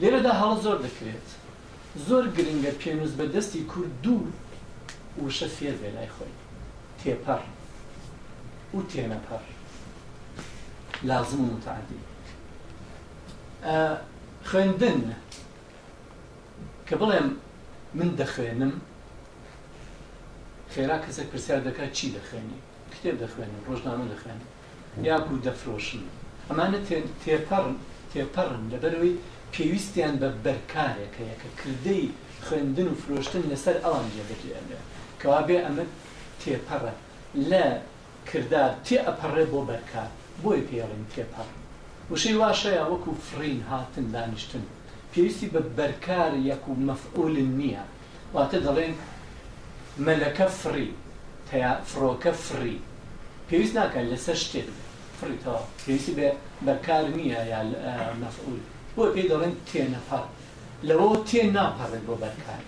لێرەدا 0.00 0.32
هەڵ 0.40 0.52
زۆر 0.64 0.78
دەکرێت 0.86 1.26
زۆر 2.08 2.24
گرنگە 2.36 2.72
پێنووز 2.80 3.12
بە 3.18 3.24
دەستی 3.34 3.62
کورد 3.72 3.92
دوور 4.04 4.28
وشە 5.24 5.48
فێر 5.56 5.76
بێ 5.80 5.90
لای 5.96 6.10
خۆی 6.14 6.34
تێپەر 7.00 7.42
و 8.74 8.78
تێنەپەر 8.90 9.44
لازم 11.10 11.40
و 11.40 11.46
متعدی 11.54 12.00
خوێندن 14.50 15.00
کە 16.92 16.98
بڵێم 17.04 17.28
من 17.98 18.10
دەخوێنم 18.20 18.72
خێرا 20.74 20.96
کەسێک 21.04 21.28
پرسیار 21.32 21.60
دەکات 21.68 21.90
چی 21.98 22.06
دەخوێنی 22.16 22.58
کتێب 22.94 23.16
دەخوێنم 23.24 23.58
ڕۆژنامە 23.68 24.06
دەخوێنم 24.12 24.46
یاکو 25.10 25.34
دەفرۆشن 25.46 26.02
ئەمانە 26.48 26.78
تێپەڕن 27.24 27.74
تێپەڕن 28.12 28.62
لەبەرەوەی 28.72 29.14
پێویستیان 29.54 30.14
بە 30.22 30.28
بەرکارێکە 30.44 31.22
یەکە 31.30 31.48
کردەی 31.60 32.04
خوێندن 32.46 32.88
و 32.90 32.98
فرۆشتن 33.02 33.42
لەسەر 33.52 33.76
ئەوان 33.84 34.06
جێبەجێنێ 34.14 34.78
کەوا 35.20 35.40
بێ 35.48 35.56
ئەمە 35.64 35.84
تێپەڕە 36.42 36.92
لە 37.50 37.66
کردار 38.28 38.72
تێ 38.86 38.96
ئەپەڕێ 39.06 39.44
بۆ 39.52 39.60
بەرکار 39.70 40.10
بۆی 40.42 40.62
پێڵین 40.68 41.04
تێپەڕ 41.14 41.48
وشەی 42.10 42.36
واشەیە 42.42 42.84
وەکو 42.92 43.12
فرین 43.28 43.60
هاتن 43.70 44.06
دانیشتن 44.14 44.64
پێویستی 45.12 45.46
بە 45.52 45.60
بەرکارێک 45.78 46.62
و 46.68 46.72
مەفعول 46.88 47.36
نییە 47.58 47.82
واتە 48.34 48.58
دەڵێن 48.66 48.94
مەلەکە 50.06 50.46
فری 50.60 50.88
فرۆکە 51.90 52.32
فری 52.46 52.78
پێویست 53.48 53.74
ناکە 53.78 54.00
لەسەر 54.10 54.36
شتێک 54.44 54.68
فریتەوە 55.18 55.62
پێویستی 55.84 56.12
بێ 56.18 56.28
بەرکار 56.66 57.04
نییە 57.18 57.40
یا 57.52 57.60
مەفعول 58.22 58.60
بۆ 58.96 59.02
پێی 59.14 59.28
دەڵێن 59.30 59.52
تێنەپەر 59.68 60.24
لەوە 60.88 61.16
تێ 61.28 61.42
ناپەڕێت 61.56 62.04
بۆ 62.08 62.14
بەرکار 62.24 62.60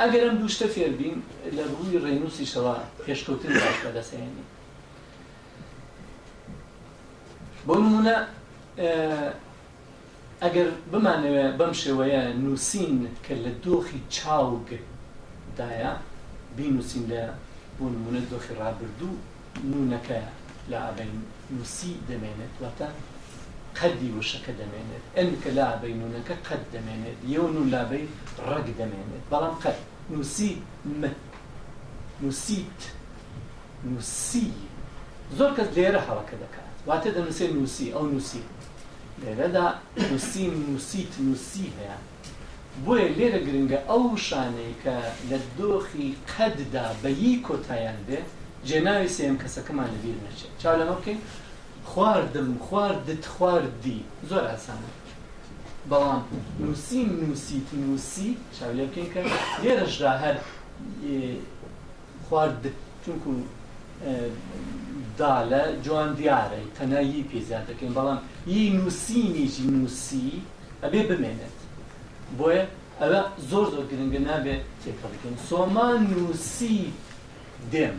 ئەگەر 0.00 0.22
ئەم 0.26 0.36
دووشتە 0.40 0.66
فێربین 0.74 1.16
لە 1.56 1.62
ڕووی 1.70 1.96
ڕێنوسیشەوە 2.04 2.74
پێشکەوتن 3.04 3.52
باش 3.62 3.76
بەدەسێنی 3.84 4.44
بۆ 7.66 7.74
نمونە 7.84 8.16
آه، 8.78 9.30
اگر 10.44 10.66
بمانه 10.92 11.28
ئەگەر 11.28 11.54
بمانەوە 11.54 11.58
بەم 11.60 11.72
شێوەیە 11.80 12.22
نووسین 12.44 12.98
کە 13.24 13.34
لە 13.44 13.52
دۆخی 13.64 14.00
چاوگدایە 14.16 15.92
بینوسین 16.56 17.04
لە 17.12 17.22
بۆ 17.78 17.84
نمونە 17.94 18.22
دۆخی 18.32 18.54
ڕابردوو 18.60 19.22
نونەکە 19.70 20.18
لە 20.70 20.76
ئابین 20.84 21.12
نووسی 21.54 21.92
دەمێنێت 22.08 22.54
واتە 22.62 22.88
قەدی 23.78 24.08
وشەکە 24.18 24.52
دەمێنێت 24.60 25.04
ئەن 25.18 25.30
کە 25.42 25.50
لە 25.56 25.64
ئابین 25.70 25.96
نونەکە 26.02 26.34
قەت 26.46 26.62
دەمێنێت 26.74 27.18
یەو 27.34 27.46
نون 27.54 27.66
لابەی 27.74 28.04
قد 29.64 29.78
نوسی 30.14 30.52
م 31.00 31.02
نوسیت 32.22 32.80
نوسی 33.92 34.48
زور 35.38 35.50
کس 35.56 35.68
زۆر 35.76 35.94
حوا 36.06 36.22
کده 36.30 36.46
هەڵەکە 36.54 36.68
واتا 36.88 37.08
واتە 37.12 37.18
نوسی 37.26 37.46
نوسی 37.56 37.86
او 37.96 38.04
نووسی 38.12 38.42
لێرەدا 39.20 39.66
نووسی 40.10 40.44
نووسیت 40.66 41.12
نووسی 41.26 41.66
هەیە 41.78 41.96
بۆیە 42.84 43.08
لێرە 43.18 43.40
گرنگە 43.46 43.78
ئەو 43.90 44.02
شانەی 44.26 44.74
کە 44.82 44.96
لە 45.30 45.38
دۆخی 45.58 46.08
قەددا 46.32 46.86
بەیی 47.02 47.34
کۆتایان 47.46 47.98
بێ 48.06 48.20
جێناوی 48.68 49.10
سێم 49.16 49.36
کەسەکەمان 49.42 49.88
لەبیر 49.94 50.16
نەچێت 50.26 50.52
چاو 50.62 50.74
لەمە 50.80 50.94
بکەین 50.98 51.20
خواردم 51.90 52.50
خواردت 52.66 53.24
خواردی 53.34 54.00
زۆر 54.30 54.44
ئاسانە 54.50 54.90
بەڵام 55.90 56.22
نووسی 56.62 57.00
نووسیت 57.22 57.68
نووسی 57.82 58.28
چاو 58.56 58.70
لێ 58.76 58.84
بکەین 58.90 59.08
کە 59.12 59.20
لێرەشدا 59.62 60.12
هەر 60.24 60.36
خواردت 62.28 62.74
چونکو 63.04 63.30
دا 65.20 65.34
لە 65.50 65.62
جوان 65.84 66.10
دیارە 66.18 66.60
تەنایی 66.78 67.22
پێزیان 67.32 67.64
دەکەین 67.70 67.92
بەڵام 67.98 68.20
ی 68.58 68.70
نووسینیژی 68.78 69.64
نووسی 69.76 70.30
ئەبێ 70.82 71.00
بمێنێت 71.08 71.58
بۆیە 72.38 72.62
ئەوە 73.00 73.22
زۆر 73.50 73.66
زۆر 73.72 73.84
گرنگە 73.90 74.20
نابێت 74.28 74.62
تێکەڵکەین 74.82 75.36
سۆمان 75.50 75.98
نووسی 76.12 76.78
دێم 77.72 77.96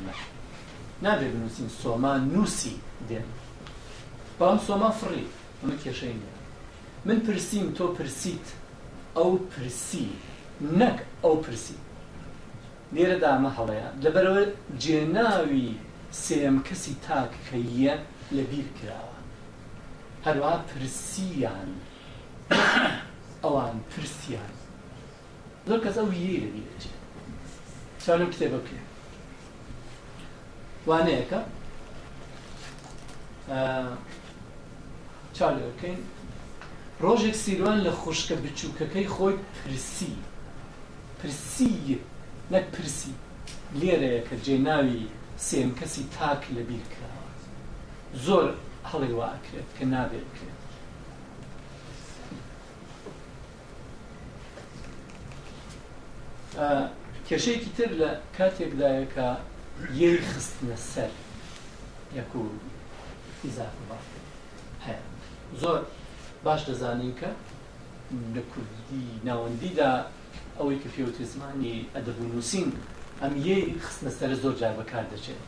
نابێت 1.06 1.32
بنووسین 1.36 1.68
سۆمان 1.84 2.22
نووسی 2.34 2.76
دێم 3.10 3.30
بەڵام 4.38 4.60
سۆما 4.68 4.90
فڕی 5.00 5.28
ئەمە 5.60 5.76
کێشەی 5.84 6.16
نیە 6.22 6.36
من 7.08 7.18
پرسیم 7.26 7.68
تۆ 7.78 7.86
پرسیت 7.98 8.46
ئەو 9.18 9.32
پرسی 9.52 10.08
نەک 10.80 10.98
ئەو 11.24 11.36
پرسی 11.44 11.78
لێرەدا 12.96 13.28
ئەمە 13.34 13.52
هەڵەیە 13.58 13.88
لەبەرەوە 14.04 14.44
جێناوی 14.84 15.70
سێم 16.22 16.58
کەسی 16.68 16.94
تاک 17.08 17.32
کەیە 17.50 17.96
لەبیر 18.36 18.68
کراوە 18.78 19.20
هەروە 20.26 20.54
پرسییان 20.70 21.70
ئەوان 23.44 23.76
پرسییان 23.92 24.54
زۆر 25.68 25.80
کەس 25.86 25.96
ئەو 26.00 26.10
یی 26.20 26.38
لەبیرچێت 26.46 27.00
چاڵم 28.04 28.30
کتێبە 28.34 28.60
بکێ 28.64 28.80
وانەیەەکە 30.90 31.40
چاڵەکەین 35.38 36.02
ڕۆژێک 37.04 37.36
سیروان 37.44 37.78
لە 37.86 37.92
خوشکە 38.02 38.36
بچووکەکەی 38.44 39.08
خۆی 39.16 39.36
پرسی 39.58 40.14
پرسی 41.20 41.74
نەک 42.54 42.66
پرسی 42.76 43.14
لێرەیە 43.80 44.22
کە 44.28 44.36
جێناوی 44.46 45.06
سێم 45.50 45.72
کەسی 45.80 46.04
تاک 46.18 46.42
لە 46.56 46.62
بیرکراوە 46.70 47.30
زۆر 48.26 48.46
هەڵی 48.92 49.12
واکرێت 49.20 49.70
کە 49.78 49.86
نابێت 49.94 50.30
کرێت 50.38 50.60
کێشەیەکی 57.28 57.72
تر 57.78 57.92
لە 58.02 58.10
کاتێکدایەکە 58.38 59.30
یەی 60.02 60.18
خستنە 60.30 60.78
سەر 60.92 61.12
یەک 62.18 62.32
و 62.40 62.42
ئیزاف 63.44 63.74
هەیە 64.86 65.04
زۆر 65.62 65.82
باش 66.46 66.62
دەزانین 66.70 67.14
کە 67.20 67.30
لە 68.36 68.42
کوردی 68.52 69.06
ناوەندیدا 69.28 69.92
ئەوەی 70.58 70.80
کە 70.84 70.90
فێوتزمانی 70.96 71.76
ئەدەبوو 71.96 72.26
نووسین 72.32 72.70
ئەم 73.22 73.34
یە 73.48 73.58
خستنە 73.86 74.12
سەر 74.20 74.32
زۆر 74.44 74.54
جار 74.62 74.74
بەکار 74.82 75.04
دەچێت 75.14 75.42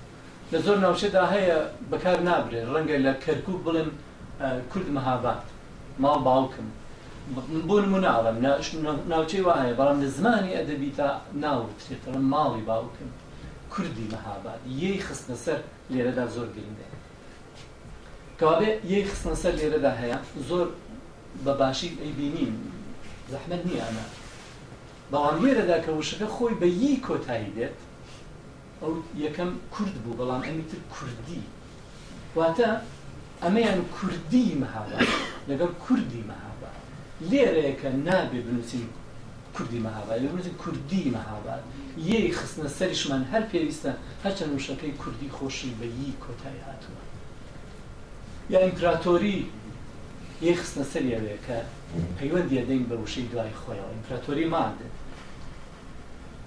لە 0.51 0.57
زۆر 0.65 0.77
ناوشێدا 0.85 1.23
هەیە 1.33 1.57
بەکار 1.91 2.17
نابرێت 2.29 2.65
ڕەنگە 2.73 2.97
لە 3.05 3.11
کەرکوب 3.23 3.59
بڵێن 3.65 3.89
کورد 4.71 4.87
مەهابات 4.97 5.43
ماڵ 6.03 6.17
باوکم 6.27 6.67
بۆ 7.67 7.75
مناڵم 7.93 8.37
ناوچەی 9.11 9.41
وایە 9.47 9.73
بەڵام 9.79 9.97
لە 10.03 10.09
زمانی 10.17 10.55
ئەدەبی 10.57 10.89
تا 10.99 11.07
ناوترێتەوە 11.43 12.19
ماڵی 12.33 12.63
باوکم 12.69 13.09
کوردی 13.73 14.07
مەهابات 14.13 14.61
یەی 14.81 14.97
خستنە 15.07 15.35
سەر 15.45 15.59
لێرەدا 15.93 16.25
زۆر 16.35 16.47
گرنگە 16.55 16.87
کەوابێ 18.39 18.69
یەی 18.91 19.03
خستنە 19.09 19.35
سەر 19.43 19.53
لێرەدا 19.59 19.91
هەیە 20.01 20.17
زۆر 20.49 20.67
بە 21.45 21.53
باشی 21.61 21.89
ئەیبینین 22.03 22.53
زەحمەد 23.31 23.61
نییانە 23.69 24.05
بەڵام 25.11 25.37
لێرەدا 25.43 25.77
کە 25.85 25.91
وشەکە 25.99 26.27
خۆی 26.35 26.55
بە 26.61 26.67
یی 26.81 26.95
کۆتایی 27.07 27.51
دێت 27.57 27.77
ئەو 28.81 28.91
یەکەم 29.23 29.51
کورد 29.73 29.95
بوو 30.03 30.17
بەڵام 30.19 30.41
ئەمیتر 30.47 30.79
کوردی 30.93 31.41
واتە 32.37 32.67
ئەمەیان 33.43 33.79
کوردی 33.95 34.47
مەهاوا 34.61 34.99
لەگەڵ 35.49 35.71
کوردی 35.85 36.23
مەهاوا 36.31 36.71
لێرەیەکە 37.29 37.89
نابێ 38.07 38.39
بنووسین 38.47 38.89
کوردی 39.55 39.79
مەهاوا 39.87 40.13
لە 40.23 40.27
بنووسین 40.31 40.55
کوردی 40.63 41.03
مەهاوا 41.17 41.55
یەی 42.11 42.27
خستنە 42.37 42.69
سەریشمان 42.79 43.23
هەر 43.31 43.43
پێویستە 43.51 43.91
هەرچەند 44.23 44.51
وشەکەی 44.57 44.93
کوردی 45.01 45.29
خۆشی 45.37 45.71
بە 45.79 45.85
یی 45.99 46.13
کۆتایی 46.23 46.61
هاتووە 46.67 47.03
یا 48.53 48.59
ئیمپراتۆری 48.65 49.39
یەی 50.45 50.55
خستنە 50.61 50.85
سەریەوەیە 50.93 51.37
کە 51.45 51.57
پەیوەندی 52.19 52.65
دەین 52.69 52.83
بە 52.89 52.95
وشەی 53.03 53.27
دوای 53.31 53.53
خۆیەوە 53.61 53.89
ئیمپراتۆری 53.93 54.45
مادت 54.53 54.95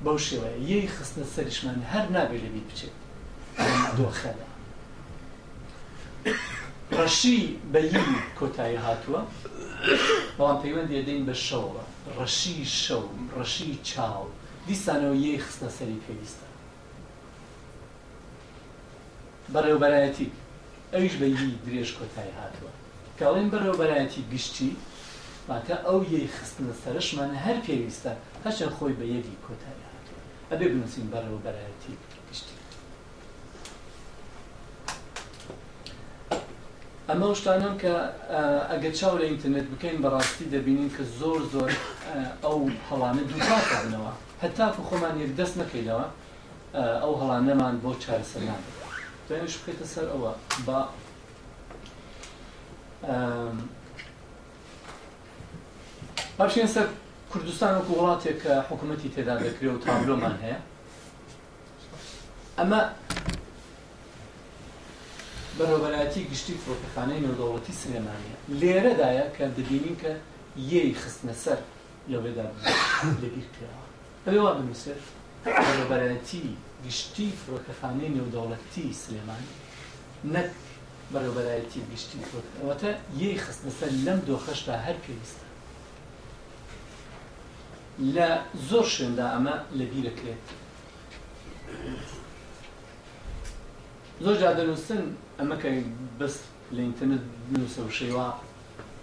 بەو 0.04 0.18
شێوەیە 0.28 0.58
یەی 0.72 0.86
خستە 0.94 1.24
سەریشمان 1.34 1.78
هەر 1.92 2.06
نابێت 2.16 2.42
لەبی 2.44 2.62
بچێت 2.68 2.96
دۆخەدا 3.98 4.48
ڕەشی 6.98 7.38
بەلی 7.72 8.06
کۆتایی 8.38 8.78
هاتووە 8.84 9.20
بەڵام 10.36 10.58
پەیوەندی 10.62 11.02
دەین 11.06 11.22
بە 11.28 11.34
شەوە 11.46 11.84
ڕەشی 12.18 12.58
شەو 12.84 13.04
ڕەشی 13.36 13.72
چاو 13.90 14.26
دیسانەوە 14.66 15.16
یەی 15.26 15.38
خستە 15.44 15.68
سەری 15.78 16.02
پێویستە 16.06 16.46
بەڕێوبەرایەتی 19.52 20.28
ئەویش 20.92 21.14
بە 21.20 21.26
یی 21.40 21.50
درێژ 21.64 21.88
کۆتایی 21.98 22.36
هاتووە 22.40 22.72
کاڵێن 23.20 23.48
بەڕێوبەرایەتی 23.52 24.20
گشتی 24.32 24.72
باکە 25.48 25.76
ئەو 25.86 25.98
یەی 26.14 26.26
خستنە 26.36 26.74
سەرشمان 26.82 27.30
هەر 27.44 27.58
پێویستە 27.66 28.12
هەچەند 28.44 28.72
خۆی 28.78 28.94
بە 28.98 29.04
یەکی 29.14 29.36
کۆتایی 29.46 29.82
هاتووە 29.90 30.20
ئەبێ 30.50 30.66
بنووسین 30.72 31.06
بەرەوە 31.12 31.38
بەرایەتی 31.44 31.94
پشتی 32.26 32.54
ئەمە 37.08 37.26
شتانم 37.40 37.74
کە 37.82 37.92
ئەگەر 38.70 38.92
چاو 39.00 39.14
لە 39.20 39.24
ئینتەرنێت 39.28 39.66
بکەین 39.72 39.98
بەڕاستی 40.04 40.46
دەبینین 40.54 40.90
کە 40.96 41.02
زۆر 41.20 41.40
زۆر 41.54 41.70
ئەو 42.44 42.58
هەڵانە 42.88 43.22
دوکارکردنەوە 43.30 44.12
هەتاکو 44.44 44.80
خۆمان 44.88 45.14
یەک 45.24 45.32
دەست 45.38 45.54
نەکەینەوە 45.62 46.06
ئەو 47.02 47.12
هەڵانەمان 47.20 47.74
بۆ 47.82 47.90
چارەسەران 48.02 48.62
دوێنش 49.26 49.54
بکەیتە 49.58 49.86
سەر 49.94 50.06
ئەوە 50.12 50.32
با 50.66 50.80
باشین 56.38 56.66
سەر 56.74 56.86
کوردستان 57.32 57.72
وەکو 57.78 57.92
وڵاتێک 57.98 58.36
کە 58.44 58.52
حکوومەتی 58.68 59.08
تێدا 59.14 59.34
دەکرێت 59.44 59.74
و 59.74 59.82
تابلۆمان 59.84 60.34
هەیە 60.42 60.58
ئەمە 62.58 62.80
بەڕۆبەرەتی 65.58 66.22
گشتی 66.30 66.54
فڕۆکەخانەی 66.62 67.20
نەودەوڵەتی 67.26 67.74
سلێمانە 67.82 68.34
لێرەدایە 68.60 69.24
کە 69.36 69.44
دەبینین 69.56 69.96
کە 70.02 70.12
یەی 70.72 70.94
خستنە 71.02 71.34
سەر 71.44 71.58
لەوێدا 72.12 72.46
لەبیرکراوە 73.22 73.84
ئەوێ 74.26 74.40
وا 74.44 74.52
بنووسێت 74.58 75.02
بەڕێبەرەتی 75.68 76.44
گشتی 76.86 77.28
فڕۆکەخانەی 77.40 78.12
نێودەوڵەتی 78.16 78.86
سلێمان 79.02 79.42
نەک 80.34 80.50
بەڕێبەرەتی 81.12 81.80
گشتی 81.92 82.18
فڕۆکەوەتە 82.28 82.90
یەی 83.22 83.36
خستنە 83.44 83.72
سەر 83.78 83.90
لەم 84.06 84.18
دۆخەشدا 84.28 84.74
هەر 84.86 84.98
پێویستە 85.04 85.47
لە 87.98 88.28
زۆر 88.70 88.84
شوێندا 88.94 89.26
ئەمە 89.34 89.54
لە 89.78 89.84
بیرەکرێت 89.92 90.44
زۆر 94.24 94.36
جا 94.40 94.50
دەنووسن 94.58 95.04
ئەمەکە 95.38 95.70
بەست 96.18 96.44
لە 96.74 96.80
ئینتەنت 96.86 97.22
بنووسە 97.48 97.80
و 97.88 97.90
شێوا 97.98 98.28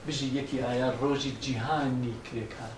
بژی 0.08 0.28
یەکی 0.38 0.58
ئایا 0.66 0.88
ڕۆژی 1.02 1.32
جیهانی 1.46 2.14
کرێکار 2.28 2.76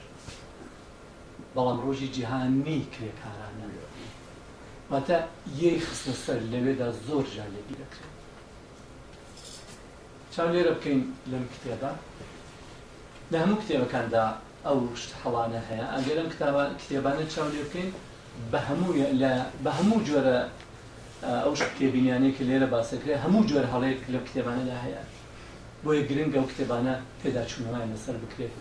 بەڵام 1.55 1.77
ڕۆژی 1.85 2.09
جیهانی 2.15 2.79
کرێکارانە 2.93 3.65
واتە 4.91 5.17
یەی 5.61 5.77
خستە 5.85 6.13
سەر 6.25 6.39
لەوێدا 6.51 6.89
زۆر 7.07 7.25
جا 7.35 7.45
لە 7.55 7.61
بیرەکرێت 7.67 8.11
چاو 10.33 10.47
لێرە 10.55 10.73
بکەین 10.77 11.01
لەم 11.31 11.45
کتێبە 11.53 11.91
لە 13.31 13.37
هەموو 13.41 13.61
کتێبەکاندا 13.61 14.25
ئەو 14.65 14.77
شت 15.01 15.11
حەڵانە 15.23 15.59
هەیە 15.69 15.85
ئەگەرم 15.95 16.27
کتابە 16.33 16.63
کتێبانە 16.81 17.23
چاو 17.33 17.47
لێ 17.53 17.63
بکەین 17.67 17.89
بە 18.51 18.59
هەموو 18.67 18.91
لە 19.21 19.31
بە 19.63 19.71
هەموو 19.77 19.99
جۆرە 20.07 20.39
ئەو 21.43 21.53
کتێبینیانەیە 21.71 22.33
کە 22.37 22.43
لێرە 22.49 22.67
باسەکرێ 22.73 23.15
هەموو 23.25 23.47
جۆر 23.49 23.65
هەڵەیەک 23.73 24.01
لە 24.13 24.19
کتێبانەدا 24.27 24.75
هەیە 24.85 25.01
بۆیە 25.83 26.03
گرنگە 26.09 26.39
و 26.41 26.49
کتێبانە 26.51 26.93
پێدا 27.21 27.43
چوونەوەی 27.51 27.89
لەسەر 27.93 28.15
بکرێت 28.23 28.55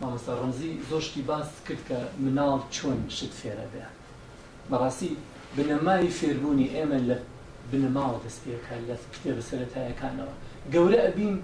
مامۆستا 0.00 0.32
ڕەمزی 0.40 0.72
زۆشتی 0.90 1.22
باس 1.30 1.48
کرد 1.66 1.82
کە 1.88 1.98
مناڵ 2.24 2.60
چۆن 2.74 2.98
شت 3.16 3.32
فێرە 3.40 3.66
بێ 3.72 3.84
بەڕاستی 4.70 5.10
بنەمای 5.56 6.10
فێربوونی 6.18 6.68
ئێمە 6.74 6.98
لە 7.08 7.16
بنەماوە 7.70 8.18
دەستپێکە 8.24 8.74
لە 8.88 8.94
کتێبە 9.14 9.42
سەرەتایەکانەوە 9.48 10.34
گەورە 10.72 10.98
ئەبین 11.06 11.36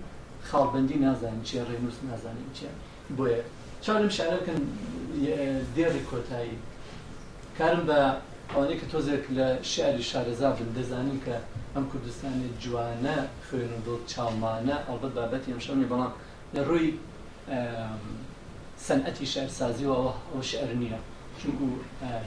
خاڵبندی 0.50 0.94
نازانین 1.04 1.42
چێ 1.48 1.60
ڕێنووس 1.68 1.96
نازانین 2.10 2.50
چێ 2.58 2.68
بۆیە 3.16 3.40
چاڵم 3.84 4.10
شارەکەن 4.18 4.60
دێڕی 5.76 6.02
کۆتایی 6.10 6.54
کارم 7.58 7.82
بە 7.88 7.98
ئەوانەیە 8.52 8.76
کە 8.80 8.86
تۆزێک 8.92 9.24
لە 9.38 9.46
شاری 9.72 10.02
شارەزابن 10.10 10.68
دەزانین 10.76 11.20
کە 11.26 11.36
ئەم 11.74 11.84
کوردستانی 11.90 12.48
جوانە 12.62 13.18
خوێن 13.46 13.72
و 13.76 13.80
دڵ 13.86 14.00
چاڵمانە 14.12 14.76
ئەڵبەت 14.88 15.12
بابەتی 15.18 15.50
ئەمشەمی 15.54 15.88
بەڵام 15.92 16.12
لە 16.54 16.60
ڕووی 16.68 16.88
سەنعەتی 18.86 19.26
شارسازیەوە 19.34 19.98
ئەو 20.32 20.40
شعر 20.50 20.68
نییە 20.82 21.00
چونکو 21.40 21.66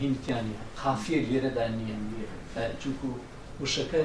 هینتیانە 0.01 0.58
قافیە 0.82 1.19
لێرەدا 1.30 1.65
نییە 1.77 1.97
چونکو 2.82 3.08
وشەکە 3.63 4.01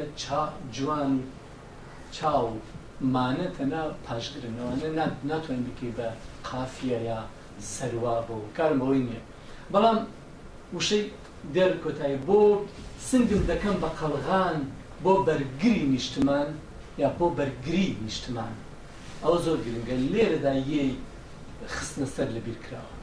جوان 0.77 1.11
چاو 2.16 2.46
مانە 3.15 3.47
تەنا 3.59 3.83
پاشگرنەوەە 4.07 4.88
ناتوانین 5.31 5.62
بکەی 5.67 5.93
بە 5.99 6.07
قافە 6.49 6.87
یا 7.11 7.21
سەروا 7.75 8.17
بۆ 8.29 8.37
کارم 8.59 8.79
بەوەی 8.83 9.03
نییە 9.09 9.23
بەڵام 9.73 9.99
وشەی 10.79 11.05
دەر 11.57 11.73
کۆتایی 11.85 12.19
بۆ 12.29 12.41
سنگم 13.09 13.43
دەکەم 13.51 13.77
بە 13.83 13.88
قەلغان 13.99 14.59
بۆ 15.05 15.12
بەرگری 15.27 15.85
نیشتمان 15.95 16.49
یا 17.03 17.09
بۆ 17.19 17.27
بەرگری 17.38 17.88
نیشتمان 18.07 18.55
ئەوە 19.23 19.38
زۆر 19.45 19.59
گرنگە 19.67 19.97
لێرەدا 20.12 20.53
یە 20.73 20.85
خستنە 21.75 22.07
سەر 22.15 22.29
لەبیر 22.37 22.59
کراوە 22.65 22.97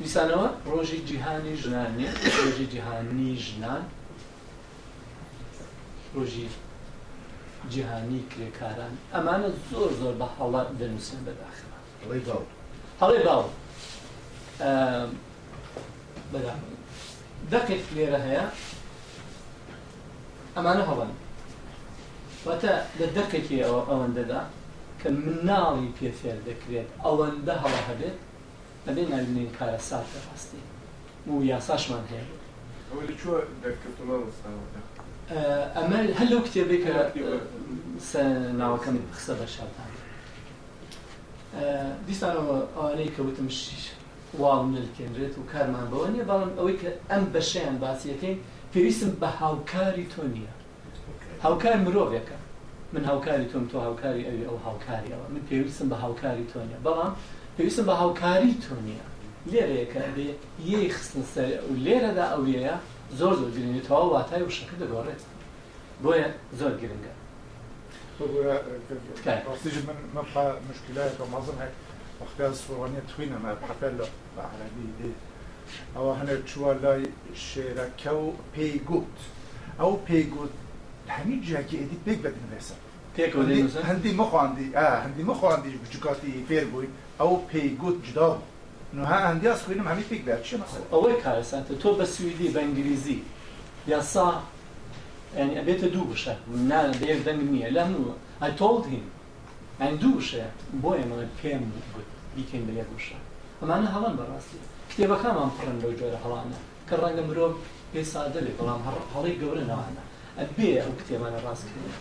ویسانەوە 0.00 0.46
ڕۆژی 0.70 1.00
جیهانی 1.08 1.52
ژنانە 1.62 2.10
ڕۆژی 2.38 2.66
جیهانی 2.72 3.30
ژنان 3.46 3.82
ڕۆژی 6.16 6.46
جیهانی 7.72 8.20
کرێکاران 8.32 8.94
ئەمانە 9.14 9.48
زۆر 9.70 9.90
زۆر 10.00 10.14
بە 10.20 10.26
هەڵات 10.36 10.68
دەنووسن 10.80 11.20
بەداخرا 11.26 11.68
هەڵێ 13.00 13.20
باو 13.28 13.44
دقیق 17.54 17.84
لێرە 17.96 18.20
هەیە 18.26 18.44
ئەمانە 20.56 20.82
هەڵان 20.90 21.12
واتە 22.46 22.72
لە 23.00 23.06
دەکێکی 23.16 23.56
ئەوە 23.64 23.80
ئەوەندەدا 23.90 24.40
کە 25.00 25.08
مناڵی 25.24 25.88
پێفێر 25.98 26.38
دەکرێت 26.48 26.88
ئەوەندە 27.04 27.54
هەڵە 27.62 27.80
هەبێت 27.88 28.18
ئەبێ 28.86 29.02
ناوینین 29.12 29.50
کارە 29.58 29.78
ساتە 29.90 30.18
ڕاستی 30.26 30.62
و 31.28 31.32
یاساشمان 31.52 32.04
هەیە 32.12 32.22
ئەمە 35.76 35.98
هەر 36.18 36.26
لەو 36.32 36.40
کتێبێک 36.46 36.82
کە 36.86 36.96
ناوەکەم 38.60 38.94
قسە 39.16 39.32
بە 39.40 39.46
شاتان 39.54 39.90
دیستانەوە 42.08 42.56
ئەوانەی 42.76 43.10
کەوتم 43.16 43.48
شیش 43.60 43.84
واڵ 44.40 44.62
نلکێنرێت 44.76 45.34
و 45.38 45.42
کارمان 45.52 45.86
بەوە 45.92 46.08
نیە 46.14 46.24
بەڵام 46.30 46.52
ئەوەی 46.58 46.76
کە 46.80 46.90
ئەم 47.10 47.24
بەشیان 47.34 47.76
باسیەکەین 47.82 48.36
پێویستم 48.72 49.10
بە 49.20 49.28
هاوکاری 49.42 50.06
تۆ 50.12 50.22
نییە 50.34 50.52
هاوکار 51.44 51.74
مرۆڤێکە 51.86 52.36
من 52.94 53.04
هاوکاری 53.10 53.46
تۆم 53.52 53.64
تۆ 53.70 53.76
هاوکاری 53.86 54.22
ئەوی 54.28 54.44
ئەو 54.48 54.58
هاوکاریەوە 54.66 55.26
من 55.34 55.42
پێویستم 55.48 55.86
بە 55.92 55.96
هاوکاری 56.04 56.44
تۆ 56.52 56.56
نیە 56.68 56.78
بەڵام 56.86 57.12
پێویستم 57.56 57.84
بە 57.88 57.94
هاوکاری 58.02 58.52
تۆ 58.64 58.74
نییە 58.86 59.04
لێرەیەکە 59.52 60.02
بێ 60.16 60.28
یەی 60.72 60.88
خستن 60.96 61.24
سەر 61.34 61.50
و 61.68 61.72
لێرەدا 61.86 62.26
ئەوەیە 62.34 62.74
زۆر 63.18 63.34
زۆر 63.38 63.50
گرنگیتەوە 63.56 64.06
واتای 64.14 64.42
وشەکە 64.48 64.76
دەگۆڕێت 64.82 65.22
بۆیە 66.02 66.26
زۆر 66.58 66.74
گرنگە 66.82 67.12
مشکلات 70.70 71.12
مازن 71.34 71.56
هەیە 71.62 71.74
وەختا 72.20 72.46
سوڕانیە 72.64 73.02
توینە 73.10 73.38
حەفە 73.68 73.88
لە 73.98 74.06
عربی 74.54 74.88
دێ 74.98 75.12
ئەوە 75.94 76.12
هەنێ 76.20 76.36
چوە 76.50 76.70
لای 76.84 77.02
شێرەکە 77.46 78.12
و 78.22 78.26
پێی 78.54 78.74
گوت 78.88 79.16
ئەو 79.80 79.92
پێی 80.08 80.24
گوت 80.34 80.52
هەمی 81.16 81.36
جیاکی 81.46 81.76
ئێدی 81.80 81.98
پێک 82.06 82.18
بەدنێسە 82.24 82.74
هەندی 83.88 84.12
مەخواندی 84.20 84.68
هەندی 85.04 85.24
مەخواندی 85.30 85.78
بچکاتی 85.82 86.34
فێر 86.48 86.64
بووی 86.72 86.88
ئەو 87.20 87.32
پێی 87.50 87.70
گوت 87.82 87.98
جدا 88.08 88.28
بوو 88.36 88.42
نو 88.94 89.04
ها 89.04 89.18
هەندی 89.28 89.52
خوێنم 89.64 89.86
هەمی 89.92 90.04
پێک 90.10 90.22
بات 90.28 90.42
چی 90.46 90.56
ئەوەی 90.92 91.16
کارەسانتە 91.24 91.74
تۆ 91.82 91.90
بە 91.98 92.04
سوئدی 92.14 92.48
بە 92.54 92.58
ئەنگلیزی 92.62 93.18
یاسا 93.92 94.26
yani 95.38 95.58
ebete 95.58 95.92
du 95.92 96.10
bişe. 96.10 96.36
Ne 96.68 96.90
devden 97.06 97.52
niye 97.52 97.74
lan 97.74 97.94
o? 97.94 98.00
I 98.46 98.56
told 98.56 98.84
him. 98.84 99.04
Yani 99.80 100.00
du 100.00 100.18
bişe. 100.18 100.44
Bu 100.72 100.96
emre 100.96 101.26
pem 101.42 101.58
gut. 101.58 102.04
Bikin 102.36 102.68
bile 102.68 102.84
bişe. 102.96 103.14
Ama 103.62 103.76
ne 103.76 103.86
havan 103.88 104.18
barası. 104.18 104.56
İşte 104.90 105.10
bakam 105.10 105.38
am 105.38 105.52
kırın 105.60 105.82
da 105.82 105.86
ucuyla 105.94 106.24
halana. 106.24 106.42
Kırın 106.86 107.16
da 107.18 107.22
mürov 107.22 107.52
bir 107.94 108.04
sade 108.04 108.42
bir 108.46 108.58
kalam. 108.58 108.78
Halayı 109.14 109.38
gövren 109.38 109.68
halana. 109.68 110.02
Ebbe 110.40 110.84
o 110.92 111.02
kitabana 111.02 111.42
rast 111.42 111.62
kırın. 111.78 111.92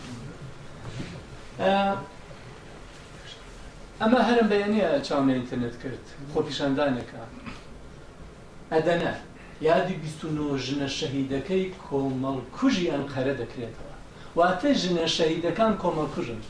ئەمە 4.01 4.19
هەرم 4.27 4.47
بەیانە 4.51 4.83
چاونە 5.07 5.31
ئینتەرنێت 5.37 5.75
کرد 5.83 6.05
خۆ 6.31 6.37
پیشاندانێکە 6.47 7.21
ئەدەنە 8.73 9.13
یادی 9.69 9.95
29 10.03 10.57
ژنە 10.65 10.87
شەهیدەکەی 10.99 11.65
کۆمەڵ 11.85 12.37
کوژی 12.57 12.91
ئەم 12.93 13.03
قەرە 13.13 13.33
دەکرێتەوە 13.41 13.93
واتە 14.37 14.69
ژنە 14.81 15.05
شەهیدەکان 15.17 15.71
کۆمەڵ 15.81 16.07
کوژن 16.15 16.41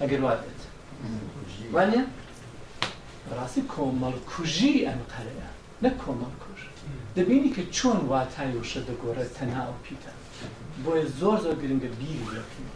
ئەگەر 0.00 0.20
وابێت 0.26 0.60
وانە 1.74 2.02
ڕاستی 3.36 3.62
کۆمەڵ 3.74 4.14
کوژی 4.30 4.76
ئەم 4.86 5.00
قەرەیە 5.12 5.50
نە 5.84 5.90
کۆمەڵ 6.02 6.32
کوژ 6.44 6.60
دەبینی 7.16 7.54
کە 7.56 7.62
چۆن 7.76 7.98
واتای 8.10 8.52
وشە 8.60 8.80
دەگۆرە 8.88 9.24
تەنها 9.36 9.64
و 9.70 9.74
پیتە 9.84 10.12
بۆیە 10.84 11.06
زۆر 11.20 11.38
زۆر 11.44 11.56
گرنگە 11.62 11.90
بیر 12.00 12.24
لەکن 12.36 12.66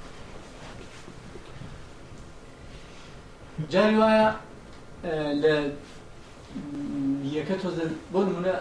جاری 3.71 3.97
وایە 4.03 4.29
لە 5.43 5.55
یەکە 7.37 7.57
تۆزە 7.63 7.85
بۆ 8.13 8.21
نمونە 8.29 8.55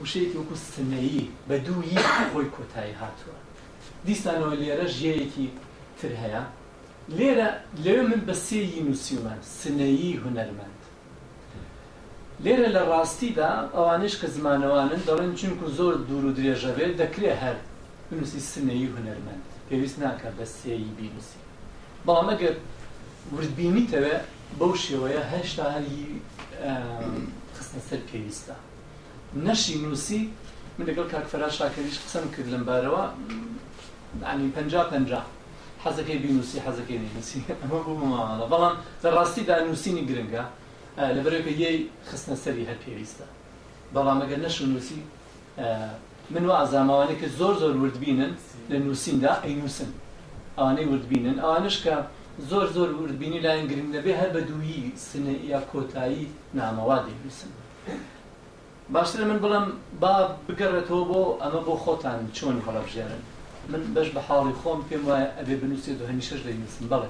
وشەیەکی 0.00 0.36
وەکو 0.40 0.56
سنەیی 0.72 1.26
بە 1.48 1.56
دووی 1.66 1.96
خۆی 2.32 2.48
کۆتایی 2.56 2.94
هاتووە 3.00 3.38
دیسانەوە 4.06 4.54
لێرە 4.62 4.86
ژەیەکی 4.98 5.48
تر 6.00 6.12
هەیە 6.22 6.42
لێرە 7.16 7.48
لەوێ 7.84 8.02
من 8.10 8.22
بە 8.28 8.34
سێی 8.46 8.82
نووسیومە 8.86 9.34
سنەیی 9.60 10.18
هوەرمەند 10.22 10.80
لێرە 12.44 12.68
لە 12.76 12.82
ڕاستیدا 12.90 13.50
ئەوانش 13.74 14.14
کە 14.20 14.26
زمانەوانن 14.36 15.00
دەڵێن 15.08 15.32
چونکو 15.40 15.64
زۆر 15.78 15.94
دوور 16.08 16.24
و 16.26 16.36
درێژەوێ 16.38 16.88
دەکرێ 17.00 17.32
هەر 17.42 17.56
بنووسی 18.08 18.40
سنەیی 18.52 18.88
هوەرمەند 18.92 19.42
پێویست 19.68 19.96
ناکە 20.02 20.28
بە 20.38 20.46
سێی 20.58 20.86
بینوسی 20.98 21.40
بەڵام 22.06 22.28
ئەگەر 22.34 22.56
وردبینیتەوە 23.36 24.14
بەو 24.58 24.72
شێوەیە 24.84 25.22
هەشتا 25.34 25.64
هەری 25.76 26.02
خستە 27.56 27.80
سەر 27.88 28.00
پێویستە 28.10 28.54
نەشی 29.46 29.74
نووسی 29.84 30.20
من 30.78 30.84
لەگەڵ 30.88 31.06
کاکفرا 31.14 31.48
شاکەویش 31.58 31.96
قسەم 32.04 32.24
کرد 32.34 32.46
لەمبارەوە 32.54 33.04
عنی 34.30 34.48
پنج 34.56 34.72
پنج 34.92 35.10
حەزەکەی 35.84 36.18
بینوسی 36.24 36.58
حەزەکەی 36.66 36.98
نووسی 37.04 37.38
ئەمە 37.48 37.66
بۆ 37.86 37.92
ماماڵە 38.02 38.46
بەڵام 38.52 38.74
لە 39.02 39.08
ڕاستیدا 39.16 39.54
نووسینی 39.66 40.04
گرنگە 40.10 40.44
لەبەرەوەکە 41.16 41.52
یەی 41.66 41.78
خستە 42.08 42.34
سەری 42.42 42.64
هەر 42.70 42.78
پێویستە 42.84 43.26
بەڵام 43.94 44.18
ئەگەر 44.22 44.40
نەش 44.46 44.56
نووسی 44.72 44.98
من 46.34 46.44
و 46.48 46.52
ئازاماوانەکە 46.60 47.28
زۆر 47.40 47.54
زۆر 47.62 47.74
وردبینن 47.82 48.32
لە 48.70 48.76
نووسیندا 48.86 49.32
ئەی 49.44 49.54
نووسن 49.60 49.90
ئەوانەی 50.58 50.86
وردبینن 50.92 51.36
ئەوانش 51.44 51.76
کە 51.84 51.94
زۆر 52.38 52.66
زۆر 52.74 52.88
وردبینی 52.94 53.40
لایەن 53.40 53.66
گرنگ 53.70 53.88
دەبێ 53.96 54.12
هەر 54.20 54.28
بە 54.34 54.40
دوویی 54.48 54.92
سنە 55.08 55.34
یا 55.50 55.60
کۆتایی 55.72 56.26
نامەوا 56.56 56.98
دەویسم 57.06 57.50
باشتر 58.92 59.24
من 59.24 59.38
بڵم 59.44 59.66
با 60.00 60.12
بگەڕێتەوە 60.48 61.04
بۆ 61.10 61.20
ئەمە 61.42 61.60
بۆ 61.66 61.74
خۆتان 61.84 62.18
چۆن 62.36 62.56
هەڵەبژێرن 62.66 63.20
من 63.70 63.82
بەش 63.94 64.08
بە 64.14 64.20
حاڵی 64.28 64.54
خۆم 64.60 64.80
پێم 64.88 65.02
وایە 65.08 65.26
ئەبێ 65.38 65.54
بنووسێت 65.62 65.98
و 66.00 66.06
هەنیشەش 66.10 66.40
دەویسم 66.46 66.84
بەڵێ 66.92 67.08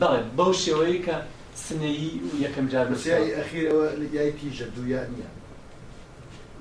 بەڵێ 0.00 0.20
بەو 0.38 0.52
شێوەیە 0.62 1.00
کە 1.06 1.16
سنەیی 1.64 2.10
و 2.26 2.30
یەکەم 2.44 2.66
جار 2.72 2.86
بەسیایی 2.92 3.34
ئەخیرەوە 3.38 3.86
یای 4.16 4.30
تیژە 4.38 4.66
دویان 4.76 5.06
نییە 5.14 5.30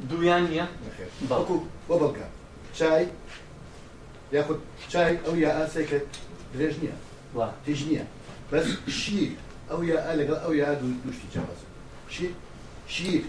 دویان 0.09 0.43
نییە 0.49 0.65
بەڵکو 1.29 1.55
وە 1.89 1.95
بەڵکە 2.01 2.27
چای 2.77 3.05
یاخود 4.33 4.59
چای 4.89 5.17
ئەو 5.25 5.35
یا 5.43 5.51
ئاسێکە 5.57 5.99
درێژ 6.53 6.75
نییە 6.83 6.97
تێژ 7.65 7.79
نییە 7.89 8.05
بەس 8.51 8.67
شیر 8.99 9.31
ئەو 9.69 9.79
یا 9.91 9.97
لەگەڵ 10.19 10.37
ئەو 10.43 10.53
یا 10.63 10.69
دوشتی 11.05 11.27
جیاواز 11.33 11.59
شیر 12.15 12.31
شیر 12.95 13.23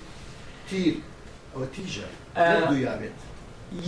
تیر 0.68 0.94
ئەوە 1.52 1.66
تیژە 1.74 2.06
دو 2.72 2.76
یابێت 2.86 3.18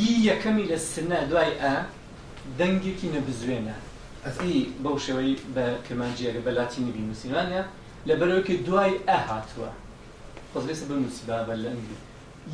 یی 0.02 0.14
یەکەمی 0.30 0.64
لە 0.70 0.76
سنە 0.92 1.18
دوای 1.30 1.52
ئا 1.62 1.76
دەنگێکی 2.58 3.08
نەبزوێنە 3.16 3.76
ئەسی 4.26 4.54
بەو 4.84 4.96
شێوەی 5.04 5.32
بە 5.54 5.64
کرمانجیەکە 5.86 6.40
بە 6.46 6.50
لاتینی 6.58 6.92
بینوسیوانە 6.96 7.62
لە 8.08 8.14
بەرەوەکە 8.20 8.52
دوای 8.66 8.94
ئە 9.08 9.16
هاتووە 9.28 9.70
خۆزبێسە 10.52 10.84
بنووسی 10.90 11.24
بابە 11.28 11.54
لە 11.62 11.68
ئەنگلی 11.72 11.98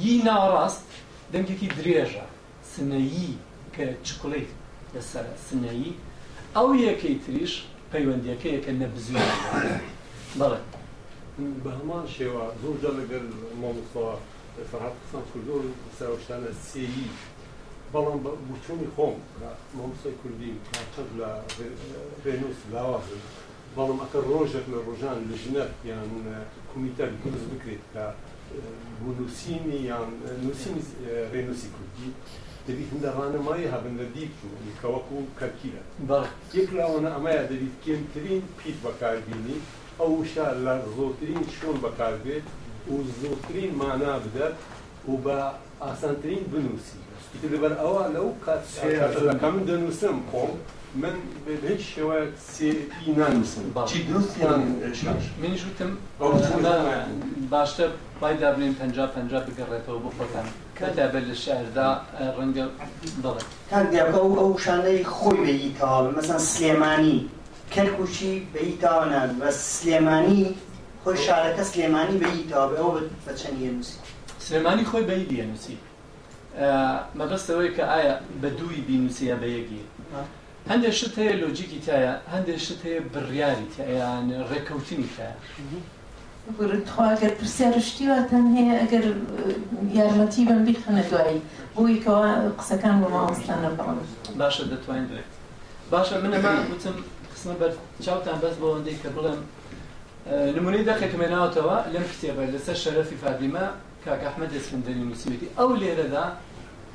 یی 0.05 0.15
ناڕاست 0.27 0.89
دەنگێکی 1.33 1.69
درێژە 1.79 2.27
سنەیی 2.73 3.35
کە 3.75 3.85
چکڵی 4.07 4.45
لەسەر 4.95 5.27
سنایی 5.49 5.91
ئەو 6.57 6.69
یەکەی 6.89 7.17
تریش 7.25 7.53
پەیوەندیەکە 7.93 8.49
یەکە 8.57 8.73
نەبزیین 8.81 9.29
بەڵێ 10.39 10.61
بە 11.63 11.71
هەمان 11.79 12.05
شێوە 12.17 12.45
زۆر 12.63 12.77
جا 12.83 12.91
لەگەر 13.01 13.23
مامۆستا 13.61 14.07
فەرحات 14.71 14.95
قسان 15.03 15.25
کردۆر 15.31 15.63
سەرشتانە 15.99 16.51
سێیی 16.69 17.09
بەڵام 17.93 18.19
بچووی 18.51 18.91
خۆم 18.95 19.17
مامۆسای 19.79 20.15
کوردی 20.21 20.53
قەت 20.75 20.97
لە 21.21 21.31
ڕێنوس 22.25 22.59
لاوا 22.73 22.99
بەڵام 23.77 23.99
ئەکە 24.03 24.19
ڕۆژێک 24.29 24.67
لە 24.73 24.79
ڕۆژان 24.87 25.19
لە 25.31 25.35
ژنەت 25.43 25.73
یان 25.91 26.09
کومیتەر 26.71 27.11
گرز 27.23 27.45
بکرێت 27.53 27.85
کە 27.93 28.05
بنووسینی 29.03 29.79
یان 29.91 30.09
نووسینی 30.45 30.83
ڕێنوسی 31.33 31.69
کوردی 31.75 32.11
دەبیتم 32.69 32.99
دەڕانەمایی 33.07 33.67
هەبن 33.73 33.95
لە 34.01 34.07
دیکچوونی 34.15 34.73
کەوەکو 34.81 35.17
کەرکیرە 35.39 35.83
یەک 36.59 36.69
لاوەنە 36.79 37.11
ئەمەیە 37.17 37.43
دەبیت 37.51 37.75
کێمترین 37.85 38.43
پیت 38.59 38.77
بەکاربیینی 38.85 39.59
ئەو 40.01 40.13
شار 40.33 40.55
لە 40.67 40.75
زۆترین 40.97 41.45
شۆن 41.57 41.77
بەکاربێت 41.85 42.47
و 42.93 42.97
زۆترین 43.23 43.71
مانا 43.81 44.15
بدات 44.25 44.55
و 45.11 45.15
بە 45.25 45.39
ئاسانترین 45.85 46.43
بنووسی 46.53 47.01
لەبەر 47.53 47.73
ئەوە 47.83 48.05
لەو 48.15 48.29
کات 48.45 48.65
من 49.53 49.61
دەنووسم 49.69 50.17
کۆم 50.31 50.53
من 50.97 51.13
بهیچ 51.47 51.81
شێوە 51.93 52.19
سێپی 52.55 53.11
نانووسم 53.19 53.61
چی 53.91 53.99
دروستیان 54.09 54.61
شاش 55.01 55.25
منیش 55.43 55.63
وتم 55.67 55.91
باشتر 57.51 57.89
بای 58.21 58.37
دابنین 58.37 58.75
پنجا 58.75 59.07
پنجا 59.07 59.41
بگەڕێتەوە 59.47 59.99
بخۆتان 60.05 60.47
کەدا 60.79 61.07
بە 61.13 61.21
لە 61.29 61.35
شاردا 61.45 61.91
ڕەنگە 62.39 62.65
بڵێ 63.23 63.43
تاکە 63.71 64.01
ئەو 64.15 64.31
ئەو 64.39 64.51
شانەی 64.65 65.05
خۆی 65.15 65.41
بەی 65.47 65.63
تاڵ 65.81 66.05
مەسەن 66.17 66.41
سلێمانی 66.53 67.19
کەرکوچی 67.75 68.33
بەی 68.55 68.73
تاوانان 68.83 69.31
بە 69.41 69.49
سلێمانی 69.75 70.45
خۆی 71.05 71.17
شارەکە 71.27 71.63
سلێمانی 71.71 72.17
بەی 72.25 72.39
تاوە 72.51 72.75
ئەو 72.81 72.91
بە 73.25 73.33
چەند 73.41 73.59
نووسی 73.75 73.99
سلێمانی 74.47 74.85
خۆی 74.91 75.05
بەی 75.11 75.25
دیەنووسی 75.31 75.77
مەبەستەوەی 77.19 77.71
کە 77.77 77.85
ئایا 77.93 78.15
بە 78.43 78.49
دووی 78.59 78.81
بینوسیە 78.89 79.37
بە 79.43 79.49
یەکیە 79.57 79.85
هەندێک 80.71 80.95
شت 80.99 81.15
هەیە 81.21 81.35
لۆجیکی 81.43 81.81
تایە 81.87 82.13
هەندێک 82.35 82.59
شت 82.67 82.81
هەیە 82.87 83.01
بڕیاری 83.13 83.67
تایان 83.77 84.25
ڕێکەوتنی 84.51 85.09
تایە 85.17 85.35
ئەگەر 87.13 87.33
پرسیارشتیواتەن 87.41 88.45
هەیە 88.57 88.75
ئەگەر 88.83 89.05
یارمەتی 89.99 90.43
بم 90.49 90.61
بیخەنە 90.67 91.03
دوایی 91.11 91.41
بۆیکەوە 91.77 92.31
قسەکان 92.61 92.97
بۆ 93.03 93.09
مامۆستانە 93.15 93.71
بڵم 93.79 93.99
باشە 94.41 94.63
دەتوانین 94.73 95.07
درێت 95.11 95.31
باشە 95.95 96.15
منەما 96.25 96.53
وتم 96.73 96.97
قسمە 97.33 97.55
بەر 97.61 97.73
چاوتان 98.05 98.39
بەس 98.45 98.55
بۆ 98.61 98.67
ئەندەی 98.75 98.99
کە 99.03 99.09
بڵێم 99.17 99.41
نمونەی 100.57 100.87
دەقێکمێناوتەوە 100.91 101.77
لەم 101.95 102.07
کتێبە 102.13 102.45
لەسەر 102.55 102.77
شەرەفی 102.83 103.19
فادیمە 103.23 103.65
کاکە 104.05 104.25
ئەحمەد 104.29 104.53
ئەسکندری 104.59 105.01
نووسیوێتی 105.07 105.49
ئەو 105.59 105.71
لێرەدا 105.83 106.25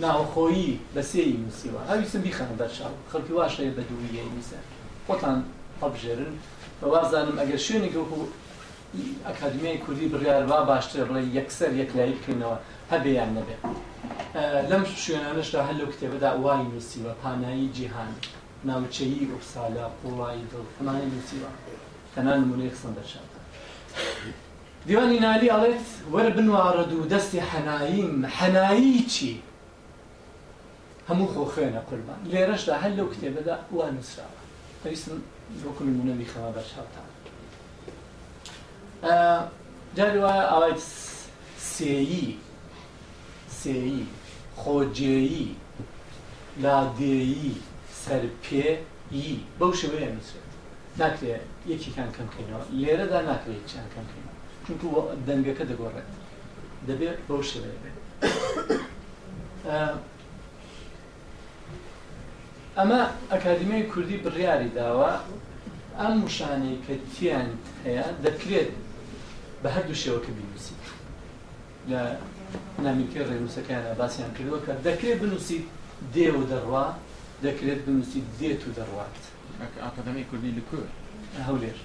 ناوخۆیی 0.02 0.70
بە 0.96 1.02
سێی 1.12 1.34
نووسیوە 1.42 1.80
هەویستم 1.90 2.22
بیخەن 2.26 2.50
بەرچاو 2.62 2.94
خەڵکی 3.12 3.34
واشەیە 3.40 3.72
بە 3.78 3.82
دوویە 3.90 4.24
نووسە 4.30 4.60
خۆتان 5.08 5.38
هەبژێرن 5.82 6.34
بەوازانم 6.82 7.36
ئەگەر 7.42 7.60
شوێنێک 7.68 7.96
و 8.00 8.22
ئەکادمیای 9.28 9.78
کوردی 9.86 10.08
بڕیار 10.14 10.44
با 10.52 10.60
باشتر 10.72 11.04
بڵێ 11.10 11.22
یەکسەر 11.38 11.72
یەکلایی 11.82 12.14
بکەینەوە 12.18 12.58
هەبیان 12.92 13.30
نەبێت 13.38 13.62
لەم 14.72 14.84
شوێنانشدا 15.04 15.62
هەلو 15.70 15.86
کتێبەدا 15.94 16.30
وای 16.44 16.62
نووسیوە 16.72 17.12
پانایی 17.22 17.68
جیهان 17.78 18.12
ناوچەیی 18.68 19.26
ئوسالا 19.34 19.86
پوڵایی 20.00 20.44
دڵ 20.52 20.66
فمانی 20.76 21.08
نووسیوە 21.14 21.50
تەنان 22.16 22.38
نمونەی 22.44 22.70
قسم 22.74 22.92
بەرچاو 22.98 23.26
دیوانی 24.88 25.20
نالی 25.26 25.50
ئەڵێت 25.54 25.86
وەربنوارە 26.14 26.84
دوو 26.92 27.10
دەستی 27.14 27.42
حەناییم 27.52 28.12
حەنایی 28.38 29.00
چی؟ 29.16 29.34
هەموو 31.10 31.28
خۆخێنە 31.36 31.82
قوربان 31.90 32.20
لێرەشدا 32.32 32.76
هەر 32.84 32.92
لەو 33.00 33.08
کتێبەدا 33.14 33.56
وا 33.76 33.86
نووسراوە 33.96 34.40
پێویستم 34.82 35.20
بۆکو 35.64 35.82
نمونەوی 35.88 36.28
خەوە 36.34 36.50
بەش 36.56 36.70
هاوتان 36.78 37.10
جاری 39.98 40.20
وایە 40.24 40.44
ئاوای 40.52 40.74
سێیی 41.76 42.30
سێیی 43.62 44.04
خۆجێیی 44.62 45.48
لادێیی 46.64 47.56
سەرپێیی 48.04 49.36
بەو 49.60 49.72
شوەیە 49.82 50.10
نووسێت 50.16 50.50
ناکرێت 51.02 51.44
یەکیان 51.72 52.10
کەمکەینەوە 52.18 52.66
لێرەدا 52.82 53.20
ناکرێت 53.30 53.64
چیان 53.70 53.88
کەمکەینەوە 53.96 54.34
چونکو 54.66 54.88
دەنگەکە 55.28 55.64
دەگۆڕێت 55.72 56.10
دەبێت 56.88 57.20
بەو 57.28 57.42
شوەیە 57.50 57.78
بێت 57.82 57.98
ئەمە 62.78 63.00
ئەکادمی 63.32 63.84
کوردی 63.92 64.18
بڕیاری 64.26 64.70
داوە 64.78 65.12
ئەم 66.02 66.16
وشانەی 66.26 66.78
کە 66.86 66.94
تیان 67.14 67.48
هەیە 67.86 68.06
دەکرێت 68.26 68.72
بە 69.62 69.70
هەردوو 69.76 70.02
شێوەکە 70.04 70.32
بینوسی 70.38 70.76
لە 71.92 72.02
نامیکە 72.86 73.22
ڕێنووسەکانە 73.30 73.92
باسییان 74.00 74.32
کردووە 74.38 74.60
کە 74.66 74.74
دەکرێت 74.88 75.18
بنووسی 75.24 75.60
دێ 76.16 76.28
و 76.38 76.42
دەڕوا 76.52 76.86
دەکرێت 77.46 77.80
بنووسی 77.86 78.22
دێت 78.40 78.62
و 78.68 78.72
دەڕوات 78.78 79.16
ئاکادمی 79.84 80.24
کوردی 80.30 80.52
لکوور 80.58 80.88
هەولێر 81.48 81.78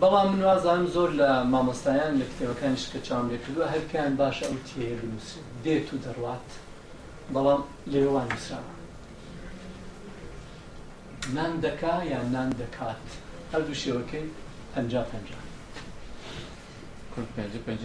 بەڵام 0.00 0.26
منوازانم 0.32 0.86
زۆر 0.94 1.10
لە 1.20 1.28
مامۆستایان 1.52 2.12
لە 2.20 2.24
کتێبەکانیش 2.30 2.84
کە 2.92 2.98
چاوم 3.06 3.26
لێ 3.32 3.38
کردووە 3.44 3.66
هەرکیان 3.74 4.12
باشە 4.20 4.44
ئەو 4.48 4.58
تێ 4.68 4.84
بنووسی 5.00 5.40
دێت 5.64 5.86
و 5.94 5.98
دەڕوات 6.04 6.48
بەڵام 7.34 7.62
لێوان 7.92 8.28
نووسراوە 8.32 8.72
نان 11.34 11.52
دەکا 11.64 11.94
یان 12.12 12.26
نان 12.34 12.50
دەکات 12.60 13.00
هەردوو 13.52 13.74
شێوەکەی 13.82 14.24
پنج 14.74 14.94
پنج 17.66 17.70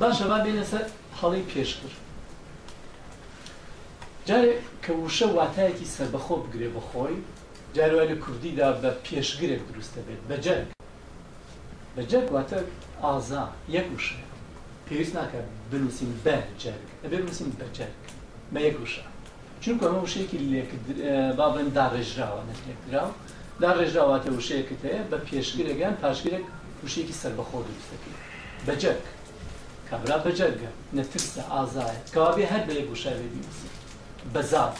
باشە 0.00 0.26
با 0.30 0.38
بێنە 0.44 0.64
سەر 0.70 0.84
هەڵی 1.20 1.42
پێشتر 1.52 1.92
جارێ 4.28 4.52
کە 4.84 4.92
وشە 5.00 5.26
واتایەکی 5.36 5.86
سەر 5.94 6.08
بەخۆ 6.14 6.34
بگرێ 6.44 6.68
بەخۆی 6.76 7.16
جاروای 7.76 8.08
لە 8.12 8.16
کوردیدا 8.24 8.68
بە 8.82 8.90
پێشگرێک 9.06 9.62
دروستە 9.70 10.00
بێت 10.08 10.22
بە 10.28 10.36
جەرگ 10.44 10.70
بە 11.94 12.02
جەرگ 12.10 12.28
واتە 12.36 12.58
ئازا 13.04 13.44
یەک 13.76 13.86
وشە 13.96 14.18
پێویست 14.86 15.14
ناکە 15.18 15.40
بنووسین 15.70 16.12
بە 16.24 16.36
جەرگ 16.62 16.86
ئەبێ 17.02 17.16
بنووسین 17.22 17.50
بە 17.60 17.66
جەرگ 17.76 18.02
بە 18.52 18.60
یەک 18.68 18.76
وشە 18.84 19.04
چونکە 19.62 19.84
ئەمە 19.88 20.00
وشەیەکی 20.06 20.38
لێک 20.50 20.70
با 21.38 21.46
بڵێن 21.52 21.68
داڕێژراوە 21.78 22.42
نەتێکراوە 22.50 23.12
داڕێژراواتە 23.62 24.30
وشەیەکت 24.38 24.80
هەیە 24.88 25.02
بە 25.10 25.18
پێشگرێکیان 25.28 25.94
پاشگرێک 26.02 26.44
وشەیەکی 26.84 27.14
سربەخۆ 27.22 27.58
دروستەکەی 27.68 28.16
بەجەک 28.66 29.00
کابرا 29.88 30.16
بەجەرگە 30.26 30.70
نەترسە 30.96 31.42
ئازایە 31.52 31.96
کەوابێ 32.14 32.44
هەر 32.52 32.62
بە 32.68 32.72
یەک 32.80 32.88
وشە 32.94 33.10
بێبیسی 33.20 33.68
بەزات 34.34 34.76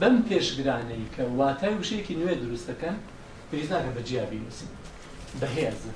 بەم 0.00 0.16
پێشگرانەی 0.28 1.04
کە 1.14 1.22
واتای 1.38 1.74
وشەیەکی 1.80 2.14
نوێ 2.20 2.34
دروستەکەن 2.42 2.96
پێویست 3.48 3.72
ناکە 3.74 3.90
بەجیابی 3.96 4.38
نووسین 4.44 4.72
بەهێزە 5.40 5.92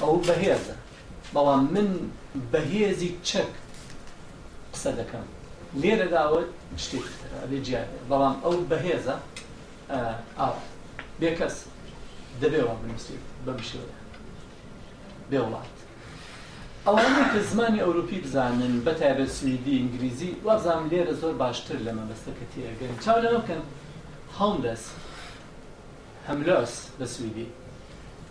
ئەو 0.00 0.14
بەهێزە 0.28 0.76
بەڵام 1.34 1.62
من 1.74 1.88
بەهێزی 2.52 3.10
چەک 3.28 3.52
قسە 4.74 4.92
دەکەم 5.00 5.26
لێرە 5.82 6.06
داوت 6.14 6.48
شتێک 6.84 7.06
بەڵام 8.10 8.36
ئەو 8.44 8.52
بەهێزە 8.70 9.16
ئاو 10.38 10.54
بێ 11.20 11.30
کەس 11.38 11.56
دەبێەوە 12.42 12.74
بنووسیت 12.80 13.24
بە 13.46 13.52
بشێ 13.58 13.82
بێ 15.30 15.38
وڵات 15.44 15.72
ئەوانە 16.86 17.22
کە 17.32 17.40
زمانی 17.50 17.80
ئەوروپی 17.86 18.20
بزانن 18.24 18.74
بە 18.86 18.92
تایبە 19.00 19.24
سوئدی 19.38 19.74
ئینگلیزی 19.80 20.30
وازام 20.46 20.82
لێرە 20.90 21.14
زۆر 21.20 21.34
باشتر 21.42 21.78
لە 21.86 21.92
مەبەستەکە 21.98 22.46
تێگەن 22.52 22.92
چاو 23.04 23.18
لە 23.24 23.30
نەکەن 23.36 23.62
هەڵدەس 24.38 24.82
هەملۆس 26.28 26.74
بە 26.98 27.06
سوئدی 27.14 27.46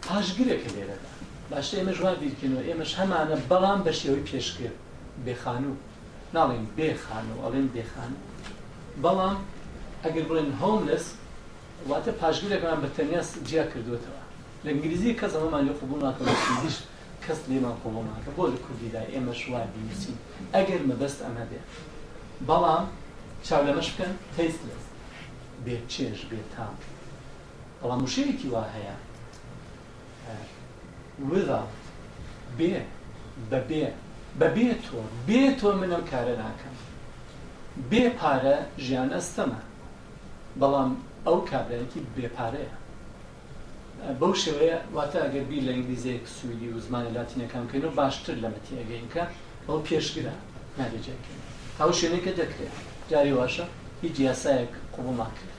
پاشگرێکە 0.08 0.70
لێرەدا 0.78 1.10
باشتر 1.52 1.76
ئێمە 1.80 1.94
ژوا 1.98 2.12
بیرکردنەوە 2.22 2.64
ئێمەش 2.70 2.92
هەمانە 3.00 3.36
بەڵام 3.50 3.80
بە 3.86 3.92
شێوەی 4.00 4.24
پێشکرد 4.30 4.78
بێخانوو 5.26 5.76
ناڵین 6.36 6.66
بێخانەوە 6.78 7.40
ئەڵێن 7.44 7.68
بێخان 7.76 8.12
بەڵام 9.04 9.38
ئەگەر 10.04 10.26
بڵێن 10.30 10.52
هۆملس 10.62 11.06
واتە 11.90 12.12
پاشگیرەکەمان 12.20 12.80
بە 12.84 12.90
تەنیاس 12.98 13.30
جیا 13.48 13.66
کردوێتەوە 13.74 14.22
لە 14.64 14.70
ئنگلیزی 14.74 15.12
کەس 15.20 15.34
ئەمەمان 15.38 15.64
لە 15.70 15.74
خوبوو 15.80 16.04
ناکەش 16.06 16.76
کەس 17.26 17.40
لێمان 17.50 17.76
قوڵماکە 17.82 18.32
بۆ 18.38 18.44
لە 18.54 18.60
کوردیدا 18.66 19.02
ئێمە 19.14 19.34
شوای 19.42 19.68
بنووسین 19.74 20.18
ئەگەر 20.56 20.82
مەبەست 20.90 21.20
ئەمە 21.26 21.44
بێ 21.52 21.62
بەڵام 22.50 22.86
چاو 23.48 23.62
لەمەش 23.68 23.88
بکەن 23.94 24.14
تست 24.36 24.62
لەس 24.70 24.86
بێ 25.66 25.76
چێش 25.92 26.20
بێ 26.30 26.40
تام 26.54 26.76
بەڵام 27.82 28.02
وشەیەکی 28.06 28.48
وا 28.54 28.64
هەیە 28.74 28.96
ودا 31.32 31.62
بێ 32.58 32.80
بەبێ 33.52 33.86
بە 34.40 34.48
بێتۆ 34.56 35.00
بێتۆ 35.28 35.70
من 35.82 35.90
ئەو 35.96 36.04
کارە 36.12 36.36
ناکەم 36.44 36.76
بێ 37.92 38.04
پارە 38.20 38.56
ژیان 38.86 39.10
ئەستەمە 39.16 39.62
بەڵام 40.62 40.92
ئەو 41.28 41.38
کابراەتی 41.50 42.02
بێپارەیە 42.16 42.74
بەو 44.20 44.34
شێوەیە 44.44 44.78
واتە 44.96 45.18
ئەگەر 45.24 45.44
بی 45.50 45.60
لە 45.66 45.72
ئینگلیزیەک 45.76 46.26
سوئدی 46.38 46.70
و 46.76 46.80
زمانی 46.86 47.12
لاتینەکانکەینەوە 47.18 47.94
باشتر 48.00 48.36
لە 48.44 48.50
مەتیەگەینکە 48.56 49.24
ئەو 49.68 49.80
پێشگرە 49.88 50.36
نارێجێکین 50.80 51.40
هەو 51.80 51.92
شوێنێکە 52.00 52.32
دەکرێت 52.42 52.76
جاری 53.12 53.34
واشە 53.40 53.66
هیچ 54.04 54.16
یاسایەک 54.30 54.72
قوڵماکرێت 54.94 55.56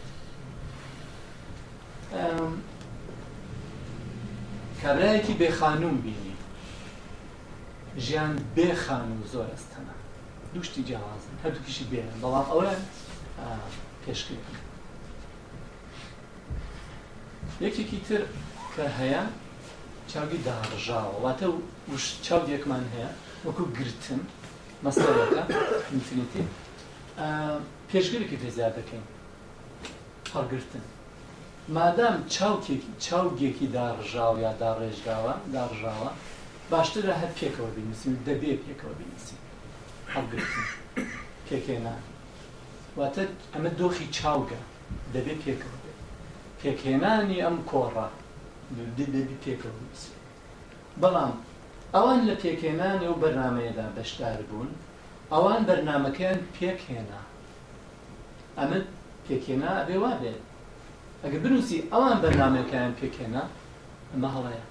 کابراەکی 4.82 5.34
بێخانوم 5.40 5.96
بینی 6.04 6.27
ژیان 8.06 8.34
بێخان 8.56 9.08
و 9.18 9.24
زۆر 9.32 9.48
ئەستەنە 9.54 9.94
دوشتی 10.54 10.82
جیاوازن 10.88 11.34
هەردووکیشی 11.44 11.86
بێنن 11.92 12.18
بەڵام 12.22 12.46
ئەوە 12.50 12.64
پێشکرد 14.04 14.46
یەکێکی 17.64 17.98
تر 18.06 18.22
کە 18.74 18.84
هەیە 18.98 19.22
چاوی 20.10 20.38
داڕژاوە 20.48 21.10
واتە 21.24 21.46
چاو 22.26 22.42
یەکمان 22.54 22.84
هەیە 22.94 23.10
وەکو 23.46 23.64
گرتن 23.78 24.22
مەسەرەکە 24.84 25.42
میتریتی 25.94 26.42
پێشگرێکی 27.90 28.36
پێزیاد 28.42 28.72
دەکەین 28.78 29.06
هەڵگرتن 30.34 30.84
مادام 31.76 32.18
چاوکێکی 32.34 32.90
چاوگێکی 33.04 33.66
داڕژاو 33.76 34.34
یا 34.46 34.52
داڕێژراوە 34.62 35.34
داڕژاوە 35.54 36.10
باشترە 36.72 37.14
هەر 37.20 37.30
پێکەوە 37.38 37.70
بینویسین 37.76 38.14
دەبێ 38.28 38.52
پێکەوە 38.64 38.94
بینویسین 39.00 39.40
هەڵگرتن 40.14 40.64
پێکێنان 41.48 42.00
واتە 42.98 43.22
ئەمە 43.52 43.70
دۆخی 43.80 44.06
چاوگە 44.16 44.60
دەبێ 45.14 45.34
پێکەوە 45.42 45.78
بێت 45.82 45.98
پێکێنانی 46.60 47.38
ئەم 47.44 47.56
کۆڕە 47.70 48.06
دەبی 48.98 49.34
پێکەوە 49.44 49.74
بنووسین 49.82 50.16
بەڵام 51.02 51.34
ئەوان 51.94 52.20
لە 52.28 52.34
پێکێنانی 52.42 53.06
و 53.12 53.20
بەرنمەیەدا 53.22 53.86
بەشدار 53.96 54.40
بوون 54.48 54.70
ئەوان 55.32 55.60
بەرنمەکەیان 55.68 56.38
پێکهێنا 56.56 57.20
ئەمە 58.58 58.78
پێکێنا 59.26 59.70
ئەبێ 59.78 59.96
وا 60.04 60.12
بێت 60.22 60.42
ئەگە 61.22 61.38
بنووسی 61.44 61.78
ئەوان 61.92 62.16
بەرنمەکەیان 62.22 62.92
پێکێنا 63.00 63.42
ئەمە 64.12 64.28
هەڵەیە 64.36 64.64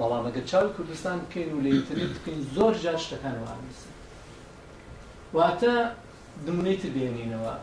بەڵام 0.00 0.24
ئەگەر 0.28 0.44
چاوی 0.50 0.70
کوردستان 0.76 1.18
بکەین 1.24 1.50
و 1.56 1.62
لە 1.64 1.68
ئینترنێت 1.74 2.12
بکەین 2.18 2.40
زۆر 2.56 2.74
جار 2.84 2.98
شتەکانەوە 3.04 3.52
نووسن 3.60 3.92
واتە 5.36 5.72
دمونەی 6.46 6.78
تبێنینەوە 6.82 7.54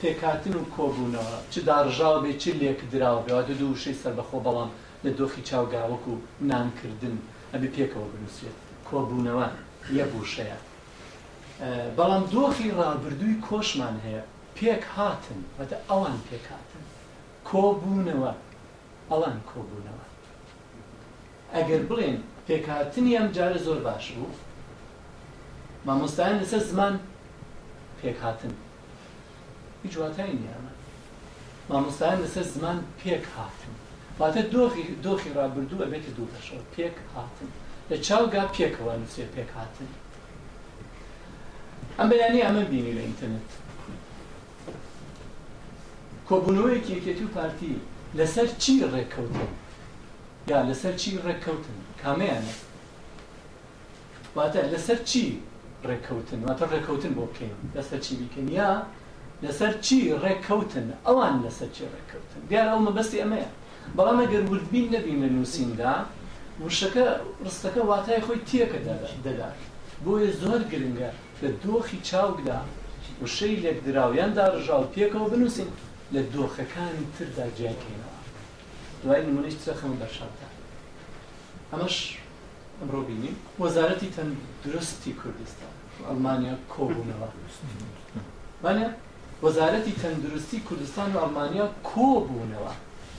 پێکاتن 0.00 0.54
و 0.58 0.64
کۆبوونەوە 0.76 1.36
چ 1.52 1.54
داڕژاو 1.68 2.16
بێ 2.24 2.32
چ 2.42 2.44
لێک 2.60 2.80
دراوە 2.92 3.20
بێ 3.26 3.32
واتە 3.36 3.54
دوو 3.60 3.76
شەی 3.82 3.96
سەر 4.02 4.12
بەخۆ 4.18 4.38
بەڵام 4.46 4.70
لە 5.04 5.10
دۆخی 5.18 5.42
چاوگاوەک 5.48 6.04
و 6.12 6.14
نانکردن 6.50 7.16
ئەبێ 7.52 7.68
پێکەوە 7.76 8.06
بنووسێت 8.12 8.56
کۆبوونەوە 8.88 9.46
یەبووشەیە 9.98 10.58
بەڵام 11.98 12.24
دۆخی 12.34 12.68
ڕابردووی 12.78 13.40
کۆشمان 13.48 13.96
هەیە 14.04 14.22
پێک 14.58 14.82
هاتن 14.96 15.40
وەتە 15.58 15.76
ئەوان 15.90 16.18
پێک 16.28 16.44
هاتن 16.52 16.84
کۆبوونەوە 17.50 18.32
ئەڵان 19.10 19.38
کۆبوونەوە 19.50 19.97
ئەگەر 21.56 21.82
بڵێن 21.88 22.16
پێکهاتنی 22.46 23.16
ئەم 23.18 23.28
جارە 23.36 23.58
زۆر 23.66 23.78
باش 23.86 24.06
بوو 24.16 24.30
مامۆستایان 25.86 26.38
لەسەر 26.42 26.62
زمان 26.70 26.94
پێکهاتن 28.00 28.54
هیچ 29.84 29.94
واتای 30.00 30.32
نیامە 30.40 30.72
مامۆستایان 31.70 32.18
لەسەر 32.24 32.46
زمان 32.56 32.78
پێک 33.00 33.24
هاتن 33.36 33.72
واتە 34.20 34.40
دۆخی 34.54 34.84
دۆخی 35.04 35.30
ڕابردوو 35.36 35.82
ئەبێتە 35.84 36.10
دوو 36.16 36.30
بەشەوە 36.32 36.64
پێک 36.74 36.94
هاتن 37.14 37.48
لە 37.90 37.96
چاوگا 38.06 38.44
پێکەوە 38.56 38.92
نووسێ 39.00 39.24
پێک 39.34 39.50
هاتن 39.58 39.88
ئەم 41.98 42.08
بەیانی 42.10 42.44
ئەمە 42.46 42.64
بینی 42.70 42.96
لە 42.96 43.02
ئینتەرنێت 43.06 43.50
کۆبوونەوەیەکی 46.28 46.92
یەکێتی 46.96 47.24
و 47.26 47.34
پارتی 47.36 47.74
لەسەر 48.18 48.46
چی 48.62 48.72
ڕێککەوتن 48.92 49.54
یا 50.50 50.58
لەسەر 50.70 50.94
چی 51.02 51.10
ڕێککەوتن 51.26 51.78
کامیانە 52.02 52.54
واتە 54.36 54.60
لەسەر 54.72 54.98
چی 55.10 55.24
ڕێککەوتن 55.88 56.40
واتە 56.46 56.64
ڕێککەوتن 56.72 57.12
بۆ 57.18 57.24
بکەین 57.30 57.54
لەسەر 57.76 57.98
چی 58.06 58.12
بکەین 58.20 58.48
یا 58.60 58.70
لەسەر 59.44 59.72
چی 59.84 59.96
ڕێککەوتن 60.24 60.86
ئەوان 61.06 61.36
لەسەر 61.44 61.68
چی 61.74 61.82
ڕێککەوتن 61.92 62.40
دیار 62.50 62.66
ئەو 62.72 62.80
مەبەستی 62.88 63.18
ئەمەیە 63.22 63.48
بەڵام 63.96 64.18
ئەگەر 64.22 64.42
وردبین 64.52 64.86
نەبین 64.94 65.18
لە 65.24 65.28
نووسیندا 65.36 65.92
وشەکە 66.64 67.04
ڕستەکە 67.44 67.82
واتای 67.90 68.20
خۆی 68.26 68.40
تێکە 68.48 68.78
دەدات 69.26 69.58
بۆیە 70.04 70.30
زۆر 70.42 70.60
گرنگە 70.72 71.10
لە 71.42 71.48
دۆخی 71.62 71.98
چاوکدا 72.08 72.58
وشەی 73.22 73.60
لێکدراویان 73.64 74.30
داڕژاو 74.38 74.84
پێکەوە 74.94 75.26
بنووسین 75.32 75.70
لە 76.14 76.20
دۆخەکانی 76.34 77.04
تردا 77.16 77.46
جیاکەینەوە 77.58 78.16
دوای 79.04 79.22
نمونەی 79.26 79.56
ترەخەم 79.64 79.92
بەرشادا 80.02 80.46
ئەمەش 81.72 81.96
ئەمڕۆ 82.78 83.00
بینیم 83.08 83.36
وەزارەتی 83.62 84.08
تەندروستی 84.16 85.10
کوردستان 85.20 85.72
ئەلمانیا 86.08 86.54
کۆبوونەوە 86.72 87.28
وانە 88.64 88.86
وەزارەتی 89.46 89.92
تەندروستی 90.02 90.58
کوردستان 90.68 91.06
و 91.14 91.16
ئەلمانیا 91.22 91.66
کۆبوونەوە 91.90 92.72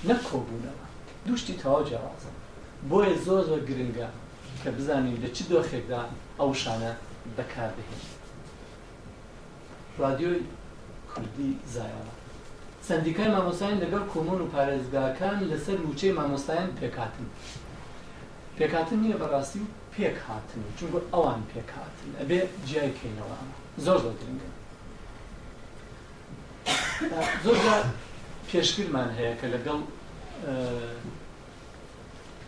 نەکۆبوونەوە 0.08 0.86
دوشتی 1.28 1.54
تەوا 1.62 1.80
جیاوازە 1.88 2.32
بۆیە 2.90 3.16
زۆر 3.26 3.42
زۆر 3.50 3.62
گرنگە 3.70 4.08
کە 4.62 4.70
بزانین 4.78 5.18
لە 5.24 5.30
چی 5.36 5.44
دۆخێکدا 5.52 6.02
ئەو 6.40 6.52
شانە 6.64 6.92
بەکاربهێن 7.38 8.02
رادیۆی 10.02 10.42
کوردی 11.14 11.50
زایەوە 11.74 12.12
سندیکای 12.90 13.28
مامۆستایان 13.36 13.78
لەگەڵ 13.84 14.04
کۆمۆن 14.14 14.40
و 14.42 14.48
پارێزگاکان 14.54 15.38
لەسەر 15.52 15.78
موچەی 15.86 16.14
مامۆستایان 16.20 16.70
پێکاتن 16.80 17.28
پێکاتن 18.58 18.98
نییە 19.06 19.18
بەڕاستی 19.22 19.64
پێک 19.94 20.18
هاتن 20.28 20.62
چونگە 20.78 21.00
ئەوان 21.14 21.42
پێکاتن 21.52 22.10
ئەبێ 22.20 22.40
جیایکەینەوە 22.70 23.38
زۆر 23.86 23.98
زۆر 24.04 24.14
گرنگە 24.22 24.50
زۆر 27.46 27.58
پێشگرمان 28.50 29.10
هەیە 29.18 29.34
کە 29.40 29.48
لەگەڵ 29.54 29.80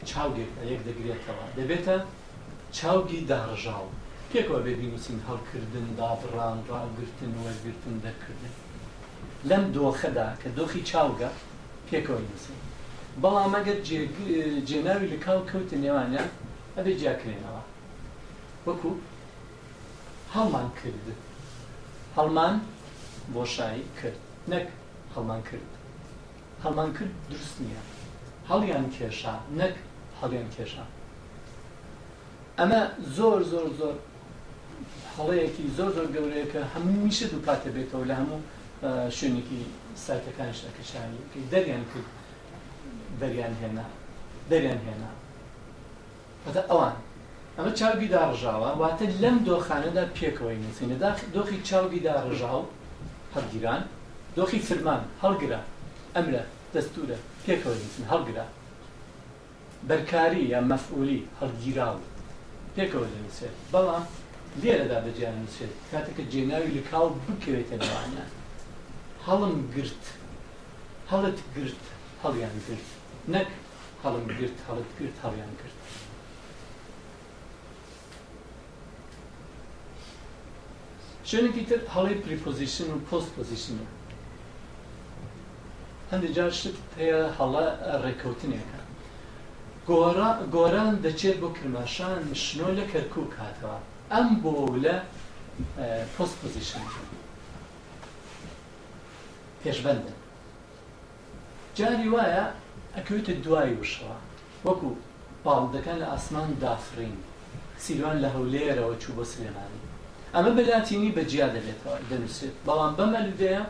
چاوگێک 0.09 0.49
یەک 0.71 0.81
دەگرێتەوە 0.87 1.45
دەبێتە 1.59 1.95
چاوگی 2.77 3.19
داڕژاو 3.31 3.87
پێکەوە 4.31 4.59
بێبی 4.65 4.87
نووسین 4.91 5.19
هەڵکردن 5.27 5.87
دابڕان 5.99 6.57
ڕاگرتن 6.71 7.31
وەرگرتن 7.43 7.95
دەکردن 8.07 8.55
لەم 9.49 9.63
دۆخەدا 9.75 10.25
کە 10.41 10.49
دۆخی 10.57 10.81
چاوگە 10.91 11.29
پێکەوەی 11.89 12.23
نووسی 12.29 12.55
بەڵام 13.21 13.51
ئەگەر 13.57 13.77
جێناوی 14.69 15.07
لە 15.13 15.17
کاو 15.25 15.39
کەوتە 15.49 15.75
نێوانە 15.83 16.21
ئەبێ 16.77 16.93
جیاکرێنەوە 17.01 17.63
وەکو 18.65 18.91
هەڵمان 20.35 20.67
کرد 20.79 21.05
هەڵمان 22.17 22.55
بۆشایی 23.33 23.85
کرد 23.99 24.19
نەک 24.51 24.65
هەڵمان 25.13 25.41
کرد 25.49 25.69
هەڵمان 26.63 26.89
کرد 26.97 27.13
دروست 27.31 27.57
نییە 27.63 27.81
هەڵیان 28.49 28.85
کێشا 28.95 29.35
نەک 29.59 29.75
هەڵیان 30.19 30.49
کێشا 30.55 30.85
ئەمە 32.59 32.81
زۆر 33.17 33.39
زۆر 33.51 33.67
زۆر 33.79 33.95
هەڵەیەکی 35.17 35.65
زۆر 35.77 35.89
زۆر 35.97 36.07
گەورەیە 36.15 36.47
کە 36.53 36.61
هەموو 36.73 37.03
میشە 37.07 37.25
دوو 37.31 37.43
کاتە 37.47 37.69
بێتەوە 37.75 38.05
لە 38.11 38.15
هەموو 38.21 38.39
شوێنێکی 39.17 39.57
سایتەکانش 40.05 40.57
دەکەشانی 40.65 41.27
کە 41.31 41.39
دەریان 41.53 41.83
کرد 41.91 42.07
دەریان 43.21 43.53
هێنا 43.61 43.85
دەریان 44.51 44.79
هێنا 44.87 45.09
بەدە 46.45 46.61
ئەوان 46.71 46.95
ئەمە 47.57 47.71
چاوگی 47.79 48.07
داڕژاوە 48.15 48.69
واتە 48.81 49.05
لەم 49.23 49.37
دۆخانەدا 49.47 50.03
پێکەوەی 50.17 50.57
نووسینەدا 50.63 51.09
دۆخی 51.35 51.57
چاوگی 51.67 52.01
داڕژاو 52.07 52.61
هەڵگیران 53.35 53.81
دۆخی 54.37 54.59
فرمان 54.67 55.01
هەڵگرە 55.23 55.59
ئەمرە 56.15 56.43
دەستورە 56.73 57.17
پێکەوە 57.45 57.75
نووسن 57.81 58.05
هەڵگرە 58.11 58.45
بەرکاری 59.89 60.43
یا 60.53 60.59
مەفعولی 60.71 61.21
هەڵگیراو 61.39 61.97
پێکەوە 62.75 63.07
دەنووسێت 63.13 63.55
بەڵام 63.73 64.03
لێرەدا 64.61 64.97
بەجیان 65.05 65.35
نووسێت 65.41 65.73
کاتێککە 65.91 66.23
جێناوی 66.31 66.71
لە 66.77 66.81
کاو 66.91 67.05
بکەوێتە 67.27 67.75
لەوانیان 67.85 68.31
halım 69.25 69.71
gırt. 69.75 69.95
Halıt 71.07 71.39
gırt, 71.55 71.75
halyan 72.23 72.49
gırt. 72.67 72.79
Ne 73.27 73.45
halım 74.03 74.27
gırt, 74.27 74.67
halıt 74.67 74.85
gırt, 74.99 75.23
halyan 75.23 75.39
gırt. 75.39 75.81
Schöne 81.25 81.47
gibt 81.47 81.71
es 81.71 81.85
Halle 81.87 82.21
Preposition 82.21 82.89
und 82.89 83.01
Postposition. 83.09 83.77
Hande 86.09 86.33
carşit 86.33 86.75
teya 86.97 87.39
hala 87.39 87.61
e, 87.71 88.07
rekotine 88.07 88.55
kan. 88.59 88.85
Gora 89.87 90.41
goran 90.51 91.03
da 91.03 91.17
çer 91.17 91.41
bu 91.41 91.53
kirmaşan 91.53 92.19
şnole 92.33 92.87
kerkuk 92.91 93.33
hatva. 93.33 93.79
Am 94.19 94.43
bu 94.43 94.83
le 94.83 95.03
postposition. 96.17 96.81
پێشبندن 99.63 100.15
جاری 101.79 102.07
وایە 102.15 102.43
ئەکوێتە 102.95 103.33
دوای 103.45 103.73
وشەوە 103.81 104.15
وەکو 104.65 104.89
باڵدەکە 105.45 105.93
لە 106.01 106.05
ئاسمان 106.11 106.49
دافرین 106.63 107.17
سیروان 107.83 108.17
لە 108.23 108.29
هەولێرەوە 108.35 108.95
چوو 109.01 109.15
بە 109.17 109.25
سلێمانی 109.31 109.81
ئەمە 110.35 110.51
بەلاتینی 110.57 111.15
بەجیا 111.17 111.47
دەبێتەوە 111.55 111.95
دەنووسێت 112.09 112.55
بەڵام 112.67 112.93
بەمەلودەیە 112.99 113.63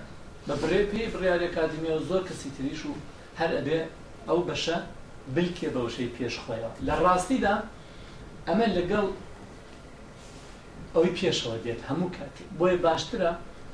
بە 0.48 0.54
بڕێ 0.62 0.82
پێی 0.92 1.12
بڕیاری 1.14 1.54
کاتیمیە 1.56 1.94
و 1.98 2.04
زۆر 2.10 2.22
کەسی 2.30 2.50
تریش 2.56 2.82
و 2.90 2.94
هەر 3.40 3.52
ئەبێ 3.58 3.80
ئەو 4.28 4.40
بەشە 4.48 4.78
بلکێ 5.36 5.70
بەوشەی 5.76 6.14
پێشخۆیەوە 6.16 6.72
لە 6.88 6.94
ڕاستیدا 7.04 7.56
ئەمە 8.48 8.68
لەگەڵ 8.78 9.08
ئەوی 10.96 11.14
پێشەوە 11.18 11.56
دێت 11.66 11.82
هەموو 11.90 12.14
کاتی 12.18 12.44
بۆیە 12.60 12.78
باشترە 12.86 13.34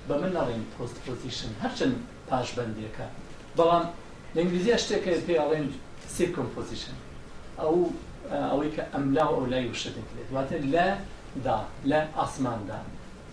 بە 0.10 0.16
من 0.22 0.32
ناڵێن 0.40 0.64
پۆستپۆزیشن 0.76 1.52
هەرچەند 1.64 1.96
پاش 2.30 2.48
بەندێکە 2.58 3.06
بەڵام 3.58 3.86
لەنگلیزیە 4.36 4.78
شتێکە 4.84 5.12
پێ 5.28 5.36
ئاڵێن 5.42 5.66
سێ 6.16 6.26
کۆمپۆزیشن 6.36 6.96
ئەو 7.62 7.76
ئەوەی 8.52 8.70
کە 8.76 8.84
ئەملا 8.94 9.24
ئەو 9.32 9.44
لای 9.52 9.66
وشە 9.74 9.90
دەکرێت 9.98 10.30
واتە 10.36 10.58
لە 10.76 10.88
دا 11.46 11.58
لە 11.92 12.00
ئاسماندا 12.18 12.80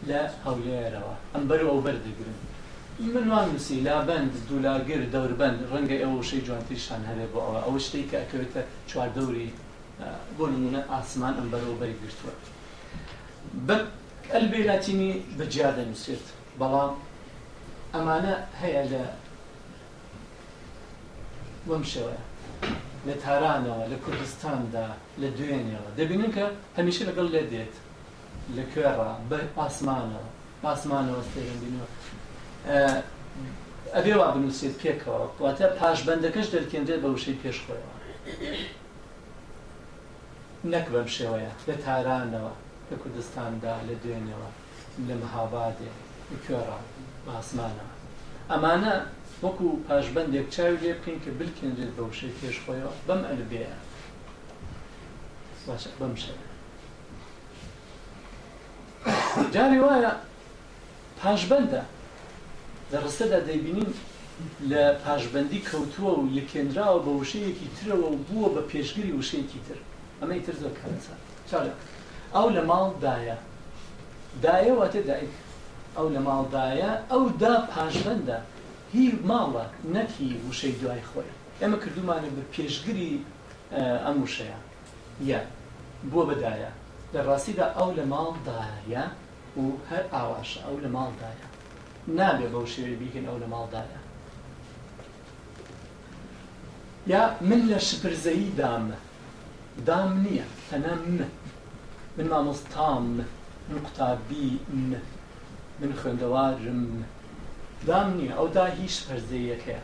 لە 0.09 0.20
هەولێرەوە 0.45 1.14
ئەم 1.35 1.45
بەر 1.51 1.61
ئەو 1.68 1.79
بەردەگرن 1.87 2.39
منوان 3.14 3.47
نووسی 3.51 3.77
لا 3.87 3.97
بند 4.09 4.33
دوولاگر 4.49 5.03
دەوربند 5.14 5.59
ڕەنگە 5.72 5.97
ئەوە 6.03 6.20
شەی 6.29 6.41
جوانتیشان 6.47 7.01
هەرێ 7.09 7.27
بۆ 7.33 7.39
ئەوە 7.47 7.61
ئەو 7.66 7.75
شتێک 7.87 8.07
کە 8.11 8.16
ئەکەوێتە 8.22 8.62
چوار 8.91 9.11
دەوری 9.16 9.49
بۆ 10.37 10.45
نمونە 10.53 10.81
ئاسمان 10.93 11.35
ئەم 11.39 11.47
بەرەوە 11.53 11.77
بەری 11.81 11.97
گرتووە 12.03 12.33
بە 13.66 13.77
ئەلبێ 14.33 14.61
لاتینی 14.70 15.12
بەجیادە 15.39 15.83
نووسێت 15.89 16.27
بەڵام 16.61 16.91
ئەمانە 17.95 18.35
هەیە 18.63 18.83
لە 18.93 19.03
وەم 21.69 21.85
شێوەیە 21.93 22.23
لە 23.09 23.15
تارانەوە 23.25 23.85
لە 23.93 23.97
کوردستاندا 24.05 24.89
لە 25.23 25.29
دوێنەوە 25.39 25.91
دەبینن 25.99 26.31
کە 26.37 26.45
هەمیشه 26.79 27.03
لەگەڵ 27.09 27.27
لێ 27.35 27.43
دێت 27.53 27.75
لە 28.57 28.65
کوێڕە 28.73 29.11
بە 29.31 29.39
ئاسمانەوە 29.59 30.29
ئاسمانەوە 30.65 31.23
سێرەبینەوە 31.33 31.89
ئەبێ 33.97 34.15
وا 34.19 34.29
بنووسێت 34.35 34.75
پێکەوە 34.83 35.19
واتە 35.43 35.67
پاش 35.79 35.99
بەندەکەش 36.07 36.47
دەرکێندێت 36.55 37.01
بە 37.05 37.09
وشەی 37.15 37.39
پێشخۆیەوە 37.43 37.93
نەک 40.73 40.87
بەم 40.95 41.09
شێوەیە 41.17 41.53
لە 41.69 41.75
تارانەوە 41.85 42.53
لە 42.91 42.95
کوردستاندا 43.03 43.75
لە 43.89 43.95
دوێنەوە 44.03 44.51
لە 45.09 45.15
مەهابادێ 45.23 45.93
کوێڕە 46.47 46.78
ئاسمانە 47.37 47.87
ئەمانە 48.51 48.95
وەکو 49.45 49.68
پاشبندێک 49.87 50.47
چاوی 50.55 50.78
لێ 50.82 50.93
بکەین 50.99 51.18
کە 51.24 51.30
بلکێنجێت 51.39 51.93
بە 51.97 52.03
وشەی 52.09 52.37
پێشخۆیەوە 52.41 52.93
بەم 53.07 53.20
ئەلبەیە 53.30 53.74
بەم 56.01 56.14
شە 56.22 56.32
جاری 59.55 59.78
وایە 59.85 60.12
پاشبندە 61.20 61.82
لە 62.91 62.97
ڕستەدا 63.05 63.39
دەیبینین 63.49 63.93
لە 64.70 64.82
پاشبندی 65.05 65.61
کەوتووە 65.68 66.12
و 66.20 66.30
لکێنراوە 66.37 66.99
بە 67.07 67.11
وشەیەکی 67.20 67.68
ترەوە 67.76 68.09
و 68.12 68.18
بووە 68.26 68.49
بە 68.55 68.62
پێشگیری 68.70 69.16
وشەیەکی 69.18 69.61
تر 69.66 69.78
ئەمەی 70.20 70.41
تر 70.47 70.55
زۆر 70.62 70.74
کارسا 70.80 71.14
چاڵێ 71.51 71.72
ئەو 72.35 72.47
لە 72.57 72.62
ماڵ 72.70 72.89
دایە 73.05 73.37
دایەواتێ 74.45 75.01
دایک 75.09 75.32
ئەو 75.97 76.09
لە 76.14 76.20
ماڵدایە 76.28 76.90
ئەو 77.11 77.22
دا 77.42 77.55
پاشبندە 77.72 78.38
هیر 78.95 79.14
ماڵە 79.30 79.64
نەکی 79.95 80.28
وشەی 80.49 80.74
دوای 80.80 81.03
خۆی 81.11 81.30
ئێمە 81.61 81.78
کردومانە 81.82 82.28
بە 82.36 82.42
پێشگری 82.55 83.12
ئەم 84.05 84.16
وشەیە 84.26 84.59
یە 85.30 85.40
بۆ 86.12 86.20
بەدایە 86.28 86.70
لە 87.14 87.20
ڕاستیدا 87.28 87.66
ئەو 87.78 87.88
لە 87.99 88.05
ماڵدایە 88.12 89.05
و 89.61 89.64
هەر 89.90 90.05
ئاواشە 90.14 90.59
ئەو 90.66 90.76
لە 90.84 90.90
ماڵدایە 90.97 91.47
نابێ 92.18 92.47
بەو 92.53 92.64
شێوێ 92.72 92.95
بیکەن 93.01 93.24
ئەو 93.28 93.38
لە 93.42 93.49
ماڵدایە 93.55 94.01
یا 97.12 97.22
من 97.49 97.61
لە 97.70 97.78
شپرزەیی 97.88 98.49
دامە 98.61 98.97
دام 99.88 100.11
نییە 100.24 100.47
تەنە 100.68 100.92
من 101.05 101.18
من 102.16 102.26
مامۆستام 102.32 103.05
من 103.70 103.78
قوتابی 103.86 104.51
من 104.74 104.90
من 105.81 105.91
خوێندەوارم 106.01 106.81
دامنی 107.89 108.29
ئەودا 108.39 108.66
هیچ 108.81 108.95
پەرزەیەکە 109.07 109.79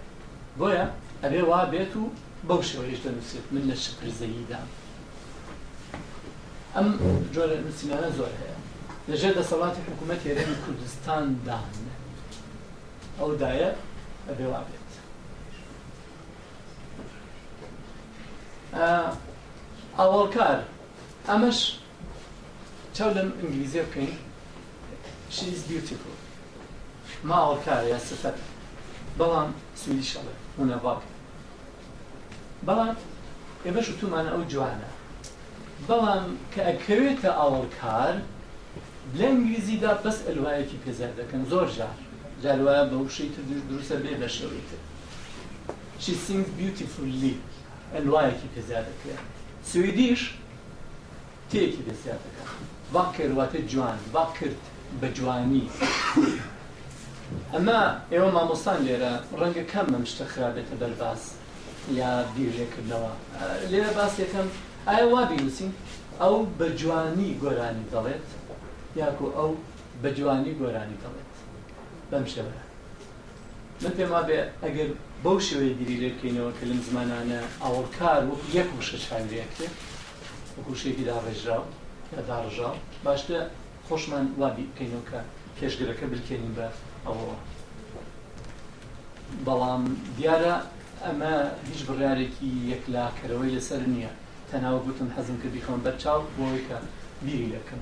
بۆیە 0.58 0.86
ئەبێ 1.22 1.42
وا 1.50 1.60
بێت 1.72 1.92
و 2.00 2.04
بەو 2.48 2.60
شێوەیەش 2.70 3.00
دەنووسێت 3.04 3.46
من 3.54 3.62
لە 3.70 3.76
شپرزەییدا 3.84 4.60
ئەم 6.74 6.88
جۆرە 7.34 7.56
نووسینانە 7.64 8.10
زۆر 8.18 8.32
هەیە 8.40 8.56
لەژێر 9.10 9.34
دەسەڵاتی 9.38 9.84
حکوومەت 9.86 10.20
هێرێمی 10.28 10.56
کوردستاندان 10.64 11.70
ئەو 13.18 13.30
دایە 13.42 13.70
ئەبێ 14.28 14.46
وا 14.52 14.60
بێت 14.68 14.88
ئاوەڵکار 19.98 20.58
ئەمەش 21.28 21.58
چاو 22.96 23.10
لەم 23.16 23.28
ئینگلیزیە 23.40 23.82
بکەین 23.88 24.14
She 25.30 25.46
is 25.46 25.62
beautiful. 25.72 26.12
Ma 27.30 27.38
orkare 27.50 27.98
sıfat. 28.08 28.38
بەڵام 29.20 29.50
سویشەڵێ 29.82 30.34
ونەباک 30.60 31.00
بەڵام 32.66 32.94
ئێمەش 33.64 33.86
وتومانە 33.92 34.30
ئەو 34.34 34.42
جوانە 34.52 34.90
بەڵام 35.88 36.24
کە 36.52 36.60
ئەکەوێتە 36.68 37.30
ئاوڵکار 37.38 38.14
لە 39.18 39.26
ئینگلیزیدا 39.32 39.92
بەس 40.04 40.18
ئەلوایەکی 40.26 40.78
پێزار 40.84 41.12
دەکەن 41.20 41.42
زۆر 41.52 41.68
ژار 41.76 41.98
جارواە 42.42 42.82
بە 42.90 42.96
وشەی 43.04 43.30
تر 43.34 43.42
دروستە 43.70 43.96
بێ 44.02 44.12
بە 44.20 44.28
شەوەی 44.36 44.64
تر 44.68 44.80
چی 46.02 46.12
سنگ 46.24 46.46
بیوتیفلی 46.58 47.34
ئەلوایەکی 47.94 48.48
پێزار 48.54 48.84
دەکرێت 48.90 49.22
سویدیش 49.70 50.22
تێکی 51.50 51.82
دەسیات 51.88 52.20
دەکەن 52.26 52.58
باکەرواتە 52.94 53.58
جوان 53.72 53.98
باکرد 54.14 54.62
بە 55.00 55.08
جوانی 55.16 55.64
ئەمە 57.54 57.80
ئێوە 58.12 58.28
مامۆستان 58.36 58.78
لێرە 58.86 59.12
ڕەنگە 59.40 59.64
کەم 59.72 59.86
ئەم 59.94 60.04
شتە 60.10 60.24
خراپێتە 60.32 60.74
بەرباز 60.80 61.20
یا 62.00 62.10
بیرێکردنەوە 62.34 63.12
لێرە 63.72 63.90
باس 63.98 64.12
یەکەم 64.24 64.48
ئایا 64.86 65.06
وا 65.12 65.22
بینوسین 65.30 65.72
ئەو 66.20 66.36
بە 66.58 66.66
جوانی 66.80 67.30
گۆرانی 67.42 67.84
دەڵێت 67.92 68.26
یاکو 69.00 69.26
ئەو 69.36 69.50
بە 70.02 70.08
جوانی 70.18 70.52
گۆرانی 70.60 70.96
دەڵێت 71.02 71.30
بەم 72.10 72.24
شەوە 72.32 72.54
من 73.82 73.92
پێم 73.96 74.10
وابێ 74.14 74.38
ئەگەر 74.64 74.88
بەو 75.24 75.38
شێوەیە 75.46 75.74
گیری 75.78 75.96
لێکەینەوە 76.02 76.50
کە 76.58 76.64
لەم 76.70 76.80
زمانانە 76.88 77.40
ئاوەکار 77.62 78.20
وەک 78.30 78.40
یەک 78.58 78.68
وشە 78.78 78.96
چاندێکێ 79.06 79.68
وەکو 80.56 80.74
شێکی 80.80 81.04
داڕێژراو 81.10 81.64
یا 82.14 82.20
داڕژاو 82.30 82.74
باشتە 83.04 83.38
خۆشمان 83.90 84.26
وابی 84.40 84.64
بکەینەوە 84.70 85.02
کە 85.10 85.20
پێشگرەکە 85.58 86.06
بکەین 86.14 86.44
بە 86.58 86.66
ئەوەوە 87.06 87.36
بەڵام 89.46 89.82
دیارە 90.16 90.54
ئەمە 91.04 91.34
هیچ 91.68 91.80
بڕارێکی 91.88 92.50
یەکلاکەرەوەی 92.72 93.54
لەسەر 93.56 93.82
نییە 93.94 94.12
تەناوە 94.50 94.80
گوتم 94.86 95.08
حەزم 95.16 95.36
کە 95.42 95.48
بیخۆم 95.54 95.78
بەرچاو 95.86 96.20
بۆی 96.36 96.60
کە 96.68 96.76
بیری 97.24 97.48
دەکەم 97.54 97.80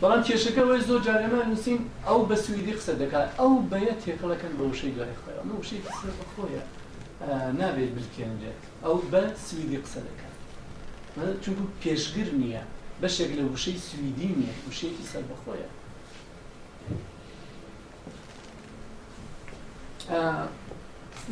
بەڵام 0.00 0.20
کێشەکە 0.28 0.62
وەی 0.68 0.80
زۆر 0.88 1.00
جارێمە 1.06 1.40
نووسین 1.50 1.80
ئەو 2.06 2.20
بە 2.28 2.36
سوئدی 2.44 2.74
قسە 2.78 2.92
دەکات 3.02 3.28
ئەو 3.40 3.50
بەیە 3.70 3.92
تێکەڵەکەن 4.04 4.52
بە 4.58 4.64
وشەی 4.70 4.92
دوای 4.96 5.16
خۆی 5.20 5.36
ئەمە 5.38 5.52
وشەی 5.60 5.80
خۆیە 6.32 6.64
نابێت 7.60 7.90
بکێنرێت 7.98 8.60
ئەو 8.84 8.96
بە 9.12 9.20
سوئدی 9.46 9.78
قسە 9.84 10.00
دەکات 10.08 10.24
چونکو 11.42 11.62
پێشگر 11.82 12.30
نییە 12.42 12.62
بەشێک 13.04 13.30
لە 13.38 13.44
وشەی 13.54 13.78
سویدینە 13.88 14.50
وشەیەکی 14.68 15.04
سەر 15.12 15.24
بەخۆیە 15.30 15.68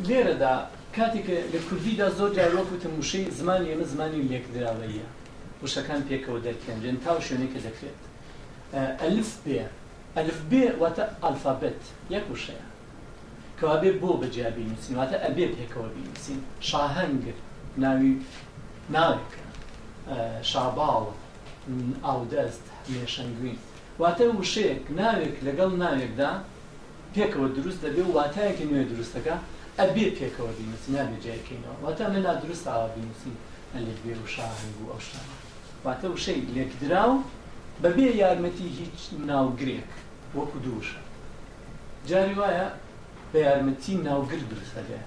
لێرەدا 0.07 0.55
کاتێک 0.97 1.27
لە 1.53 1.59
کوردیدا 1.67 2.07
زۆر 2.17 2.29
جارۆکوتم 2.37 2.93
وشەی 3.01 3.25
زمانی 3.39 3.67
ئێمە 3.71 3.85
زمانی 3.93 4.21
لێکدراوەیە 4.31 5.07
وشەکان 5.63 6.01
پێکەوە 6.09 6.39
دەکەنجێن 6.47 6.95
تا 7.03 7.11
شوێنێکە 7.27 7.59
دەکرێت 7.67 8.01
ئەلف 9.01 9.29
بێ 9.45 9.61
ئەلف 10.17 10.37
بێ 10.51 10.65
واتە 10.81 11.03
ئەلفابەت 11.23 11.81
یەک 12.15 12.25
وشەیە 12.33 12.67
کەوابێ 13.59 13.91
بۆ 14.01 14.09
بەجیا 14.21 14.49
بینوسین 14.55 14.95
واتە 14.99 15.17
ئەبێ 15.25 15.45
پێکەوە 15.55 15.89
بینوسین 15.95 16.41
شاهەنگر 16.69 17.37
ناوی 17.83 18.13
ناوێک 18.95 19.31
شاباوە 20.51 21.11
ئاودەست 22.05 22.65
مێشەنگوین 22.93 23.57
واتە 24.01 24.23
وشەیەک 24.39 24.83
ناوێک 24.99 25.35
لەگەڵ 25.47 25.71
ناوێکدا 25.83 26.31
پێکەوە 27.15 27.47
دروست 27.57 27.79
دەبێ 27.85 28.03
و 28.05 28.11
واتایەکی 28.17 28.65
نوێ 28.71 28.83
دروستەکە 28.91 29.35
ئەبێ 29.79 30.05
پێکەوە 30.17 30.51
بینوسینە 30.57 31.01
بێجایکەینەوە 31.11 31.75
واتە 31.83 32.05
من 32.13 32.21
نادروست 32.27 32.65
ئاوا 32.71 32.87
بینوسین 32.95 33.35
ئەلێک 33.75 33.99
بێ 34.05 34.13
و 34.23 34.27
شاهنگ 34.35 34.75
و 34.81 34.87
ئەو 34.93 35.01
شان 35.07 35.27
واتە 35.85 36.07
وشەی 36.15 36.41
لێکدرا 36.55 37.03
و 37.11 37.15
بەبێ 37.83 38.07
یارمەتی 38.21 38.67
هیچ 38.79 38.99
ناوگرێک 39.29 39.89
وەکو 40.37 40.57
دووشە 40.65 40.99
جاری 42.09 42.35
وایە 42.39 42.67
بە 43.31 43.37
یارمەتی 43.47 43.95
ناوگر 44.07 44.41
درستەبێ 44.51 44.99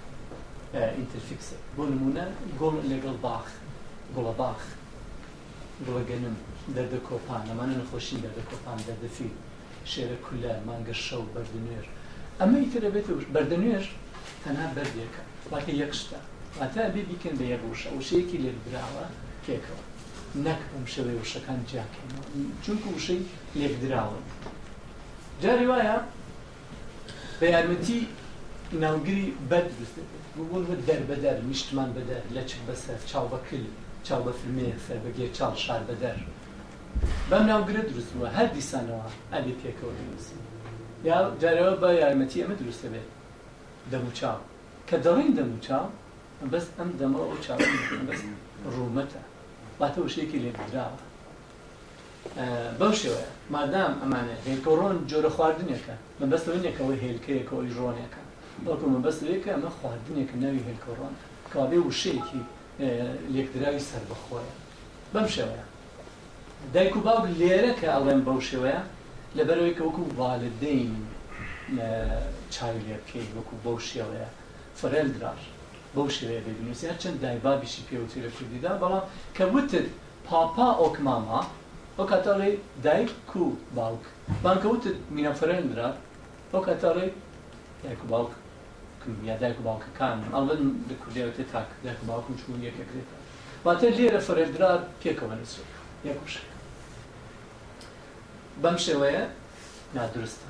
ئینترفیکس 0.99 1.49
بۆ 1.77 1.83
نمونە 1.93 2.25
گۆڵ 2.61 2.75
لەگەڵ 2.91 3.17
باخ 3.27 3.47
گوڵە 4.15 4.35
باخ 4.43 4.61
بڵگەنم 5.85 6.37
دەردە 6.75 6.99
کۆپان 7.09 7.43
ئەمانە 7.49 7.75
نەخۆشین 7.81 8.19
دەردە 8.25 8.43
کۆپان 8.51 8.79
دەردەفی 8.89 9.31
شێرە 9.91 10.17
کولە 10.25 10.53
مانگە 10.67 10.95
شەو 11.07 11.23
بەردنوێر 11.35 11.87
ئەمە 12.41 12.57
ئیترە 12.63 12.89
بێت 12.95 13.07
بەردەنوێر 13.35 13.85
تەنها 14.43 14.67
بەردێکە 14.77 15.23
باکە 15.53 15.73
یەکشتا 15.83 16.21
ئاتا 16.61 16.85
بێ 16.95 17.03
بیکەن 17.11 17.35
بە 17.41 17.45
یەکوشە 17.53 17.89
وشەیەکی 17.99 18.39
لێ 18.45 18.53
براوە 18.65 19.05
پێکەوە 19.45 19.83
نەک 20.45 20.61
ئەم 20.73 20.85
شەوەی 20.93 21.19
وشەکان 21.23 21.61
جاکەینەوە 21.71 22.23
چونکە 22.65 22.89
وشەی 22.97 23.23
لێکدراوە 23.59 24.19
جاری 25.43 25.67
وایە 25.71 25.97
بە 27.39 27.47
یارمەتی 27.55 28.01
ناوگری 28.83 29.29
بەد 29.51 29.69
بستێت 29.79 30.09
بوون 30.37 30.63
بە 30.71 30.77
دەر 30.89 31.01
بەدەر 31.11 31.37
نیشتمان 31.51 31.89
بەدەر 31.97 32.23
لەچ 32.37 32.51
بەسەر 32.69 32.99
چاو 33.11 33.27
بەکلی 33.35 33.71
چاو 34.09 34.23
بە 34.29 34.33
فرمێ 34.41 34.69
سەر 34.87 34.99
بەگێ 35.05 35.27
چاڵ 35.37 35.55
شار 35.65 35.83
بەدەر 35.89 36.17
بەم 37.31 37.43
ناوگرە 37.51 37.83
دروستوە 37.91 38.29
هەر 38.37 38.49
دیسانەوە 38.57 39.07
ئەبێ 39.35 39.53
پێکەوە 39.61 39.93
دروستی 40.01 40.39
یا 41.09 41.17
جارەوە 41.41 41.75
بە 41.83 41.89
یارمەتی 42.03 42.43
ئەمە 42.43 42.57
دروستە 42.63 42.87
بێت 42.93 43.09
دەمو 43.93 44.11
چاو 44.19 44.39
کە 44.89 44.97
دەڵین 45.05 45.31
دەمو 45.39 45.59
چاو 45.67 45.87
بەس 46.53 46.67
ئەم 46.79 46.91
دەمەوە 47.01 47.27
ئەو 47.31 47.39
چاو 47.47 47.59
بەس 48.09 48.21
ڕوومەتە 48.75 49.21
باتە 49.81 49.99
وشەیەکی 50.07 50.39
لێ 50.45 50.51
بدراوە 50.59 50.99
بەو 52.79 52.93
شێوەیە 53.01 53.31
مادام 53.55 53.95
ئەمانە 54.03 54.37
هێلکەڕۆن 54.47 54.97
جۆرە 55.11 55.31
خواردنێکە 55.37 55.95
من 56.19 56.29
بەستەوە 56.33 56.59
نیەکەوەی 56.65 56.99
هێلکەیەکەوەی 57.05 57.69
ژۆنێکە 57.77 58.23
بەڵکو 58.65 58.87
من 58.93 59.03
بەستەیەکە 59.07 59.49
ئەمە 59.55 59.71
خواردنێکە 59.79 60.35
ناوی 60.43 60.63
هێلکەڕۆن 60.67 61.13
کابێ 61.53 61.79
وشەیەکی 61.89 62.43
لێکدراوی 63.35 63.81
سەر 63.91 64.03
بەخۆیە 64.11 64.53
بەم 65.15 65.27
شێوەیە 65.35 65.67
دایک 66.75 66.95
و 66.97 67.01
باو 67.07 67.23
لێرە 67.41 67.73
کە 67.81 67.87
ئەڵێن 67.95 68.21
بەو 68.27 68.39
شێوەیە 68.49 68.81
لەبەرەوەی 69.37 69.75
کە 69.77 69.83
وەکو 69.87 70.03
والدین 70.21 70.93
چاوی 72.55 72.81
لێ 72.87 72.95
بکەیت 73.03 73.31
وەکو 73.37 73.55
بەو 73.65 73.77
شێوەیە 73.91 74.29
فەرێل 74.81 75.09
دراش 75.17 75.43
بەو 75.95 76.07
شێوەیە 76.17 76.41
دەبینوسی 76.47 76.87
هەر 76.91 76.99
چەند 77.03 77.17
دایبابیشی 77.23 77.83
پێوتی 77.89 78.21
لە 78.25 78.31
کوردیدا 78.37 78.73
بەڵام 78.83 79.05
کە 79.37 79.45
وتت 79.55 79.87
پاپا 80.27 80.69
ئۆک 80.83 80.97
ماما 81.07 81.41
ئەو 81.97 82.07
کاتەڵێ 82.13 82.51
دایک 82.85 83.31
و 83.45 83.47
باوک 83.77 84.03
بانکە 84.45 84.69
وتت 84.73 84.97
مینە 85.15 85.33
فەرێن 85.41 85.65
درا 85.73 85.91
ئەو 86.53 86.61
کاتەڵێ 86.69 87.07
دایک 87.83 88.01
و 88.05 88.09
باوک 88.13 88.33
باوکم 89.07 89.29
یا 89.29 89.37
دایک 89.43 89.59
باوکەکان 89.67 90.19
ئەڵن 90.35 90.63
لە 90.89 90.95
کوردیاوێتێ 91.03 91.45
تاک 91.53 91.69
دایک 91.85 92.01
باوکم 92.09 92.35
چون 92.41 92.63
یەکەکرێتە 92.69 93.15
واتە 93.65 93.89
لێرە 93.97 94.21
فەرێبدرا 94.27 94.73
پێکەوە 95.03 95.35
لە 95.41 95.47
سو 95.53 95.63
یەکش 96.09 96.35
بەم 98.63 98.77
شێوەیە 98.87 99.23
نادرستە 99.97 100.49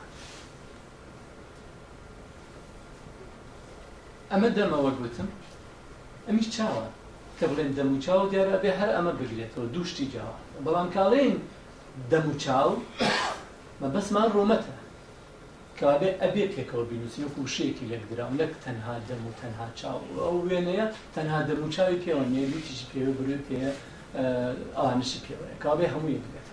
ئەمە 4.33 4.49
دەمەوە 4.57 4.91
گوتم 4.99 5.29
ئەمیش 6.27 6.47
چاوە 6.57 6.85
کە 7.39 7.45
بڵێن 7.51 7.71
دەم 7.79 7.89
و 7.93 7.99
چاو 8.05 8.21
دیارە 8.33 8.57
بێ 8.63 8.71
هەر 8.81 8.91
ئەمە 8.97 9.13
بگرێتەوە 9.21 9.67
دوشتی 9.75 10.07
جاوە 10.15 10.37
بەڵام 10.65 10.89
کاڵێن 10.97 11.37
دەم 12.11 12.27
و 12.31 12.35
چاو 12.45 12.71
مە 13.81 13.87
بەسمان 13.95 14.29
ڕۆمەتە 14.37 14.73
کابێ 15.83 16.11
ئەبێت 16.23 16.53
لێکەوە 16.59 16.85
بینوسی 16.91 17.25
وەکو 17.27 17.53
شەیەکی 17.55 17.91
لەگدرام 17.93 18.33
لەک 18.41 18.53
تەنها 18.65 18.95
دەم 19.09 19.23
و 19.29 19.33
تەنها 19.41 19.67
چاو 19.81 19.99
ئەو 20.25 20.37
وێنەیە 20.49 20.87
تەنها 21.15 21.41
دەموچاوی 21.49 21.99
پێوە 22.05 22.25
نێویتیش 22.35 22.81
پێوە 22.91 23.13
بروێت 23.19 23.43
پێە 23.49 23.71
ئانشی 24.85 25.21
پێوەیە 25.27 25.57
کابێ 25.65 25.87
هەموو 25.95 26.15
یەک 26.17 26.27
بێت 26.33 26.47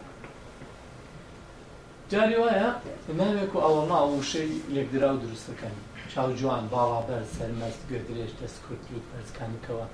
جاری 2.11 2.37
وایە 2.43 2.69
نامێک 3.19 3.51
و 3.55 3.63
ئەوەما 3.65 3.99
وشەی 4.05 4.51
لێکدرا 4.75 5.09
و 5.13 5.17
دروستەکەن 5.23 5.75
چاو 6.13 6.29
جوان 6.39 6.63
باڵابەر 6.73 7.23
سەرمەست 7.35 7.81
گردرێش 7.89 8.31
دەست 8.41 8.57
کورتلو 8.65 9.07
پەرزکانکەوە 9.09 9.85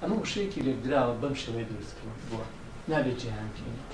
ئەمە 0.00 0.16
وشەیەکی 0.22 0.64
لێکدراوە 0.66 1.14
بەم 1.22 1.34
شوەیە 1.42 1.64
دروستکردن 1.70 2.20
بووە 2.28 2.44
نابێت 2.90 3.18
جیهانکەینەوە 3.22 3.86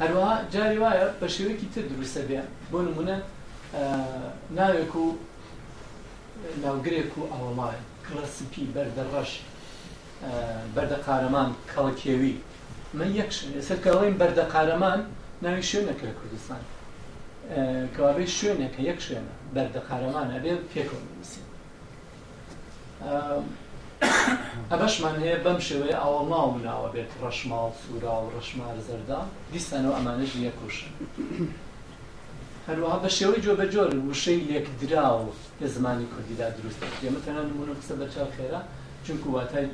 هەروەها 0.00 0.34
جاری 0.54 0.78
وایە 0.84 1.06
بە 1.20 1.26
شێوەیەکی 1.34 1.68
تر 1.74 1.82
دروستە 1.92 2.20
بێ 2.28 2.40
بۆ 2.70 2.78
نمونە 2.88 3.16
ناوێک 4.58 4.92
و 5.02 5.06
ناوگرێک 6.64 7.12
و 7.18 7.22
ئەوەمای 7.32 7.78
کلسیپی 8.06 8.64
بەردە 8.74 9.04
ڕەش 9.14 9.30
بەردە 10.76 10.98
قارەمان 11.06 11.48
کەڵکێوی 11.72 12.34
من 12.98 13.10
یەکشن 13.20 13.48
لەسەر 13.56 13.78
کەڵێن 13.86 14.14
بەردە 14.20 14.44
قارەمان 14.54 15.00
ناوی 15.44 15.62
شوێنەکە 15.70 16.08
کوردستان 16.18 16.62
کەوابێ 17.94 18.24
شوێنێکە 18.38 18.80
یەک 18.90 18.98
شوێنە 19.06 19.34
بەردە 19.54 19.80
قارەمان 19.88 20.28
ئەبێ 20.36 20.52
پێکۆ 20.72 20.98
نووسین 21.04 21.46
ئەبەشمان 24.70 25.16
هەیە 25.24 25.38
بەم 25.46 25.58
شێوەیە 25.68 25.96
ئەوە 26.04 26.20
ماڵ 26.32 26.46
مناوە 26.56 26.88
بێت 26.94 27.10
ڕەشماڵ 27.22 27.70
سوورا 27.80 28.16
و 28.24 28.28
ڕەشمار 28.36 28.76
زەردا 28.88 29.20
دیسانەوە 29.52 29.94
ئەمانەش 29.96 30.32
یەکوشن 30.46 30.92
هەروەها 32.68 32.98
بە 33.04 33.08
شێوەی 33.18 33.40
جۆ 33.44 33.52
بەجۆر 33.60 33.88
وشەی 34.08 34.40
لێکدرا 34.48 35.08
و 35.20 35.26
لە 35.60 35.66
زمانی 35.76 36.06
کوردیدا 36.12 36.48
دروستە 36.56 36.86
ئێمەتەنە 37.04 37.42
نمونە 37.48 37.72
قسە 37.80 37.94
بەچاو 38.00 38.28
خێرا 38.36 38.60
چونکو 39.06 39.26
واتای 39.36 39.66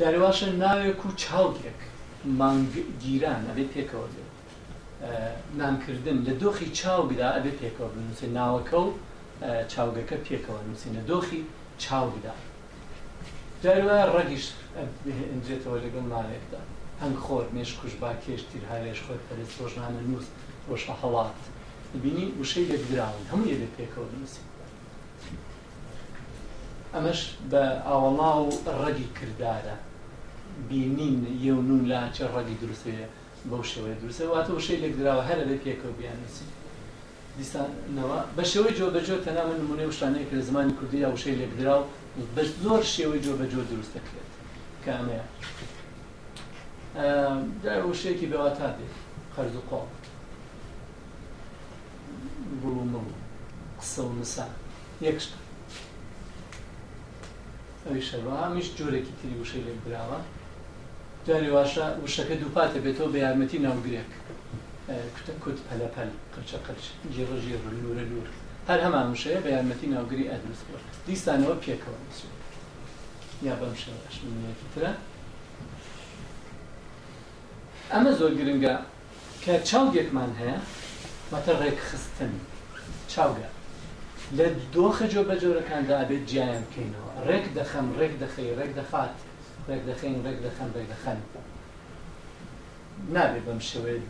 داریواشە 0.00 0.48
ناوێک 0.62 1.00
و 1.06 1.10
چاوێک 1.22 1.80
مانگگیران 2.40 3.40
ئەبێت 3.48 3.70
پێکەوە 3.76 4.08
دێت 4.14 4.30
نانکردن 5.58 6.18
لە 6.26 6.32
دۆخی 6.42 6.68
چاوگدا 6.78 7.28
ئەبێت 7.36 7.56
پێکەوە 7.62 7.90
بنووسێ 7.94 8.28
ناوەکە 8.38 8.78
و 8.84 8.88
چاوگەکە 9.72 10.16
پێکەوە 10.26 10.60
نووسینە 10.66 11.02
دۆخی 11.10 11.42
چاوگدا 11.84 12.34
جاروا 13.64 14.00
ڕگیش 14.18 14.46
ئەنجێتەوە 15.30 15.78
لەگەڵ 15.84 16.04
نامێکدا 16.14 16.60
هەنگ 17.02 17.16
خۆر 17.24 17.46
مێش 17.54 17.70
کوش 17.80 17.92
با 18.02 18.10
کێشتیر 18.24 18.64
هاوێش 18.72 18.98
خۆت 19.06 19.20
پەرێت 19.28 19.50
ڕۆژنامە 19.60 20.02
نووس 20.10 20.26
ۆشە 20.72 20.94
هەڵات 21.02 21.36
بینی 22.02 22.26
وشەی 22.40 22.66
لێبراون 22.70 23.22
هەموو 23.30 23.50
لێ 23.60 23.68
پێکەوە 23.76 24.06
بنووسی 24.10 24.42
ئەمەش 26.94 27.20
بە 27.50 27.62
ئاوەڵا 27.86 28.30
و 28.46 28.50
ڕەگی 28.82 29.08
کردارە 29.18 29.76
بینین 30.68 31.16
یە 31.44 31.52
و 31.58 31.60
نون 31.68 31.82
لاچە 31.92 32.24
ڕەگی 32.34 32.56
دروستەیە 32.62 33.06
بەو 33.50 33.62
شێوەیە 33.70 33.96
دروستە 34.02 34.24
واتە 34.32 34.50
وشەی 34.56 34.80
لێکدراوە 34.82 35.22
هەر 35.28 35.38
لە 35.50 35.54
پێکەوە 35.64 35.92
بیانوسی 35.98 36.46
دیسانەوە 37.38 38.18
بە 38.36 38.42
شێوەی 38.52 38.74
جۆ 38.78 38.86
بەجۆ 38.94 39.16
تەنامە 39.26 39.54
نمونێ 39.60 39.84
شتانەیە 39.96 40.26
کە 40.28 40.34
لە 40.40 40.44
زمانی 40.48 40.72
کوردی 40.78 40.98
یا 41.04 41.08
وشەی 41.14 41.36
لێکدراوە 41.40 41.84
بە 42.34 42.42
زۆر 42.64 42.82
شێوەی 42.94 43.20
جۆ 43.24 43.32
بەجۆ 43.40 43.60
دروست 43.70 43.92
دەکرێت 43.96 44.28
کامەیە 44.84 45.24
داوشەیەکی 47.62 48.26
بێوا 48.32 48.50
تا 48.58 48.66
بێت 48.78 48.94
قەرز 49.34 49.54
و 49.58 49.62
قۆڵ 49.68 49.88
بڵ 52.60 52.76
و 52.82 52.84
مڵ 52.92 53.06
قسە 53.80 54.02
و 54.08 54.12
نسا 54.20 54.46
یەکشت 55.06 55.32
ئەوی 57.86 58.02
شەرەوە 58.08 58.36
هەمیش 58.44 58.68
جۆرێکی 58.78 59.14
تری 59.18 59.38
وشەی 59.42 59.62
لێک 59.66 59.78
براوە 59.86 60.18
دوای 61.26 61.50
واشە 61.56 61.84
وشەکە 62.04 62.34
دووپاتە 62.40 62.78
بێتەوە 62.84 63.08
بە 63.12 63.18
یارمەتی 63.24 63.62
ناوگرێک 63.66 64.10
کوتە 65.14 65.32
کوت 65.42 65.58
پەلەپەل 65.68 66.10
قەچە 66.34 66.58
قەچ 66.66 66.82
ژێڕژێڕ 67.14 67.62
لورە 67.82 68.04
لورە 68.12 68.32
هەر 68.70 68.80
هەمان 68.86 69.06
وشەیە 69.14 69.40
بە 69.44 69.48
یارمەتی 69.56 69.86
ناوگری 69.94 70.30
ئەدرسەوە 70.32 70.80
دیستانەوە 71.06 71.56
پێکەوە 71.64 72.00
یا 73.46 73.54
بەم 73.60 73.74
شێشمێکی 73.82 74.66
ترە 74.74 74.92
ئەمە 77.92 78.12
زۆر 78.20 78.32
گرنگە 78.40 78.74
کە 79.44 79.54
چاوگێکمان 79.68 80.30
هەیە 80.40 80.58
مەتە 81.32 81.52
ڕێکخستن 81.62 82.32
چاوگە 83.12 83.50
لە 84.38 84.46
دۆخە 84.74 85.06
جۆ 85.12 85.20
بە 85.28 85.34
جۆرەکاندا 85.42 85.94
ئابێت 86.00 86.24
جیان 86.30 86.62
بکەینەوە 86.68 87.10
ڕێک 87.28 87.46
دەخەم 87.58 87.86
ڕێک 87.98 88.14
دەخی 88.22 88.50
ڕێک 88.58 88.72
دەخات 88.78 89.14
ڕێک 89.68 89.82
دەخین 89.88 90.16
ڕێک 90.24 90.38
دەخەم 90.46 90.68
ڕێک 90.76 90.86
دەخەن 90.92 91.18
نابێت 93.14 93.44
بەم 93.48 93.60
شێوێت 93.70 94.00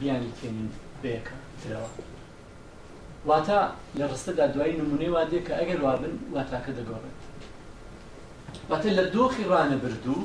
بیانی 0.00 0.32
کێنین 0.40 0.68
بێکە 1.02 1.36
ترەوە 1.62 1.88
واتە 3.28 3.58
لە 3.98 4.04
ڕستەدا 4.12 4.46
دوایی 4.54 4.74
نمونەی 4.80 5.10
وا 5.14 5.22
دێ 5.30 5.40
کە 5.46 5.54
ئەگەر 5.60 5.80
وابن 5.86 6.12
واتاکە 6.34 6.72
دەگۆڕێت 6.78 7.18
واتە 8.70 8.88
لە 8.98 9.04
دۆخی 9.14 9.44
ڕانە 9.52 9.76
بردوو 9.82 10.18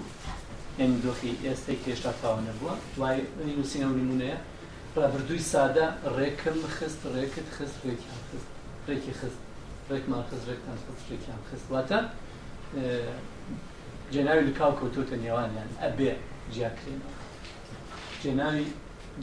یعنی 0.79 0.97
دۆخی 1.05 1.31
ئێستی 1.45 1.77
کێشتا 1.83 2.11
تاوە 2.21 2.39
نەبووە 2.47 2.73
دوای 2.95 3.17
نووسینە 3.57 3.87
نمونەیە 4.01 4.37
ڕابردووی 4.99 5.43
سادە 5.53 5.85
ڕێکم 6.17 6.57
خست 6.75 7.01
ڕێکت 7.15 7.47
خست 7.55 7.75
ڕێکیان 7.87 8.19
خست 8.31 8.49
ڕێکی 8.87 9.13
خست 9.19 9.39
ڕێکمان 9.91 10.23
خست 10.29 10.45
ڕێکتان 10.49 10.77
خست 10.85 11.05
ڕێکیان 11.11 11.41
خست 11.49 11.65
واتە 11.73 11.99
جێناوی 14.13 14.43
لە 14.47 14.53
کاو 14.59 14.71
کەوتۆتە 14.79 15.15
نێوانیان 15.23 15.69
ئەبێ 15.83 16.11
جیاکرێنەوە 16.53 17.13
جێناوی 18.21 18.65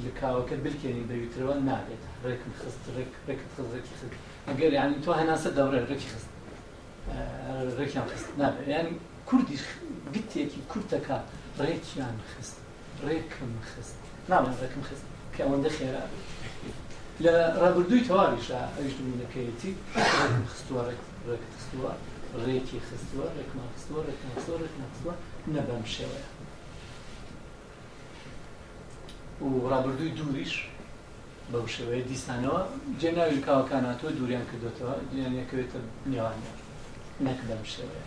لە 0.04 0.10
کاوەکە 0.20 0.54
بلکێنی 0.64 1.04
بەویترەوە 1.08 1.56
نابێت 1.68 2.02
ڕێکم 2.28 2.52
خست 2.60 2.82
ڕێکت 3.28 3.48
خست 3.54 3.68
ڕێکی 3.74 3.94
خست 3.98 4.12
ئەگەر 4.48 4.72
یعنی 4.78 4.96
تۆ 5.04 5.10
هەناسە 5.20 5.48
دەوڕێ 5.58 5.78
ڕێکی 5.90 6.08
خست 6.14 6.30
ڕێکیان 7.78 8.06
خست 8.12 8.28
نابێت 8.40 8.66
یعنی 8.74 8.90
کوردی 9.28 9.56
گتێکی 10.14 10.60
کورتەکە 10.72 11.18
ڕێکیان 11.66 12.16
خست 12.32 12.56
ڕێکم 13.06 13.52
خست 13.70 13.96
ناڵێن 14.30 14.56
ڕێکم 14.62 14.82
خست 14.88 15.04
کە 15.34 15.40
ئەوەندە 15.44 15.70
خێرا 15.76 16.04
لە 17.24 17.34
ڕابردووی 17.62 18.04
تەواویشە 18.08 18.60
ئەویش 18.76 18.94
دومینەکەیەتی 18.98 19.72
ڕێکم 19.96 20.34
خستووە 20.52 20.82
ڕێک 20.88 21.44
خستووە 21.58 21.92
ڕێکی 22.44 22.78
خستووە 22.88 23.26
ڕێکمان 23.36 23.68
خستووە 23.76 24.00
ڕێکمان 24.06 24.34
خستووە 24.38 24.58
ڕێکمان 24.64 24.88
خستووە 24.94 25.14
نەبەم 25.54 25.84
شێوەیە 25.94 26.28
و 29.42 29.46
ڕابردووی 29.72 30.12
دووریش 30.18 30.54
بەو 31.50 31.66
شێوەیە 31.74 32.04
دیسانەوە 32.10 32.60
جێناوی 33.00 33.40
کاوەکاناتوە 33.46 34.08
دووران 34.18 34.44
کردوەوە 34.50 34.96
دیانەکەوێتە 35.12 35.78
نیوانە 36.10 36.50
نەک 37.26 37.40
بەم 37.48 37.62
شێوەیە 37.72 38.06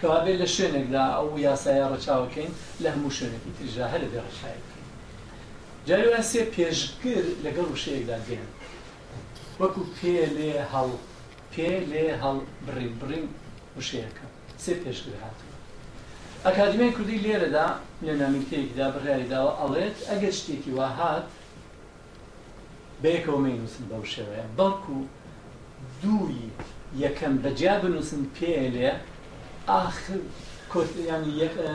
کەوابێت 0.00 0.36
لە 0.42 0.48
شوێنێکدا 0.54 1.04
ئەو 1.16 1.28
یاسایە 1.48 1.86
ڕەچاوەکەین 1.92 2.52
لە 2.82 2.88
هەموو 2.94 3.16
شوێنێکی 3.18 3.54
تریژا 3.56 3.86
هەر 3.92 4.00
لەبێ 4.04 4.20
ڕەشایی 4.26 4.62
جارێ 5.88 6.22
سێ 6.30 6.40
پێشگر 6.54 7.24
لەگەڵ 7.44 7.66
وشەیەکدا 7.72 8.16
دێن 8.26 8.46
وەکو 9.60 9.82
پێ 9.96 10.18
لێ 10.36 10.52
هەڵ 10.72 10.90
پێ 11.52 11.70
لێ 11.90 12.06
هەڵ 12.22 12.36
بڕین 12.66 12.92
بڕین 13.00 13.26
وشەیەەکە 13.78 14.26
سێ 14.64 14.72
پێشگر 14.82 15.14
هاتووە 15.24 15.54
ئەکادمی 16.46 16.90
کوردی 16.96 17.22
لێرەدا 17.24 17.66
لە 18.06 18.12
نامیکتەیەکدا 18.20 18.86
بڕیاریداوە 18.94 19.52
ئەڵێت 19.60 19.96
ئەگەر 20.10 20.34
شتێکی 20.40 20.70
وا 20.78 20.88
هات 21.00 21.26
بەیەکەوە 23.02 23.38
مەینوسن 23.44 23.84
بەو 23.90 24.04
شێوەیە 24.14 24.46
بەڵکو 24.58 24.98
دووی 26.02 26.42
یەکەم 27.04 27.34
بەجیا 27.44 27.74
بنووسن 27.82 28.22
پێ 28.36 28.54
لێ 28.74 28.90
آخر 29.84 30.18
ینی 31.10 31.32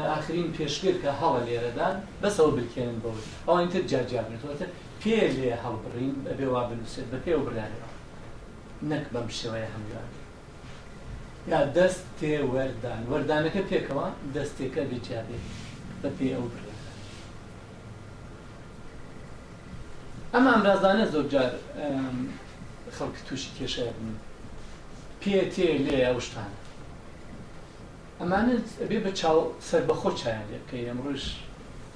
ئاخرین 0.09 0.49
پێشگر 0.57 0.95
کە 1.03 1.11
هەڵە 1.19 1.41
لێرەدان 1.47 1.95
بەسەوە 2.21 2.51
بکێنن 2.57 2.97
بەوە 3.03 3.19
ئەوان 3.47 3.67
تر 3.71 3.81
جاجیابێتەوە 3.91 4.55
پێ 5.01 5.19
لێ 5.35 5.51
هەڵبڕین 5.63 6.13
بەبێوا 6.25 6.61
بنووسێت 6.69 7.07
بە 7.11 7.17
پێ 7.25 7.33
و 7.39 7.43
بردارەوە 7.47 7.89
نەک 8.89 9.05
بەم 9.13 9.27
شێوەیە 9.39 9.69
هەموان 9.73 10.09
یا 11.51 11.59
دەست 11.77 12.03
تێ 12.19 12.33
وەردان 12.53 13.01
وەردانەکە 13.11 13.61
پێکەوە 13.69 14.07
دەستێکە 14.35 14.83
بجیابێت 14.91 15.43
بە 16.01 16.09
پێ 16.19 16.29
ئەو 16.35 16.45
بڕێت 16.53 16.72
ئەم 20.35 20.45
ئامرازانە 20.49 21.05
زۆرجار 21.13 21.51
خەڵک 22.97 23.17
تووشی 23.27 23.51
کێشەیە 23.57 23.91
بن 23.97 24.15
پێتێ 25.21 25.67
لێ 25.85 25.97
ئەوشتانە 26.07 26.59
ئەمانە 28.19 28.53
بێ 28.89 28.99
بە 29.05 29.11
چاو 29.19 29.37
سەر 29.69 29.83
بەخۆ 29.89 30.09
چایان 30.19 30.45
لێ 30.51 30.57
بکەی 30.63 30.87
ئەمڕۆژ 30.89 31.23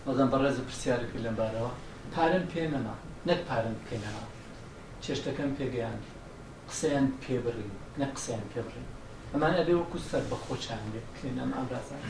وەزان 0.08 0.30
بەڕێز 0.34 0.58
پرسیارە 0.70 1.06
کرد 1.12 1.24
لەمبارەوە 1.26 1.72
پارن 2.14 2.46
پێ 2.52 2.64
نەما 2.74 2.96
نەک 3.30 3.40
پارن 3.50 3.78
پێ 3.86 3.96
نەما 4.04 4.26
چێشتەکەم 5.04 5.52
پێگەیان 5.58 6.00
قسەیان 6.70 7.06
پێبڕین 7.24 7.72
نە 8.00 8.06
قسەیان 8.16 8.46
پێبڕین 8.54 8.88
ئەمان 9.34 9.54
ئەبێ 9.60 9.74
وەکو 9.78 9.98
سەر 10.10 10.24
بەخۆ 10.32 10.56
چایان 10.66 10.88
لێ 10.94 11.02
بکەین 11.08 11.38
ئەم 11.42 11.52
ئامرازان 11.56 12.04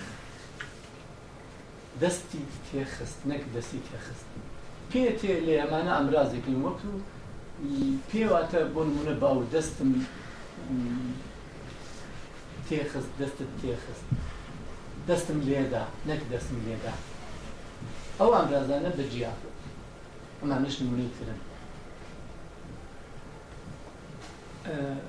دەستی 2.01 2.41
تێخست 2.69 3.19
نەک 3.29 3.41
دەستی 3.55 3.81
تێخستن 3.89 4.46
پێتێ 4.91 5.33
لە 5.45 5.53
ئەمانە 5.59 5.91
ئەمرازێکن 5.97 6.55
وەکو 6.65 6.91
پێواتە 8.09 8.59
بۆ 8.73 8.81
نمونە 8.87 9.13
باو 9.21 9.37
دەستم 9.53 9.91
تێخست 12.67 13.11
دەستت 13.19 13.49
تێخست 13.61 14.05
دەستم 15.07 15.39
لێدا 15.47 15.83
نەک 16.09 16.21
دەستم 16.31 16.57
لێدا 16.65 16.93
ئەو 18.19 18.31
ئەمرازانە 18.37 18.91
بەجیا 18.97 19.31
ئەمانش 20.41 20.75
نمونەیترن 20.83 21.39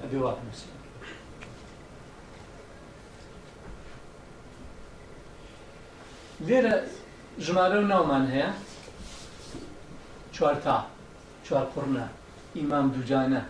ئەبێ 0.02 0.18
واپنووسی 0.24 0.70
لێرە 6.46 6.74
ژمارە 7.46 7.76
و 7.82 7.84
ناومان 7.92 8.24
هەیە 8.34 8.50
چوارکا 10.38 10.76
چوارپڕنە 11.46 12.04
ئیمام 12.56 12.86
دووجانە 12.94 13.42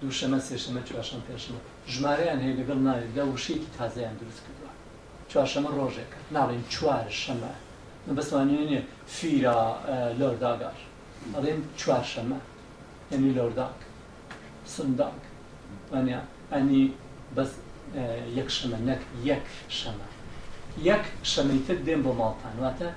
دووشەمە 0.00 0.38
سێشەمە 0.48 0.80
چوارشەم 0.88 1.20
پێشمە 1.28 1.58
ژمارەیان 1.94 2.38
هەیە 2.44 2.54
لەگەڵ 2.60 2.78
ناوێت 2.86 3.10
لە 3.16 3.22
وشەیەکی 3.34 3.70
تازەیان 3.76 4.14
دروست 4.20 4.40
کردووە 4.44 4.72
چوارشەمە 5.30 5.70
ڕۆژێک 5.78 6.10
ناڵێن 6.36 6.62
چوار 6.74 7.06
شەمە 7.22 7.52
بەسوانێنێ 8.18 8.80
فیرا 9.16 9.60
لۆرداگار 10.20 10.78
ئەڵێن 11.34 11.60
چوارشەمە 11.80 12.38
یعنی 13.12 13.30
لۆرداک 13.36 13.78
سنداک 14.74 15.20
وانە 15.92 16.18
ئەنی 16.52 16.84
بەس 17.36 17.50
یەک 18.38 18.48
شەمە 18.56 18.78
نەک 18.88 19.02
یەک 19.30 19.44
شەمە 19.78 20.08
یەک 20.88 21.04
شەمەی 21.32 21.60
تر 21.66 21.78
دێم 21.86 22.00
بۆ 22.06 22.12
ماڵتان 22.20 22.54
واتە 22.64 22.88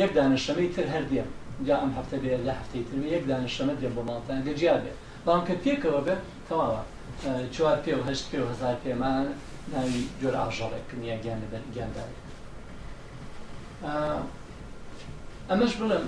یەک 0.00 0.10
دانە 0.16 0.38
شەمەی 0.46 0.68
تر 0.76 0.88
هەر 0.96 1.06
دێم 1.12 1.30
جا 1.66 1.76
ئەم 1.82 1.90
هەفتە 1.98 2.16
بێ 2.22 2.32
لە 2.46 2.52
هەفتەی 2.60 2.82
تر 2.88 2.96
یەک 3.14 3.24
دانیشتەمە 3.30 3.74
دێ 3.80 3.88
بۆ 3.94 4.02
ماڵتان 4.08 4.38
لە 4.46 4.52
جیاب 4.60 4.80
بێ 4.84 4.92
بەڵام 5.24 5.42
کە 5.48 5.54
پێکەوە 5.64 6.00
بێ 6.06 6.16
تەواوە 6.46 6.80
چوار 7.54 7.78
پێ 7.84 7.92
و 7.98 8.02
هەشت 8.08 8.26
پێ 8.30 8.38
و 8.44 8.46
هزار 8.52 8.76
پێمان 8.84 9.26
ناوی 9.72 10.00
جۆر 10.20 10.34
ئاژەڵێک 10.40 10.88
نییە 11.02 11.16
گیان 11.22 11.38
لەبەر 11.42 11.62
گیاندار 11.74 12.08
ئەمەش 15.50 15.72
بڵم 15.80 16.06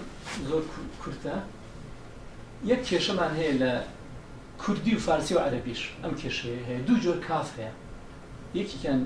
زۆر 0.49 0.63
کورتە 1.03 1.37
یەک 2.71 2.81
کێشەمان 2.89 3.33
هەیە 3.39 3.55
لە 3.63 3.73
کوردی 4.63 4.95
و 4.97 5.01
فارسی 5.07 5.33
و 5.37 5.41
عەربیش 5.47 5.83
ئەم 6.03 6.13
کێشەیە 6.21 6.61
هەیە 6.69 6.81
دوو 6.87 7.03
جۆر 7.05 7.19
کاف 7.29 7.49
هەیە 7.59 7.73
یەکیکەن 8.59 9.01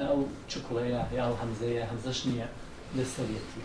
ئەو 0.00 0.20
چکڵەیە 0.50 1.02
یا 1.18 1.24
هەمزەیە 1.42 1.84
هەمزەش 1.90 2.18
نییە 2.28 2.48
لە 2.96 3.04
سەرەتی 3.14 3.62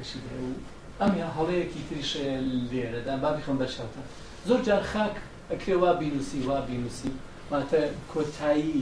خاکەشی 0.00 0.20
و 0.40 1.02
ئەم 1.02 1.14
یا 1.20 1.28
هەڵەیەکی 1.36 1.82
تریش 1.90 2.12
لێرەدا 2.72 3.14
بابیخم 3.22 3.56
بەشەوتە 3.60 4.02
زۆر 4.48 4.60
جار 4.66 4.82
خاک 4.92 5.16
ئەکرێ 5.50 5.76
وا 5.82 5.90
بینوسی 6.00 6.40
وا 6.48 6.58
بینوسی 6.68 7.10
ماتە 7.52 7.80
کۆتایی 8.12 8.80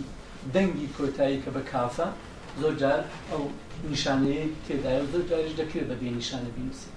دەنگی 0.55 0.87
کۆتایی 0.99 1.39
کە 1.45 1.51
بە 1.57 1.62
کافە 1.73 2.09
زۆر 2.62 2.75
جار 2.81 3.01
ئەو 3.31 3.43
نیشانەیە 3.91 4.45
تێدای 4.66 4.99
زۆر 5.12 5.23
جاریش 5.31 5.55
دەکرێت 5.61 5.87
بە 5.91 5.97
بێ 6.01 6.11
نیشانە 6.19 6.51
بینوسی 6.57 6.91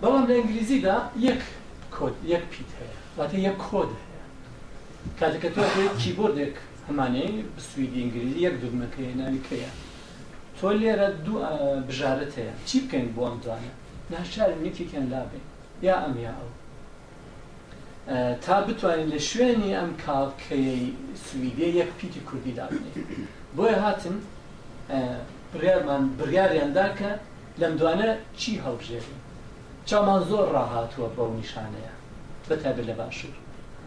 بەڵام 0.00 0.24
لە 0.28 0.32
ئەنگلیزیدا 0.38 0.96
یەک 1.28 1.42
کۆد 1.96 2.14
یەک 2.32 2.44
پیت 2.52 2.70
هەیە 2.78 2.94
واتە 3.18 3.36
یەک 3.48 3.56
کۆد 3.66 3.90
هەیە 4.00 4.22
کاتەکە 5.18 5.48
تۆ 5.54 5.62
کیبۆردێک 6.02 6.54
هەمانەیە 6.88 7.32
سویدی 7.68 7.98
ئینگلیزی 8.02 8.40
یەک 8.46 8.54
دوگمەکەی 8.62 9.12
ناوی 9.20 9.42
کەیە 9.48 9.70
تۆ 10.62 10.70
لێرە 10.82 11.08
دوو 11.26 11.42
بژارت 11.88 12.32
هەیە 12.40 12.54
چی 12.68 12.76
بکەین 12.84 13.08
بۆ 13.14 13.20
ئەمدوانە 13.28 13.70
ناشار 14.12 14.50
نیکیکەن 14.64 15.06
لابێ 15.12 15.40
یا 15.88 15.94
ئەم 16.02 16.14
یا 16.26 16.32
ئەو 16.40 16.50
تا 18.44 18.56
بتوانین 18.66 19.08
لە 19.14 19.20
شوێنی 19.30 19.70
ئەم 19.78 19.90
کاڵکەی 20.04 20.72
سویدێ 21.26 21.68
یەک 21.80 21.90
پیتی 21.98 22.20
کوردی 22.28 22.52
دابنێ 22.58 22.90
بۆیە 23.56 23.78
هاتن 23.84 24.16
بڕیارمان 25.52 26.02
بڕیاریاندا 26.18 26.86
کە 26.98 27.10
لەم 27.60 27.74
دوانە 27.80 28.08
چی 28.40 28.52
هەڵبژێری 28.64 29.16
چامان 29.88 30.20
زۆر 30.30 30.46
ڕاهاتووە 30.56 31.08
بەو 31.16 31.30
نیشانەیە 31.40 31.92
بەتابێت 32.48 32.86
لە 32.90 32.94
باشوور 33.00 33.36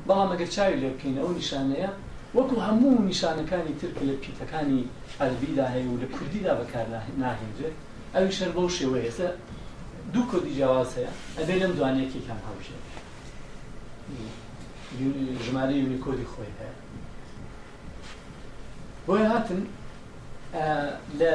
بەڵام 0.08 0.30
ئەگەر 0.34 0.50
چاوی 0.56 0.78
لێ 0.82 0.90
بکەین 0.94 1.16
ئەو 1.24 1.32
نیشانەیە 1.40 1.90
وەکو 2.36 2.56
هەموو 2.68 3.02
نیشانەکانی 3.12 3.74
ترک 3.82 3.98
لە 4.08 4.16
پیتەکانی 4.24 4.84
ئەلبیدا 5.22 5.68
هەیە 5.74 5.88
و 5.92 6.00
لە 6.02 6.08
کوردیدا 6.16 6.54
بەکار 6.60 6.86
ناهێنجێت 7.24 7.76
ئەوی 8.16 8.32
شەر 8.38 8.50
بەو 8.56 8.68
شێوە 8.78 8.98
ئێستا 9.06 9.30
دوو 10.14 10.28
کۆدی 10.32 10.54
جیاواز 10.58 10.92
هەیە 10.98 11.12
ئەبێ 11.38 11.56
لەم 11.62 11.72
دوانەیەکێکیان 11.78 12.42
هاوشێت 12.48 12.84
ژمارە 15.46 15.74
یونیکۆدی 15.82 16.28
خۆی 16.34 16.54
هەیە 16.60 16.74
بۆی 19.08 19.26
هاتن 19.32 19.62
لە 21.20 21.32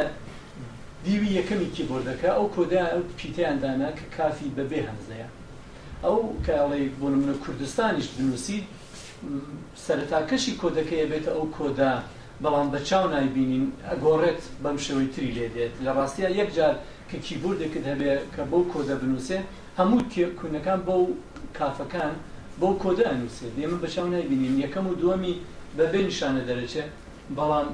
دیوی 1.05 1.31
یەکەمی 1.39 1.69
کیبۆردەکە 1.77 2.31
ئەو 2.37 2.47
کۆدا 2.55 2.83
ئەو 2.93 3.03
پیتیاندانا 3.19 3.91
کە 3.99 4.05
کافی 4.17 4.49
بەبێ 4.59 4.81
هەمزەیە 4.89 5.29
ئەو 6.05 6.17
کاڵی 6.47 6.85
بۆ 7.01 7.07
منە 7.21 7.35
کوردستانیش 7.45 8.09
بنووسید 8.17 8.65
سەرتاکەشی 9.85 10.53
کۆدەکەی 10.63 11.05
بێتە 11.13 11.31
ئەو 11.37 11.45
کۆدا 11.57 11.95
بەڵام 12.45 12.69
بە 12.73 12.79
چاو 12.89 13.05
نایبینین 13.15 13.67
ئەگۆڕێت 13.91 14.41
بەم 14.63 14.77
شەوەی 14.85 15.09
تری 15.15 15.31
لێ 15.37 15.47
دێت 15.55 15.75
لە 15.85 15.91
ڕاستیە 15.97 16.29
یەکجار 16.41 16.75
کە 17.09 17.17
کیبوردێکت 17.27 17.85
هەبێ 17.91 18.13
کە 18.35 18.43
بەو 18.51 18.63
کۆدە 18.73 18.95
بنووسێ 19.01 19.39
هەموو 19.79 20.01
کوونەکان 20.39 20.81
بەو 20.89 21.03
کافەکان 21.59 22.13
بۆ 22.61 22.69
کۆدە 22.83 23.05
ئەنووسێ 23.11 23.49
ئێمە 23.63 23.79
بە 23.83 23.89
چاو 23.95 24.07
نایبینین 24.15 24.55
یەکەم 24.65 24.85
و 24.91 24.93
دووەمی 25.01 25.35
بەبێ 25.79 26.01
نیشانە 26.09 26.43
دەرەچێ 26.49 26.85
بەڵام 27.37 27.69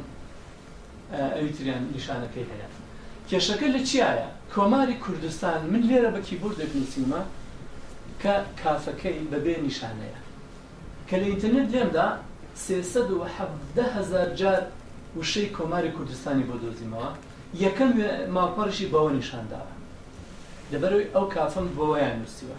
ئەویتریان 1.37 1.83
نیشانەکەی 1.95 2.47
هەیە 2.51 2.69
کێشەکە 3.29 3.67
لە 3.75 3.81
چیایە 3.89 4.29
کۆماری 4.55 4.97
کوردستان 5.05 5.61
من 5.73 5.83
لێرە 5.89 6.11
بە 6.15 6.21
کیبوردێک 6.29 6.71
نووسیمە 6.79 7.23
کە 8.23 8.35
کافەکەی 8.63 9.19
بەبێ 9.33 9.57
نیشانەیە 9.69 10.19
کە 11.11 11.17
لە 11.21 11.27
ئینتەرنێت 11.31 11.69
لێمدا 11.75 12.07
سێسەد 12.65 13.09
و 13.19 13.21
حەفدە 13.37 13.87
هزار 13.97 14.29
جار 14.41 14.61
وشەی 15.19 15.49
کۆماری 15.57 15.91
کوردستانی 15.97 16.45
بۆ 16.49 16.55
دۆزیمەوە 16.63 17.11
یەکەم 17.65 17.91
ماپەڕشی 18.35 18.87
بەوە 18.93 19.11
نیشانداوە 19.19 19.73
لەبەرەوەی 20.73 21.11
ئەو 21.15 21.25
کافم 21.35 21.67
بۆیان 21.79 22.17
نووسیوە 22.21 22.59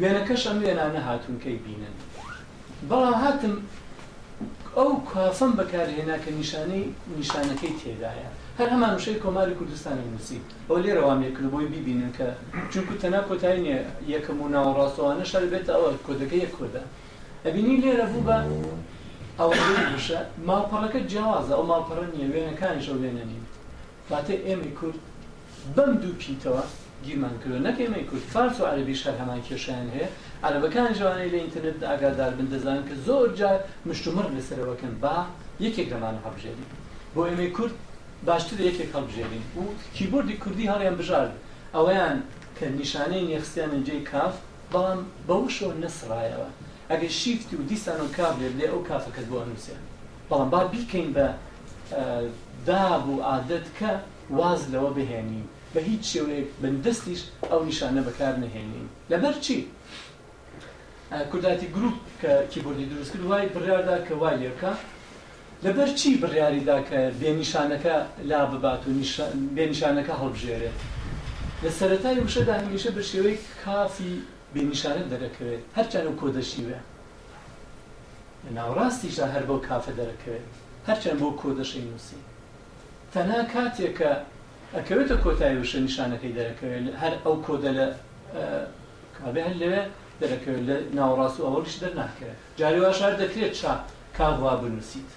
وێنەکەش 0.00 0.42
ئەم 0.48 0.58
وێنانە 0.64 1.00
هاتونکەی 1.08 1.56
بینن 1.64 1.96
بەڵام 2.88 3.16
هاتم 3.24 3.54
ئەو 4.76 4.90
کافم 5.12 5.52
بەکارهێنا 5.58 6.16
کە 6.24 6.30
نیشانەی 6.40 6.84
نیشانەکەی 7.18 7.74
تێدایە 7.82 8.28
هەر 8.58 8.68
هەمان 8.74 8.92
وشەی 8.98 9.20
کۆماری 9.24 9.56
کوردستانی 9.58 10.08
نووسی 10.14 10.38
ئەو 10.68 10.76
لێرە 10.84 11.02
وامێکرد 11.06 11.46
بۆی 11.54 11.66
ببینن 11.74 12.10
کە 12.18 12.24
چونکو 12.72 12.92
تەنا 13.02 13.20
کۆتایی 13.28 13.62
نیە 13.66 13.78
یەکەم 14.14 14.38
و 14.44 14.48
ناوەڕاستەوانە 14.54 15.24
شار 15.30 15.44
بێت 15.52 15.66
ئەوە 15.72 15.88
کۆدەکە 16.06 16.36
یەک 16.44 16.52
کۆدە 16.58 16.84
ئەبینی 17.46 17.76
لێرە 17.82 18.06
بوو 18.12 18.24
بە 18.28 18.38
ئەو 19.38 19.50
بشە 19.96 20.18
ماڵپەڕەکە 20.48 21.00
جیاوازە 21.10 21.52
ئەو 21.56 21.64
ماڵپەڕە 21.70 22.06
نیە 22.14 22.26
وێنەکانی 22.34 22.84
شەو 22.86 22.96
وێنەنی 23.02 23.38
کاتێ 24.10 24.34
ئێمە 24.46 24.70
کورد 24.78 25.00
بەم 25.76 25.92
دوو 26.02 26.18
پیتەوە 26.20 26.64
گیرمان 27.04 27.34
کردو 27.42 27.64
نەکەمە 27.66 27.98
کورد 28.10 28.24
فارس 28.32 28.56
و 28.60 28.68
عربی 28.72 28.96
شەر 29.02 29.14
هەمان 29.20 29.40
کێشیان 29.48 29.88
هەیە 29.94 30.08
عربەکان 30.46 30.90
جوانەی 30.98 31.30
لە 31.34 31.38
ئینتەرنێت 31.42 31.78
ئاگادار 31.88 32.32
بن 32.38 32.46
دەزانن 32.52 32.82
کە 32.88 32.94
زۆر 33.06 33.28
جار 33.38 33.58
مشتومڕ 33.88 34.26
لەسەرەوەکەن 34.36 34.94
با 35.02 35.16
یەکێک 35.64 35.88
لەمان 35.92 36.16
هەبژێری 36.24 36.66
بۆ 37.14 37.20
ئێمە 37.28 37.46
کورد 37.56 37.74
باشتر 38.28 38.58
یەکێک 38.68 38.90
هەڵبژێرین 38.94 39.44
و 39.60 39.64
کیبوردی 39.96 40.36
کوردی 40.42 40.70
هەڵیان 40.72 40.96
بژار 41.00 41.28
ئەویان 41.76 42.16
کە 42.56 42.66
نیشانەی 42.78 43.26
نێخستیان 43.28 43.72
جێ 43.86 43.96
کاف 44.10 44.34
بەڵام 44.72 45.00
بەو 45.26 45.42
شۆ 45.56 45.68
نەسرایەوە 45.82 46.50
ئەگەر 46.90 47.08
شیفتی 47.20 47.56
و 47.56 47.62
دیسان 47.70 48.00
و 48.04 48.08
کابلێ 48.16 48.48
لێ 48.58 48.66
ئەو 48.72 48.80
کافەکەت 48.90 49.26
بۆ 49.32 49.40
نووسێ 49.48 49.76
بەڵام 50.30 50.48
با 50.52 50.60
بیکەین 50.72 51.08
بە 51.16 51.26
داب 52.66 53.04
و 53.10 53.22
عادەت 53.30 53.66
کە 53.78 53.90
واز 54.38 54.60
لەوە 54.74 54.90
بهێنین 54.96 55.46
بە 55.74 55.78
هیچ 55.88 56.02
شێوەیەک 56.12 56.48
بندستیش 56.62 57.20
ئەو 57.50 57.60
نیشانە 57.68 58.00
بەکار 58.08 58.34
نهێنین 58.42 58.86
لەبەر 59.10 59.36
چی؟ 59.44 59.56
کورداتی 61.30 61.68
گروپ 61.76 61.98
کە 62.22 62.32
کیبوردی 62.52 62.86
دروست 62.90 63.12
کرد 63.12 63.24
وای 63.30 63.46
بڕیاردا 63.54 63.96
کە 64.08 64.12
وای 64.22 64.36
لێکە 64.42 64.72
لەبەر 65.64 65.90
چی 66.00 66.10
بڕیاریدا 66.22 66.78
کە 66.88 66.98
بێنیشانەکە 67.20 67.96
لا 68.30 68.40
ببات 68.52 68.82
و 68.86 68.90
بێنیشانەکە 69.56 70.14
هەڵبژێرێت 70.22 70.78
لە 71.64 71.70
سەرەتای 71.80 72.18
وشەدا 72.26 72.54
هەمیشە 72.62 72.90
بە 72.96 73.02
شێوەی 73.10 73.36
کافی 73.64 74.16
بێنیشانت 74.54 75.06
دەرەکەوێت 75.12 75.62
هەرچەند 75.76 76.06
و 76.10 76.14
کۆدەشیوێ 76.20 76.78
ناوڕاستیشدا 78.56 79.26
هەر 79.34 79.44
بۆ 79.48 79.56
کافە 79.68 79.92
دەرەکەوێت 80.00 80.46
هەرچەند 80.88 81.16
بۆ 81.22 81.28
کۆدەشەی 81.40 81.82
نووسی 81.88 82.20
تەنها 83.14 83.40
کاتێکە 83.54 84.10
ئەکەوێتە 84.76 85.16
کۆتایی 85.24 85.58
وشە 85.62 85.78
نیشانەکەی 85.86 86.32
دەرەکەوێت 86.38 86.86
هەر 87.02 87.14
ئەو 87.24 87.34
کۆدە 87.46 87.70
لە 87.78 87.86
کابێ 89.18 89.40
هەر 89.48 89.56
لەوێ 89.62 89.82
دەرەکەوێت 90.20 90.62
لە 90.68 90.76
ناوڕاست 90.98 91.36
و 91.40 91.44
ئەوەش 91.48 91.74
دەرناکەوێت 91.82 92.38
جاری 92.60 92.80
واشار 92.84 93.12
دەکرێت 93.22 93.54
چا 93.60 93.72
کاوا 94.16 94.54
بنووسیت 94.62 95.10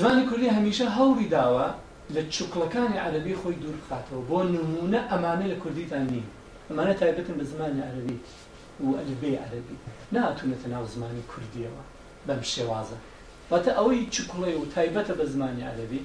زمانی 0.00 0.24
کوردی 0.30 0.54
هەمیشە 0.56 0.86
هەوری 0.98 1.28
داوە 1.36 1.66
لە 2.14 2.20
چوکڵەکانی 2.34 3.02
عەربی 3.06 3.34
خۆی 3.40 3.56
دوورخاتەوە 3.62 4.20
بۆ 4.28 4.38
نمونە 4.54 5.00
ئەمانە 5.10 5.46
لە 5.52 5.56
کوردیتان 5.62 6.04
نین 6.12 6.26
ئەمانە 6.70 6.94
تایبەتن 7.02 7.34
بە 7.40 7.44
زمانی 7.52 7.80
عەربی 7.88 8.18
و 8.84 8.88
ئەلبێ 8.98 9.30
عەربی 9.44 9.76
ناتونێتە 10.16 10.68
ناو 10.74 10.84
زمانی 10.94 11.22
کوردیەوە 11.32 11.82
بەم 12.28 12.42
شێوازە 12.52 12.98
واتە 13.50 13.70
ئەوەی 13.78 14.00
چکڵێ 14.14 14.52
و 14.60 14.64
تایبەتە 14.74 15.12
بە 15.20 15.24
زمانی 15.34 15.62
عەربی 15.70 16.02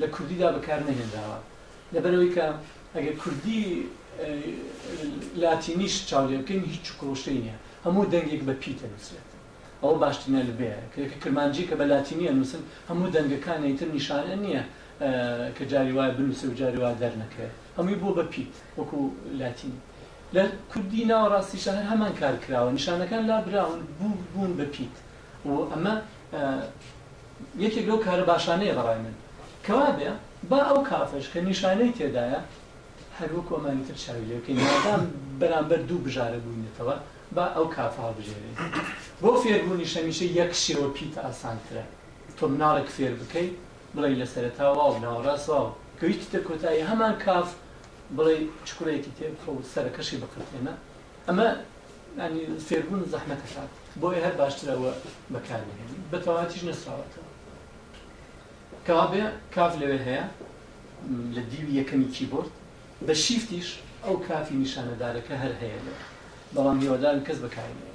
لە 0.00 0.06
کوردیدا 0.14 0.48
بەکار 0.56 0.80
نەهێنراوە 0.88 1.38
لەبەرەوەی 1.94 2.30
کە 2.36 2.46
ئەگەر 2.96 3.14
کوردی 3.22 3.60
لاتینیش 5.44 5.94
چاولێبکەین 6.10 6.62
هیچ 6.72 6.82
چکۆشتەی 6.88 7.38
نیە 7.44 7.56
هەموو 7.86 8.04
دەنگێک 8.12 8.42
بە 8.48 8.54
پیتە 8.62 8.86
نووسێت 8.92 9.28
ئەوە 9.82 9.96
باشترە 10.02 10.40
لەبێ 10.50 10.70
کە 10.92 11.00
کرمانجی 11.22 11.64
کە 11.70 11.74
بە 11.80 11.84
لاتینیە 11.92 12.32
نووسن 12.38 12.62
هەموو 12.90 13.12
دەنگەکانیتر 13.16 13.88
نیشانە 13.98 14.36
نییە 14.44 14.62
کە 15.56 15.62
جاری 15.72 15.92
وایە 15.96 16.12
بنووسێ 16.18 16.46
و 16.50 16.54
جاری 16.60 16.78
وا 16.82 16.90
دەرنەکەێت 17.02 17.59
هەمووی 17.78 17.94
بۆ 18.02 18.12
بە 18.18 18.22
پی 18.32 18.46
وەکو 18.78 18.96
لاتین 19.38 19.72
لە 20.34 20.42
کوردی 20.72 21.04
ناوەڕاستیشە 21.10 21.68
هەر 21.74 21.86
هەمان 21.92 22.12
کار 22.20 22.34
کراوە 22.44 22.70
نیشانەکان 22.78 23.22
لا 23.30 23.40
براون 23.40 23.80
بوون 23.98 24.50
بە 24.58 24.64
پیت 24.76 24.94
و 25.46 25.50
ئەمە 25.72 25.94
یەکێک 27.64 27.86
لەو 27.90 27.98
کارە 28.06 28.24
باشانەیە 28.30 28.74
بەڕای 28.78 28.98
من 29.04 29.14
کەوا 29.66 29.88
بێ 29.98 30.10
با 30.50 30.58
ئەو 30.70 30.80
کافش 30.90 31.24
کە 31.32 31.36
نیشانەی 31.50 31.92
تێدایە 31.98 32.40
هەروە 33.20 33.42
کۆمانیتر 33.48 33.94
چاوی 34.04 34.24
لێکەین 34.28 34.58
نادام 34.68 35.02
بەرامبەر 35.40 35.80
دوو 35.88 36.04
بژارە 36.06 36.38
بوونێتەوە 36.44 36.94
با 37.36 37.44
ئەو 37.56 37.66
کافا 37.76 38.12
بژێرێت 38.16 38.56
بۆ 39.22 39.30
فێربوونی 39.42 39.86
شەمیشە 39.94 40.26
یەک 40.40 40.52
شێوە 40.66 40.88
پیت 40.96 41.14
ئاسانترە 41.24 41.84
تۆ 42.38 42.44
مناڵێک 42.52 42.88
فێر 42.96 43.14
بکەیت 43.20 43.54
بڵی 43.96 44.14
لە 44.20 44.26
سەرتاوا 44.34 44.86
و 44.92 44.96
ناوەڕاستەوە 45.04 45.68
گەویستتە 46.00 46.40
کۆتایی 46.48 46.82
هەمان 46.90 47.14
کاف 47.26 47.48
بڵێ 48.16 48.36
چکرەیەکی 48.68 49.12
تێ 49.16 49.26
بخۆ 49.36 49.52
سەرەکەشی 49.72 50.16
بکردێنە 50.22 50.74
ئەمە 51.28 51.48
ینی 52.24 52.44
سێربوون 52.66 53.00
زەحمەکەشات 53.12 53.70
بۆیە 54.02 54.20
هەر 54.26 54.34
باشترەوە 54.40 54.92
بەکارێن 55.34 55.78
بەتەواتیش 56.12 56.62
نەسراوەتەوە 56.68 57.30
کابێ 58.88 59.24
کاف 59.54 59.72
لەوێ 59.80 59.98
هەیە 60.08 60.24
لە 61.34 61.42
دیوی 61.50 61.76
یەکەمی 61.80 62.08
کیبرد 62.16 62.50
بە 63.06 63.14
شیفتیش 63.24 63.68
ئەو 64.04 64.16
کافی 64.28 64.54
نیشانەدارەکە 64.62 65.34
هەر 65.42 65.52
هەیە 65.62 65.80
لێ 65.86 65.94
بەڵام 66.54 66.78
هیوادارن 66.82 67.20
کەس 67.26 67.38
بەکارێنێ 67.44 67.88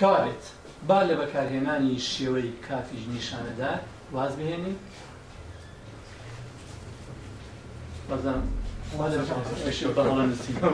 کاوێت 0.00 0.44
با 0.88 1.00
لە 1.08 1.14
بەکارهێنانی 1.20 1.94
شێوەی 2.12 2.50
کافیش 2.68 3.02
نیشانەدار 3.16 3.80
vazgeçeni 4.14 4.74
بازم 8.10 8.42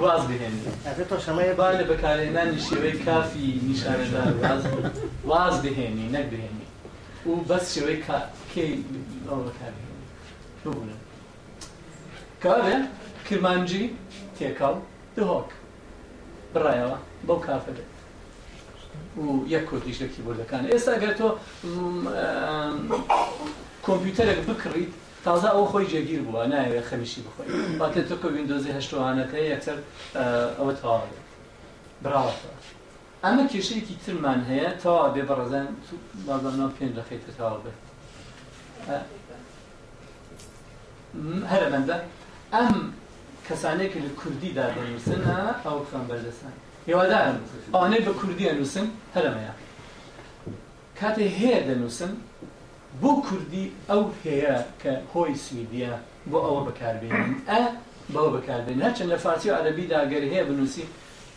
باز 0.01 0.27
بهنی 0.27 0.65
تا 1.11 1.19
شما 1.19 1.43
یه 1.43 1.53
بله 1.53 1.85
به 1.85 1.97
کاری 1.97 2.61
شیوه 2.61 2.93
کافی 3.05 3.61
نشانه 3.71 4.11
دار 4.11 4.33
باز 4.33 4.65
واز 5.25 5.63
بهنی 5.63 6.09
نه 6.09 6.23
بهنی 6.23 6.67
او 7.25 7.37
بس 7.37 7.75
شیوه 7.79 7.95
کی 8.55 8.85
او 9.31 9.37
کاری 9.37 9.51
بگونه 10.65 10.93
کاره 12.43 12.77
کرمانجی 13.31 13.91
تیکاو 14.39 14.77
دهوک 15.17 15.47
برایوا 16.55 16.99
با 17.27 17.35
کافه 17.37 17.73
ده 17.73 17.83
و 19.19 19.49
یەک 19.49 19.65
کۆتیش 19.65 19.99
لە 20.03 20.07
کیبۆردەکان 20.15 20.63
ئێستا 20.73 20.95
گەر 21.03 21.13
تۆ 21.21 21.29
کۆمپیوتەرێک 23.87 24.41
بکڕیت 24.49 24.93
تازە 25.27 25.49
ئەو 25.55 25.65
خۆی 25.71 25.87
جێگیر 25.93 26.23
بووە 26.27 26.45
نایوێت 26.53 26.87
خەمیشی 26.91 27.21
بخۆی 27.27 27.49
باتێت 27.81 28.07
تۆکە 28.11 28.29
وینندۆزی 28.35 28.73
هەشتوانەکەی 28.79 29.45
یەکسەر 29.53 29.79
ئەوە 30.59 30.73
تەواو 30.81 31.01
براوەتە 32.05 32.51
ئەمە 33.25 33.45
کێشەیەکی 33.53 33.95
ترمان 34.07 34.41
هەیە 34.51 34.69
تەوا 34.83 35.05
بێ 35.15 35.23
بەڕزان 35.31 35.69
بازانەوە 36.27 36.71
پێنج 36.77 36.93
دەخیتە 36.99 37.31
تەوا 37.39 37.57
بێت 37.65 37.79
هەرەمەندە 41.53 41.97
ئەم 42.55 42.73
کەسانێک 43.49 43.93
لە 44.05 44.11
کوردیدا 44.21 44.67
دەنووسنە 44.77 45.39
ئەو 45.65 45.77
فەن 45.91 46.05
بەردەسانی 46.11 46.59
هێوادارم 46.89 47.37
ئەوانەی 47.75 48.03
بە 48.07 48.13
کوردی 48.21 48.45
ئەنووسن 48.51 48.87
هەرمەیە 49.17 49.53
کاتێ 51.01 51.25
هەیە 51.39 51.61
دەنووسن 51.69 52.13
بۆ 53.03 53.13
کوردی 53.27 53.65
ئەو 53.91 54.03
هەیە 54.25 54.57
کە 54.83 54.93
هۆی 55.13 55.35
سویدە 55.45 55.93
بۆ 56.31 56.39
ئەوە 56.47 56.61
بەکاربێنین 56.69 57.33
ئە 57.51 57.61
بەوە 58.15 58.31
بەکاربێن 58.37 58.77
ناچەند 58.85 59.09
لە 59.13 59.17
فارسی 59.25 59.51
و 59.51 59.55
عەربیداگەر 59.61 60.23
هەیە 60.33 60.45
بنووسی 60.49 60.85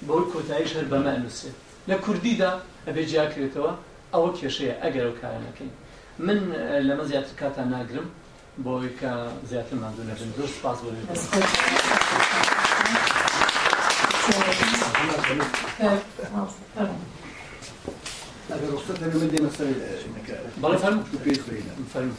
بەو 0.07 0.21
کۆتاییش 0.33 0.71
هەر 0.77 0.87
بەمە 0.93 1.11
ئەنووسێت 1.15 1.55
لە 1.89 1.95
کوردیدا 2.05 2.51
ئەبێ 2.87 3.03
جیاکرێتەوە 3.11 3.71
ئەوە 4.13 4.29
کێشەیە 4.39 4.75
ئەگەر 4.83 5.05
و 5.09 5.15
کارەکەین 5.21 5.71
من 6.27 6.39
لەمە 6.87 7.03
زیاتر 7.09 7.33
کاتان 7.39 7.67
ناگرم 7.75 8.07
بۆی 8.65 8.89
کە 8.99 9.11
زیاتر 9.49 9.75
مادونەژن 9.83 10.31
زۆر 10.37 10.49
سپاس 10.57 10.77
بۆ. 10.83 10.89
هذا 18.49 18.67
الرخصة 18.67 18.95
أنا 18.97 19.07
بدي 19.13 19.43
مسألة 19.43 20.01
بلا 20.57 20.77
فهم 20.77 21.03
فهم 21.93 22.13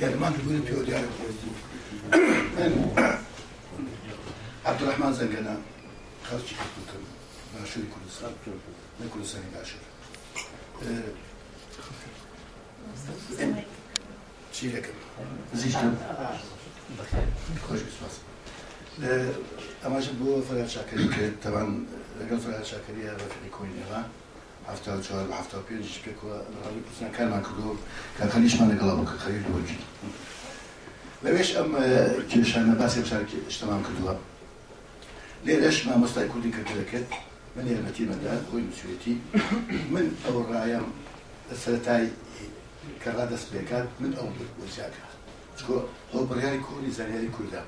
يعني 0.00 0.14
ما 0.14 0.30
تقول 0.30 0.58
بيود 0.58 0.88
يعني 0.88 1.06
عبد 4.66 4.82
الرحمن 4.82 5.12
زنقنا 5.12 5.58
خرج 6.30 6.40
عاشور 7.60 7.82
كل 7.84 8.10
سنة 8.20 9.10
كل 9.14 9.26
سنة 9.26 9.42
عاشور 9.58 9.80
أنا 14.60 14.80
Ziştim. 15.56 15.92
Hoş 17.68 17.78
geldiniz. 18.98 19.34
Amacım 19.86 20.12
bu 20.20 20.42
Ferhat 20.50 20.70
Şakir'i 20.70 21.10
ki 21.10 21.30
taban 21.42 21.86
Regal 22.22 22.38
Ferhat 22.42 22.66
Şakir'i 22.66 22.98
ve 23.06 23.50
Koyun'a 23.52 24.02
هفته 24.70 24.90
و 24.96 25.00
چهار 25.08 25.24
و 25.30 25.32
هفته 25.40 25.56
و 25.58 25.62
پنج 25.68 25.86
که 26.04 26.12
راوی 26.62 26.80
پرسیدن 26.86 27.10
کار 27.16 27.26
من 27.34 27.42
کدو 27.48 27.64
که 28.16 28.22
خلیش 28.32 28.54
من 28.60 28.70
گلا 28.80 28.94
بک 29.00 29.08
خیلی 29.26 29.42
دوجی 29.48 29.78
لویش 31.24 31.50
ام 31.60 31.70
که 32.30 32.36
شان 32.50 32.74
باسی 32.82 32.98
بسر 33.04 33.22
که 33.30 33.36
اجتماع 33.48 33.76
کدو 33.88 34.02
لیرش 35.46 35.76
ما 35.86 35.94
مستای 36.02 36.28
کودی 36.32 36.50
که 36.90 37.00
من 37.56 37.66
یه 37.68 37.78
من 39.94 40.06
او 40.28 42.00
كرادس 43.04 43.44
بيكان 43.52 43.86
من 44.00 44.14
أول 44.14 44.66
وزاكا 44.70 44.90
شكو 45.60 45.80
هو 46.14 46.24
برياري 46.24 46.58
كوري 46.58 46.90
زانياري 46.90 47.28
كوردا 47.38 47.64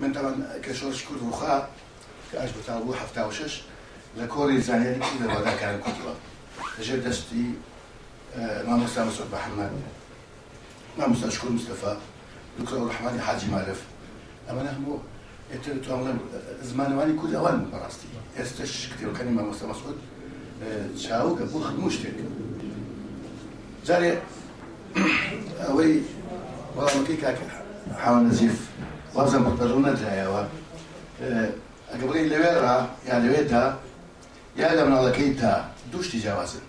من 0.00 0.12
طبعا 0.12 0.48
كشورش 0.64 1.04
كورد 1.04 1.22
وخا 1.22 1.68
كأش 2.32 2.50
بتاعه 2.64 2.92
حفتا 2.92 3.24
وشش 3.24 3.62
لكوري 4.18 4.60
زانياري 4.60 5.00
كوردا 5.00 5.38
ودا 5.38 5.54
كان 5.56 5.80
كتلا 5.80 6.14
جل 6.80 7.00
دستي 7.10 7.54
اه، 8.36 8.62
ما 8.62 8.76
مستمع 8.76 9.04
مسعود 9.04 9.28
محمد 9.32 9.70
ما 10.98 11.08
مستمع 11.08 11.30
شكور 11.30 11.50
مصطفى 11.52 11.96
دكتور 12.60 12.78
الرحمن 12.82 13.20
حاجي 13.20 13.46
معرف 13.50 13.82
أما 14.50 14.62
نحن 14.62 14.98
اتر 15.52 15.76
توانم 15.84 16.18
زمان 16.62 16.92
وانی 16.92 17.18
کود 17.18 17.34
اول 17.34 17.56
براستی 17.58 18.06
استش 18.38 18.86
کتیر 18.92 19.08
کنی 19.12 19.30
ما 19.30 19.42
مستمع 19.42 19.70
مسعود 19.70 19.98
شاو 20.96 21.34
اه، 21.34 21.38
که 21.38 21.44
بو 21.44 21.60
خدموش 21.60 21.96
تیر 23.86 24.12
اوي 25.68 26.00
ولا 26.76 26.98
مكيك 27.00 27.20
حاول 27.98 28.22
نزيف 28.26 28.66
وزن 29.14 29.42
بطلونة 29.44 29.90
آه، 29.90 29.94
جايوا 29.94 30.44
أقبلي 31.90 32.20
اللي 32.20 32.36
ويرا 32.38 32.90
يعني 33.08 33.28
ويتا 33.28 33.78
يا 34.56 34.74
لما 34.74 35.08
لقيتها 35.08 35.68
دوش 35.92 36.08
تجاوزن 36.12 36.60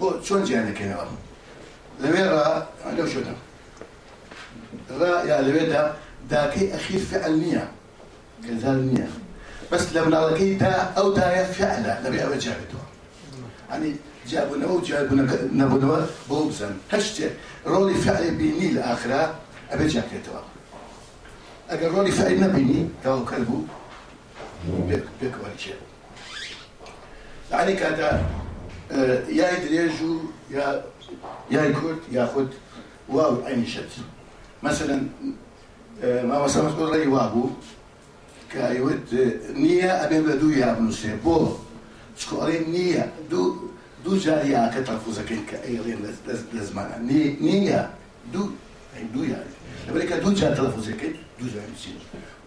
بو 0.00 0.12
شون 0.22 0.44
جانا 0.44 0.70
كنا 0.70 1.06
اللي 2.00 2.12
ويرا 2.22 2.66
عندو 2.86 3.06
شو 3.06 3.20
ده 3.20 4.96
را 4.98 5.22
يا 5.24 5.40
اللي 5.40 5.52
ويتا 5.52 5.96
داكي 6.30 6.74
أخير 6.74 6.98
فعلنية 7.00 7.70
كذلنية 8.42 9.08
بس 9.72 9.92
لما 9.92 10.16
لقيتها 10.16 10.92
أو 10.98 11.12
دا 11.14 11.44
فعلا 11.44 12.08
لبي 12.08 12.24
أوجه 12.24 12.52
يعني 13.70 13.94
جابونەوە 14.28 14.80
نەبوونەوە 15.60 16.00
بۆ 16.28 16.36
بزن 16.48 16.74
هەر 16.92 17.00
هشت 17.00 17.16
رولی 17.64 17.94
فعلی 18.04 18.30
بینی 18.40 18.68
لە 18.76 18.80
ئاخرا 18.86 19.22
ئەبێ 19.70 19.86
جاکرێتەوە 19.94 20.42
اگر 21.72 21.88
رولی 21.90 22.10
فعلی 22.10 22.38
نەبینی 22.44 22.80
تاوکەل 23.04 23.42
بوو 23.48 23.62
پێکوەکێ 25.20 25.74
لەعلی 27.50 27.74
کاتا 27.80 28.10
یای 29.40 29.56
درێژ 29.64 29.96
و 30.08 30.12
یا 31.54 31.70
کرد 31.78 32.00
یا 32.12 32.26
خود 32.26 32.52
واو 33.08 33.64
شد 33.74 33.90
مثلا 34.62 34.98
آه، 36.02 36.22
ما 36.22 36.44
مثلا 36.44 36.68
ڕێی 36.92 37.06
رای 37.06 37.06
بوو 37.34 37.44
که 38.50 38.60
ایود 38.68 39.08
نییە 39.62 39.92
ئەبێ 40.02 40.18
بە 40.26 40.32
دوو 40.40 40.50
یا 40.62 40.70
بنووسێ 40.76 41.12
بۆ 41.24 41.34
سکۆڵی 42.20 42.60
نییە 42.74 43.04
دوو 43.30 43.69
دو 44.04 44.10
duža 44.10 44.32
je 44.44 44.56
a 44.56 44.70
teta 44.70 44.92
fuzakenka 45.04 45.56
eilen 45.68 45.98
lazmana 46.54 46.96
ne 47.00 47.34
ne 47.40 47.64
ja 47.64 47.88
du 48.32 48.40
ay 48.96 49.04
du 49.14 49.24
ja 49.24 49.36
بريكا 49.94 50.18
دوجا 50.18 50.50
دو 50.50 50.62
دوجا 51.40 51.60
مسين 51.74 51.96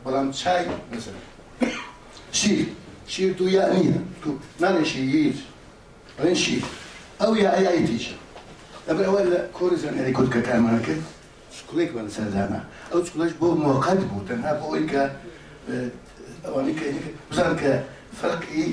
بلان 0.06 0.34
شاي 0.34 0.66
مثلا 0.94 1.20
شي 2.32 2.66
شي 3.08 3.34
دو 3.34 3.48
يا 3.48 3.74
نيا 3.74 3.98
تو 4.24 4.30
نان 4.60 4.86
شير 4.86 5.34
رين 6.24 6.36
شي 6.36 6.58
او 7.22 7.36
يا 7.36 7.58
اي 7.58 7.68
اي 7.70 7.88
تيشا 7.88 8.16
دابا 8.88 9.08
ولا 9.08 9.48
كورز 9.54 9.84
يعني 9.86 10.12
كنت 10.12 10.34
كتعمل 10.34 10.70
هكا 10.80 10.96
شكليك 11.60 11.96
ولا 11.96 12.10
سادانا 12.10 12.64
او 12.94 13.04
شكلاش 13.06 13.32
بو 13.32 13.56
مؤقت 13.56 13.98
بو 13.98 14.20
تنها 14.30 14.54
بو 14.54 14.76
ايكا 14.76 15.04
او 16.46 16.60
ايكا 16.60 16.86
بزانك 17.32 17.84
فرق 18.22 18.42
اي 18.56 18.68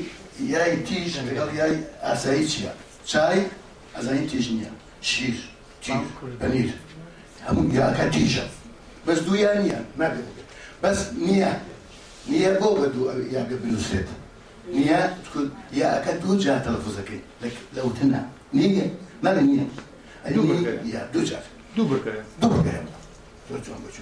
یای 0.49 0.77
تیژ 0.89 1.13
لەگەڵ 1.29 1.49
یای 1.61 1.73
ئاسایی 2.05 2.45
چییە 2.53 2.73
چای 3.11 3.41
ئەزانی 3.97 4.27
تیژ 4.31 4.45
نییە 4.57 4.71
شیر 5.11 5.37
تیر 5.85 6.05
پەنیر 6.41 6.71
هەموو 7.47 7.65
یاکە 7.81 8.05
تیژە 8.15 8.47
بەس 9.07 9.19
دوویان 9.27 9.59
نییە 9.65 9.81
نابێت 10.01 10.29
بەس 10.83 10.99
نییە 11.27 11.53
نییە 12.33 12.51
بۆ 12.61 12.69
بە 12.81 12.87
دوو 12.95 13.07
یاگە 13.37 13.57
بنووسێت 13.63 14.09
نییە 14.77 15.01
یاکە 15.83 16.13
دوو 16.23 16.35
جا 16.45 16.55
تەلەفۆزەکەی 16.65 17.21
لە 17.75 17.81
وتنا 17.87 18.23
نییە 18.59 18.87
مەبێ 19.25 19.43
نییە 19.51 19.67
یا 20.95 21.03
دوو 21.15 21.23
جا 21.29 21.39
دوو 21.77 21.87
بکە 21.91 22.13
دوو 22.43 22.55
بکە 22.59 22.77
زۆر 23.67 23.79
بچ 23.85 23.97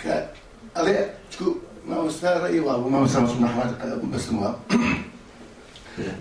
کە 0.00 0.10
ئەڵێ 0.76 0.96
چکو 1.32 1.50
مامۆستا 1.88 2.28
ڕێی 2.42 2.60
وا 2.66 2.74
بوو 2.80 2.90
مامۆستا 2.94 3.18
مسلم 3.24 3.44
ڕەحمەت 3.48 3.72
مسلم 4.14 4.36
وا 4.42 4.50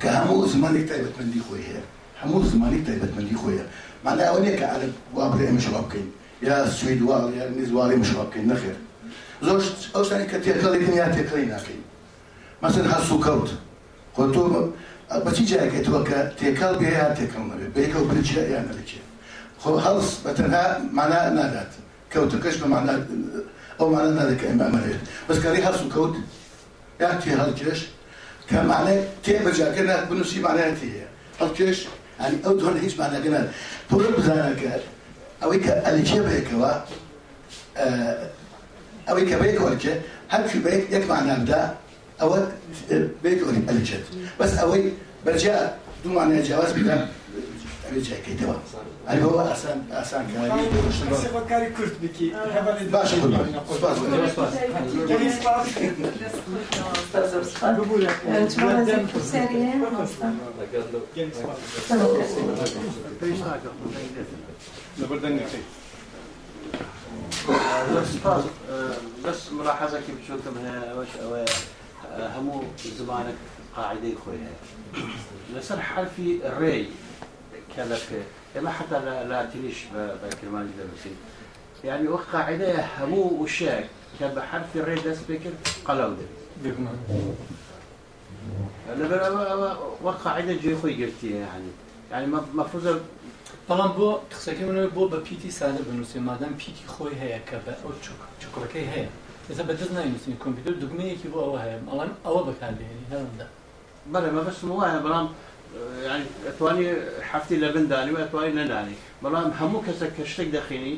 کە 0.02 0.10
هەموو 0.16 0.46
زمانێک 0.54 0.84
تایبەتمەندی 0.92 1.42
خۆی 1.48 1.64
هەیە 1.68 1.84
هەموو 2.22 2.44
زمانی 2.52 2.80
تایبەتمەندی 2.88 3.38
خۆیە 3.42 3.64
مانا 4.06 4.22
ئەوە 4.30 4.40
نیە 4.44 4.56
کە 4.60 4.66
عەرب 4.74 4.94
وا 5.16 5.26
بڕێ 5.32 5.52
مشوا 5.56 5.82
بکەین 5.86 6.08
یا 6.48 6.56
سوید 6.78 7.02
وا 7.08 7.18
یا 7.40 7.44
نیزواری 7.60 7.96
مشوا 8.02 8.24
بکەین 8.28 8.48
نەخێر 8.52 8.76
زۆر 9.46 9.60
ئەو 9.96 10.04
شتانی 10.06 10.26
کە 10.32 10.38
تێکەڵێکن 10.46 10.94
یا 11.02 11.08
تێکەڵی 11.16 11.46
ناکەین 11.54 11.82
مەسن 12.64 12.86
هەسوو 12.94 13.24
کەوت 13.26 13.50
خۆ 14.16 14.22
تۆ 14.36 14.44
بەچی 15.26 15.44
جایەکەیتەوە 15.52 16.02
کە 16.10 16.20
تێکەڵ 16.40 16.74
بێ 16.80 16.90
یا 17.02 17.10
تێکەڵ 17.18 17.44
نەبێت 17.52 17.72
بێکە 17.78 17.98
و 18.00 18.06
بچێ 18.12 18.42
یان 18.54 18.64
نەبچێ 18.70 19.02
خۆ 19.62 19.70
هەڵس 19.86 20.10
بە 20.24 20.32
تەنها 20.38 20.64
مانا 20.98 21.22
نادات 21.38 21.72
کەوتەکەش 22.14 22.56
بە 22.62 22.68
مانا 22.74 22.96
ئەو 23.80 23.88
مانە 23.96 24.12
نادەکە 24.20 24.46
ئەمە 24.50 24.66
ئەمەێت 24.68 25.02
بەسکاری 25.28 25.66
هەسوو 25.68 25.92
کەوت 25.96 26.14
یا 27.04 27.12
تێ 27.22 27.32
هەڵکێش 27.42 27.80
كان 28.52 28.66
معناه 28.66 29.04
تيبا 29.24 29.52
قلنا 29.76 30.04
بنو 30.04 30.24
سي 30.24 30.40
معناها 30.40 30.72
تيه 30.82 31.08
هل 31.42 31.50
كيش 31.58 31.84
يعني 32.20 32.36
او 32.46 32.58
دهون 32.58 32.78
هيش 32.84 33.00
معناها 33.00 33.18
قلنا 33.20 33.38
كنا 33.92 34.06
بولو 34.12 34.18
قال 34.18 34.80
او 35.44 35.54
اللي 35.54 35.64
ايكا 35.64 35.90
اليشي 35.90 36.20
هو 36.56 36.82
آه، 37.78 38.30
او 39.10 39.18
ايكا 39.18 39.40
بيك 39.40 39.62
ولك 39.62 40.02
هل 40.30 40.50
في 40.50 40.60
بيك 40.60 40.88
يك 40.92 41.10
معناها 41.10 41.38
بدا 41.38 41.76
او 42.22 42.38
بيك 43.24 43.48
ولك 43.48 43.70
اليشي 43.70 43.98
بس 44.40 44.54
او 44.54 44.78
برجاء 45.26 45.80
دو 46.06 46.14
معناها 46.14 46.44
جواز 46.44 46.72
بدا 46.72 47.08
رجعك 47.96 48.24
توا 48.42 48.54
اللي 49.14 49.24
هو 49.26 49.48
أحسن 49.52 49.82
أحسن 49.94 50.24
كاري 50.36 50.62
أحسن 51.16 51.46
كاري 51.50 51.70
كرت 51.70 51.96
بكي 52.04 52.30
باش 52.92 53.16
كل 53.16 53.28
ما 53.28 53.64
سباس 67.46 67.46
كاري 67.46 68.02
سباس 68.14 68.44
بس 69.28 69.52
ملاحظة 69.52 69.98
كيف 69.98 70.16
شفتم 70.28 70.54
هي 70.66 71.06
همو 72.38 72.64
زمانك 73.00 73.34
قاعدة 73.76 74.10
خويا 74.26 74.52
لسر 75.56 75.80
حرفي 75.82 76.40
الري 76.46 76.88
لك 77.86 78.24
الا 78.56 78.70
حتى 78.72 79.00
لا, 79.00 79.24
لا 79.28 79.46
تليش 79.46 79.84
جدا 79.92 80.32
اللي 80.44 81.16
يعني 81.84 82.08
وقع 82.08 82.24
قاعده 82.34 82.86
همو 83.02 83.22
وشاك 83.22 83.86
كان 84.20 84.36
بحرف 84.36 84.76
الريد 84.78 85.04
ده 85.04 85.14
سبيكر 85.16 85.50
قلاو 85.86 86.14
ده 86.64 86.70
لما 88.96 89.78
وقع 90.04 90.18
قاعده 90.32 90.54
جي 90.54 90.76
خوي 90.76 91.06
قلتي 91.06 91.32
يعني 91.32 91.68
يعني 92.12 92.28
مفروض 92.54 93.02
بەڵام 93.70 93.92
بۆ 94.00 94.20
قسەکەمەوەی 94.34 94.90
بۆ 94.96 95.04
بە 95.12 95.16
پیتی 95.28 95.50
سادە 95.52 95.82
بنووسێ 95.88 96.18
مادەم 96.24 96.56
پیتی 96.58 96.84
هيا 97.22 97.36
إذا 97.36 97.44
کە 97.50 97.60
بە 97.68 97.74
ئەو 97.84 97.92
چکڕەکەی 98.42 98.88
هەیە 98.94 99.10
ئێستا 99.50 99.64
بو 99.64 99.74
ناینووسین 99.96 100.38
کۆمپیوتەر 100.40 100.76
دوگمەیەکی 100.82 101.28
بۆ 101.34 101.38
ئەوە 101.38 101.60
هەیە 101.64 101.90
بەڵام 101.90 102.10
ده 102.10 102.32
بەکاربێنی 102.32 103.08
هەردا 103.12 103.46
بەڵێ 104.14 104.32
مەبەستم 104.32 104.72
وایە 104.72 105.02
بەڵام 105.04 105.28
ئەتوانی 106.46 106.86
حفتی 107.32 107.60
لە 107.64 107.70
بندانی 107.76 108.12
و 108.12 108.18
ئەتوانی 108.24 108.54
نەدانی 108.60 108.96
بەڵام 109.24 109.48
هەموو 109.60 109.86
کەسە 109.88 110.08
کە 110.16 110.24
شتێک 110.32 110.50
دەخینی 110.56 110.96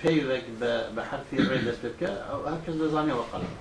پێیڕێک 0.00 0.44
بە 0.94 1.02
حرفی 1.10 1.38
ڕێ 1.48 1.58
دەست 1.66 1.82
بکە 1.84 2.10
هەر 2.50 2.60
کەس 2.64 2.74
دەزانێەوە 2.82 3.24
قەڵەوە 3.30 3.58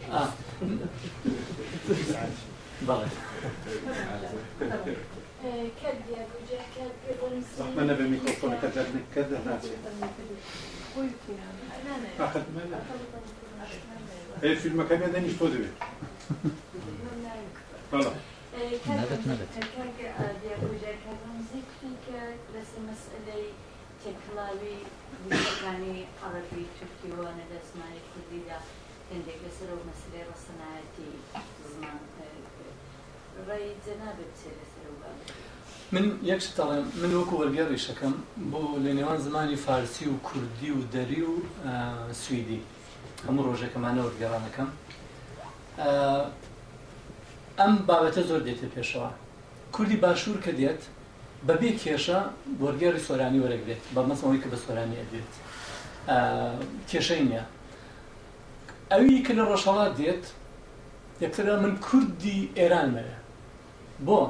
بەڵێ 2.89 3.09
رحمنا 7.61 7.93
بالميكروفون 7.99 8.53
كذا 8.63 8.83
كذا 9.15 9.39
ناسي 9.47 9.75
فقط 12.19 12.43
ما 12.55 12.63
في 14.61 14.69
المكان 14.69 15.03
هذا 15.03 15.19
نشفو 15.21 15.47
دبي 15.47 15.69
نعم. 17.25 17.33
فوالا 17.91 18.13
نبت 18.57 19.27
نعم، 19.27 19.37
نبت 19.37 19.49
نعم. 19.59 20.76
تێکلاوی 24.07 24.79
گوشەکانی 25.27 25.97
عەرەبی 26.25 26.65
تورکیوانە 26.77 27.45
لە 27.53 27.59
زمانی 27.71 28.01
کوردیدا 28.11 28.59
هەندێک 29.13 29.39
لەسەر 29.45 29.69
و 29.77 29.81
مەسلێ 29.89 30.21
ڕەسەنایەتی 30.31 31.11
زمان 31.73 31.99
ڕێی 33.49 33.69
جەنابێت 33.85 34.33
چێ 34.39 34.51
لەسەر 34.59 34.85
من 35.95 36.05
یەکشتەڵێ 36.31 36.79
من 37.03 37.11
وەکو 37.19 37.35
وەرگێڕیشەکەم 37.41 38.15
بۆ 38.51 38.63
لە 38.85 38.93
نێوان 38.99 39.19
زمانی 39.27 39.57
فارسی 39.67 40.05
و 40.11 40.17
کوردی 40.29 40.71
و 40.77 40.81
دەری 40.95 41.23
و 41.31 41.33
سوئدی 42.23 42.61
هەموو 43.27 43.45
ڕۆژەکەمانە 43.49 44.03
وەرگێڕانەکەم 44.07 44.69
ئەم 47.59 47.73
بابەتە 47.89 48.23
زۆر 48.29 48.41
دێتە 48.49 48.69
پێشەوە 48.75 49.11
کوردی 49.75 49.97
باشوور 50.03 50.39
کە 50.45 50.53
دێت 50.61 50.83
بەبێ 51.49 51.71
کێشە 51.83 52.21
وەرگێری 52.63 53.01
سۆرانی 53.09 53.41
وەرەگرێت 53.45 53.83
بە 53.95 54.01
مەسەوەی 54.09 54.41
کە 54.43 54.49
بە 54.53 54.59
سۆرانی 54.65 54.97
ئەدێت 55.03 55.33
کێشەی 56.91 57.23
نییە 57.29 57.45
ئەوی 58.93 59.23
کە 59.27 59.33
لە 59.39 59.45
ڕەشەڵات 59.51 59.93
دێت 60.01 60.25
یەکترە 61.25 61.55
من 61.65 61.73
کوردی 61.87 62.39
ئێرانمەیە 62.59 63.17
بۆ 64.07 64.21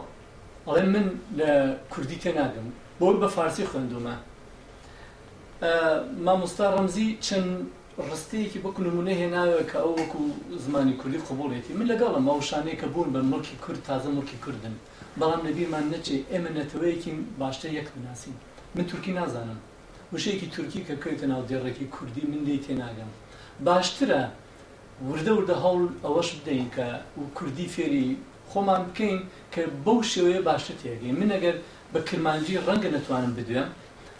ئەڵێ 0.67 0.83
من 0.95 1.07
لە 1.39 1.51
کوردی 1.93 2.17
تێناگەم 2.23 2.67
بۆ 2.99 3.07
بە 3.21 3.29
فارسی 3.37 3.69
خوێندومە 3.71 4.15
مامۆستا 6.25 6.67
ڕەمزی 6.77 7.09
چەند 7.27 7.51
ڕستەیەکی 8.11 8.59
بۆ 8.65 8.71
نمونە 8.87 9.13
هێناوە 9.21 9.61
کە 9.71 9.79
ئەو 9.83 9.93
وەکو 10.01 10.23
زمانی 10.65 10.95
کوردی 11.01 11.25
قوبڵێتی 11.27 11.73
من 11.79 11.87
لەگەڵم 11.93 12.25
ئەو 12.31 12.39
شانەیە 12.49 12.77
کە 12.81 12.87
بوون 12.93 13.09
بە 13.15 13.21
مڵکی 13.31 13.57
کورد 13.65 13.81
تازە 13.89 14.09
مڵکی 14.17 14.39
کوردن. 14.47 14.77
بەڵام 15.21 15.43
لەبیرمان 15.47 15.87
نەچێت 15.93 16.23
ئێمە 16.33 16.51
نەتەوەیەکی 16.59 17.13
باشتر 17.41 17.71
یەک 17.79 17.89
بناسیین 17.95 18.37
من 18.77 18.85
تورکی 18.91 19.13
نازانم 19.21 19.61
وشەیەکی 20.13 20.49
تورکی 20.55 20.81
کە 20.87 20.95
کەوتە 21.05 21.27
ناو 21.33 21.43
دێڕێکی 21.51 21.87
کوردی 21.95 22.25
من 22.33 22.43
دی 22.49 22.59
تێناگەم 22.67 23.11
باشترە 23.69 24.23
وردە 25.09 25.33
وردە 25.39 25.57
هەوڵ 25.65 25.83
ئەوەش 26.05 26.29
بدەین 26.39 26.69
کە 26.77 26.87
و 27.21 27.23
کوردی 27.37 27.69
فێری 27.75 28.09
خۆمان 28.51 28.83
بکەین 28.89 29.19
کە 29.55 29.63
بەو 29.85 29.99
شێوەیە 30.13 30.41
باشتر 30.49 30.77
تێگەین 30.83 31.17
من 31.21 31.31
ئەگەر 31.37 31.57
بە 31.93 32.01
کرمانجی 32.09 32.61
ڕەنگە 32.67 32.91
نتوانم 32.97 33.33
بدوێم 33.39 33.69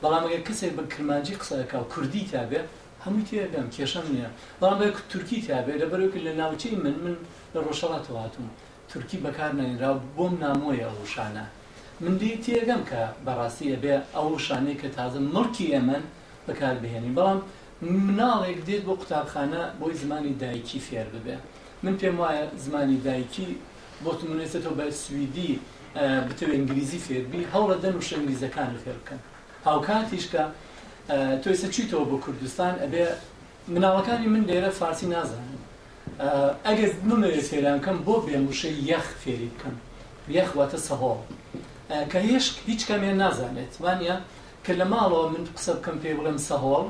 بەڵام 0.03 0.23
ئەگەر 0.27 0.43
کەسێک 0.49 0.73
بە 0.79 0.85
کرمانجی 0.93 1.35
قسەکە 1.41 1.77
و 1.83 1.91
کوردی 1.93 2.23
تابێ 2.33 2.61
هەموو 3.05 3.27
تێگەم 3.29 3.67
کێشەم 3.75 4.07
نییە 4.15 4.29
بەڵام 4.61 4.79
بە 4.83 4.87
تورکی 5.11 5.39
تابێ 5.49 5.73
لەبەرەوەکە 5.83 6.21
لە 6.27 6.33
ناوچەی 6.41 6.77
من 6.85 6.97
من 7.05 7.15
لە 7.55 7.59
ڕۆژەڵاتەوەهاتون 7.67 8.49
تورکی 8.93 9.19
بەکار 9.27 9.53
نێنراو 9.61 9.97
بۆم 10.17 10.33
نامۆیە 10.43 10.87
ئەو 10.93 11.05
شانە 11.15 11.45
من 12.05 12.15
دی 12.21 12.33
تێگەم 12.47 12.83
کە 12.91 13.03
بەڕاستیە 13.27 13.77
بێ 13.83 13.95
ئەو 14.17 14.29
شانەی 14.47 14.77
کە 14.81 14.89
تازە 14.97 15.21
مڵکی 15.35 15.67
ئەمەن 15.75 16.03
بەکار 16.47 16.75
بهێنی 16.83 17.13
بەڵام 17.19 17.41
مناڵێک 18.07 18.59
دێت 18.69 18.83
بۆ 18.89 18.95
قوتابخانە 19.01 19.63
بۆی 19.81 19.95
زمانی 20.03 20.33
دایکی 20.43 20.79
فێر 20.87 21.07
ببێ 21.15 21.37
من 21.85 21.95
پێم 22.01 22.17
وایە 22.23 22.45
زمانی 22.65 22.97
دایکی 23.07 23.49
بۆ 24.05 24.11
تمونێتەوە 24.19 24.73
بە 24.79 24.87
سوئدی 25.03 25.53
بتو 26.29 26.47
ئینگلیزی 26.57 27.01
فێربی 27.07 27.41
هەوڵە 27.55 27.77
دەن 27.83 27.95
و 27.99 28.03
شەنگلیزەکان 28.09 28.69
فێر 28.85 28.99
بکەن 29.03 29.21
هاوکاتیشکە 29.67 30.45
تۆی 31.43 31.57
سەچیتەوە 31.63 32.05
بۆ 32.11 32.17
کوردستان 32.25 32.75
ئەبێ 32.83 33.05
مناڵەکانی 33.75 34.27
من 34.35 34.43
لێرە 34.51 34.71
فارسی 34.81 35.07
نازان 35.15 35.45
ئەگەر 36.69 36.93
بمەوێت 37.09 37.47
فێران 37.51 37.79
بکەم 37.81 37.97
بۆ 38.07 38.15
بێموشە 38.27 38.71
یەخ 38.91 39.07
فێری 39.23 39.51
بکەم 39.55 39.75
یەخواتە 40.37 40.79
سەهۆ 40.89 41.15
کە 42.11 42.19
هێش 42.29 42.47
هیچ 42.69 42.81
کامیان 42.89 43.17
نازانێت 43.23 43.73
وانە 43.85 44.15
کە 44.65 44.73
لە 44.81 44.87
ماڵەوە 44.93 45.27
من 45.35 45.43
قسە 45.57 45.73
بکەم 45.79 45.97
پێ 46.03 46.11
بڵێم 46.19 46.39
سەهۆڵ 46.49 46.87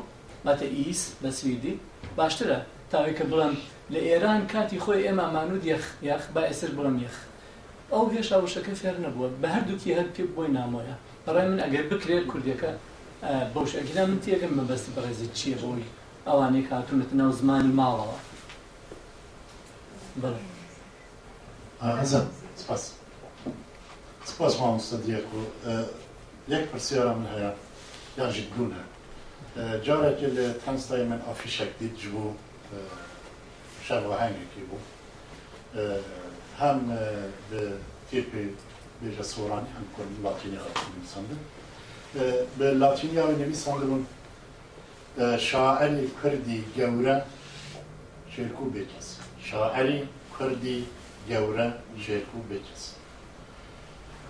ماتە 0.47 0.67
ئیس 0.79 1.03
بە 1.23 1.31
سویدی 1.39 1.75
باشترە 2.19 2.59
تاوی 2.91 3.15
کە 3.19 3.25
بڵم 3.31 3.55
لە 3.93 3.99
ئێران 4.09 4.41
کاتی 4.53 4.79
خۆی 4.85 5.05
ئێمە 5.07 5.27
مانود 5.35 5.63
یخ 5.73 5.85
یخ 6.11 6.23
با 6.35 6.41
ئێسر 6.49 6.71
بڵم 6.77 6.97
یخ 7.07 7.17
ئەو 7.93 8.05
هێش 8.15 8.29
ئاوشەکە 8.35 8.75
فێر 8.81 8.97
نەبووە 9.05 9.29
بە 9.41 9.49
هەردووکی 9.55 9.95
هەر 9.99 10.09
پێ 10.15 10.25
بۆی 10.35 10.49
نامۆیە 10.57 10.97
بەڕای 11.25 11.47
من 11.51 11.59
ئەگەر 11.65 11.85
بکرێت 11.93 12.25
کوردەکە 12.31 12.71
بەوشەکیدا 13.55 14.03
من 14.11 14.19
تێگەم 14.25 14.53
مەبەستی 14.59 14.93
بەڕێزی 14.97 15.29
چیە 15.39 15.57
بۆی 15.65 15.85
ئەوانەی 16.29 16.67
هاتونەت 16.71 17.11
ناو 17.21 17.31
زمانی 17.41 17.73
ماڵەوە 17.81 18.19
Боже. 20.17 20.39
А, 21.81 22.01
Азан, 22.01 22.27
спас. 22.57 22.95
Спас 24.25 24.57
вам 24.59 24.79
صديقه 24.79 25.29
يكبر 26.49 26.79
سيارة 26.79 27.15
من 27.15 27.27
هيا 27.27 27.55
يجدونها 28.19 28.85
جارك 29.57 30.19
اللي 30.25 30.53
تحنس 30.53 30.87
دائما 30.87 31.21
افيشك 31.31 31.71
دي 31.81 31.89
تجبو 31.89 32.31
شغلة 33.89 34.15
هيني 34.15 34.37
كيبو 34.55 34.77
هم 36.61 36.97
بتيبي 37.53 38.49
bir 39.03 39.19
restorani 39.19 39.67
hem 39.77 39.85
konum 39.97 40.25
Latinya 40.25 40.61
insandı. 41.03 41.37
Ve 42.61 42.79
Latinya 42.81 43.29
ve 43.29 43.39
nevisandı 43.39 43.85
bunun 43.89 44.07
şair 45.37 46.01
Kırdi 46.23 46.65
gevre 46.77 47.25
şerku 48.37 48.75
bekası. 48.75 49.16
شاعری 49.51 50.09
کردی 50.39 50.87
گوره 51.29 51.73
جرکو 52.07 52.39
و 52.39 52.57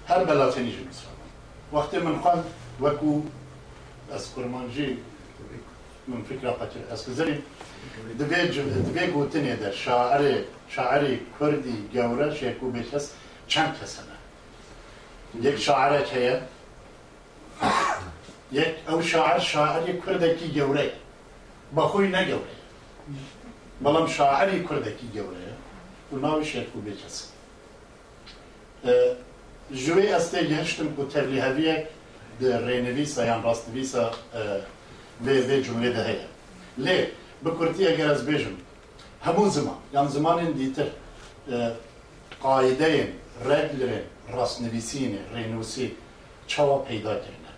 هر 0.09 0.25
بلاته 0.25 0.57
بەلاتێنی 0.61 0.71
ژمسان 0.71 1.15
وقتی 1.73 1.99
من 1.99 2.17
خواهد 2.21 2.45
وکو، 2.81 3.23
از 4.13 4.35
کرمانجی 4.35 4.97
من 6.09 6.23
فکر 6.23 6.41
قەتر 6.51 6.83
ئەسکزری 6.93 7.37
دبێ 8.21 8.41
دبێ 8.53 8.81
دوی 8.89 9.07
گوتنی 9.17 9.57
در 9.57 9.73
شاعری 10.75 11.15
کردی 11.41 11.77
گوره 11.95 12.29
شێک 12.41 12.63
و 12.63 12.73
چند 13.49 13.71
کسنه 13.83 14.17
یک 15.35 15.45
یک 15.47 15.57
شاعره 15.57 16.01
هەیە 16.13 16.37
یک 18.53 18.69
او 18.89 19.03
شاعر 19.03 19.39
شاعری 19.39 19.93
گوره 19.93 20.93
با 21.75 21.89
خوی 21.89 22.07
نگوره. 22.09 22.55
بلام 23.82 24.07
شاعری 24.09 24.65
کردکی 24.65 25.09
گوره، 25.12 25.48
و 26.12 26.16
ناوی 26.16 26.44
شێرکو 26.44 26.81
بێچەس 26.86 27.16
که 29.77 30.01
تبلیه 30.01 30.48
گەشتم 30.53 30.89
و 30.98 31.03
تەلیهەویەک 31.15 31.82
یا 32.40 32.73
یان 33.31 33.40
ڕاستویسە 33.47 34.05
بێ 35.24 35.35
به 35.48 35.57
دەهەیە 35.97 36.27
لێ 36.85 36.98
لی 36.98 37.01
بکرتی 37.44 37.82
اگر 37.93 38.09
از 38.15 38.23
بیم. 38.27 38.57
همون 39.27 39.48
زمان 39.51 39.77
یان 39.94 40.39
این 40.39 40.53
دیتر 40.61 40.89
راس 43.47 43.73
نویسین، 43.85 44.32
ڕاستنویسینێ 44.36 45.23
ڕێنوسی 45.35 45.86
پیدا 46.57 46.77
پەیداکردە 46.86 47.53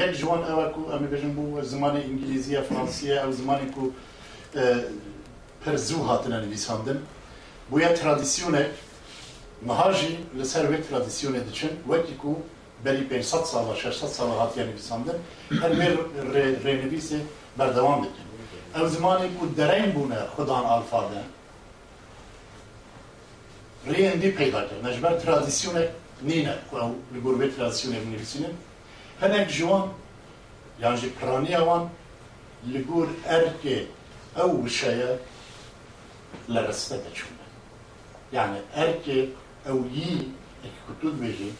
یک 0.00 0.10
جوان 0.20 0.42
ئەوە 0.48 0.64
امی 0.94 1.08
ئەمە 1.14 1.30
بو 1.36 1.44
زمان 1.52 1.64
زمانی 1.72 2.00
ئینگلیزیە 2.06 2.60
فرانسیە 2.68 3.16
ئەو 3.22 3.30
زمانی 3.40 3.66
کو 3.74 3.84
E, 4.56 4.84
per 5.64 5.74
zû 5.76 6.02
hatine 6.06 6.42
nivîsandin. 6.42 6.98
Bûye 7.72 7.94
tradisyonê 7.94 8.66
niha 9.66 9.92
jî 9.92 10.10
li 10.38 10.44
ser 10.46 10.64
wê 10.64 10.78
tradisyonê 10.90 11.48
diçin 11.48 11.70
wekî 11.86 12.18
ku 12.18 12.32
berî 12.84 13.10
500 13.10 13.44
sala 13.44 13.70
600 13.72 14.00
sala 14.12 14.40
hatiye 14.40 14.66
nivîsandin 14.66 15.16
her 15.50 15.70
wê 15.70 15.96
rênivîsê 16.64 17.16
berdewam 17.58 18.04
dikin. 18.04 18.26
Ev 18.82 18.86
zimanê 18.88 19.28
ku 19.40 19.56
dereng 19.56 19.94
bûne 19.94 20.20
xudan 20.36 20.64
alfabe 20.64 21.22
rêyên 23.88 24.22
dî 24.22 24.34
peyda 24.34 24.68
kirin. 24.68 24.92
Ji 24.92 25.02
ber 25.02 25.12
tradisyonê 25.12 25.88
nîne 26.22 26.54
ku 26.70 26.76
ew 26.76 26.88
li 27.14 27.20
gor 27.22 27.34
wê 27.42 27.50
tradisyonê 27.56 28.02
binivîsînin. 28.06 28.54
Hinek 29.22 29.50
ji 29.50 29.60
wan 29.62 29.88
yan 30.82 30.96
jî 30.96 31.08
piraniya 31.20 31.58
wan 31.58 31.88
li 32.72 32.84
gor 32.86 33.06
erkê 33.28 33.84
او 34.38 34.50
وشاية 34.64 35.18
لرستة 36.48 37.02
شمال 37.14 37.48
يعني 38.32 38.58
اركي 38.76 39.28
او 39.68 39.82
يي 39.92 40.18
كنتو 40.88 41.16
بيجي 41.20 41.50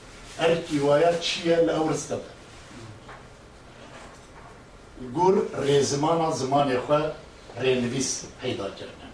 اركي 0.41 0.81
ويا 0.81 1.13
تشيا 1.17 1.57
لاو 1.63 1.89
رستة 1.89 2.21
قول 5.15 5.43
ريزمانا 5.59 6.31
زمان 6.31 6.69
يخوى 6.71 7.13
رينفيس 7.61 8.23
هيدا 8.43 8.69
كرنا 8.71 9.07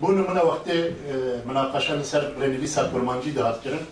بون 0.00 0.14
من 0.20 0.36
وقت 0.38 0.68
آه، 0.68 1.44
مناقشة 1.44 1.94
لسر 1.96 2.32
رينفيس 2.40 2.78
هالبرمانجي 2.78 3.30
دهات 3.30 3.60
كرن 3.64 3.84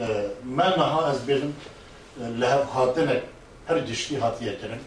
آه، 0.00 0.28
ما 0.44 0.76
نها 0.76 1.10
از 1.10 1.20
بيجم 1.24 1.52
آه، 2.22 2.28
لها 2.28 2.64
خاطنك 2.74 3.22
هر 3.68 3.78
جشتي 3.78 4.16
هاتيه 4.16 4.52
كرن 4.60 4.78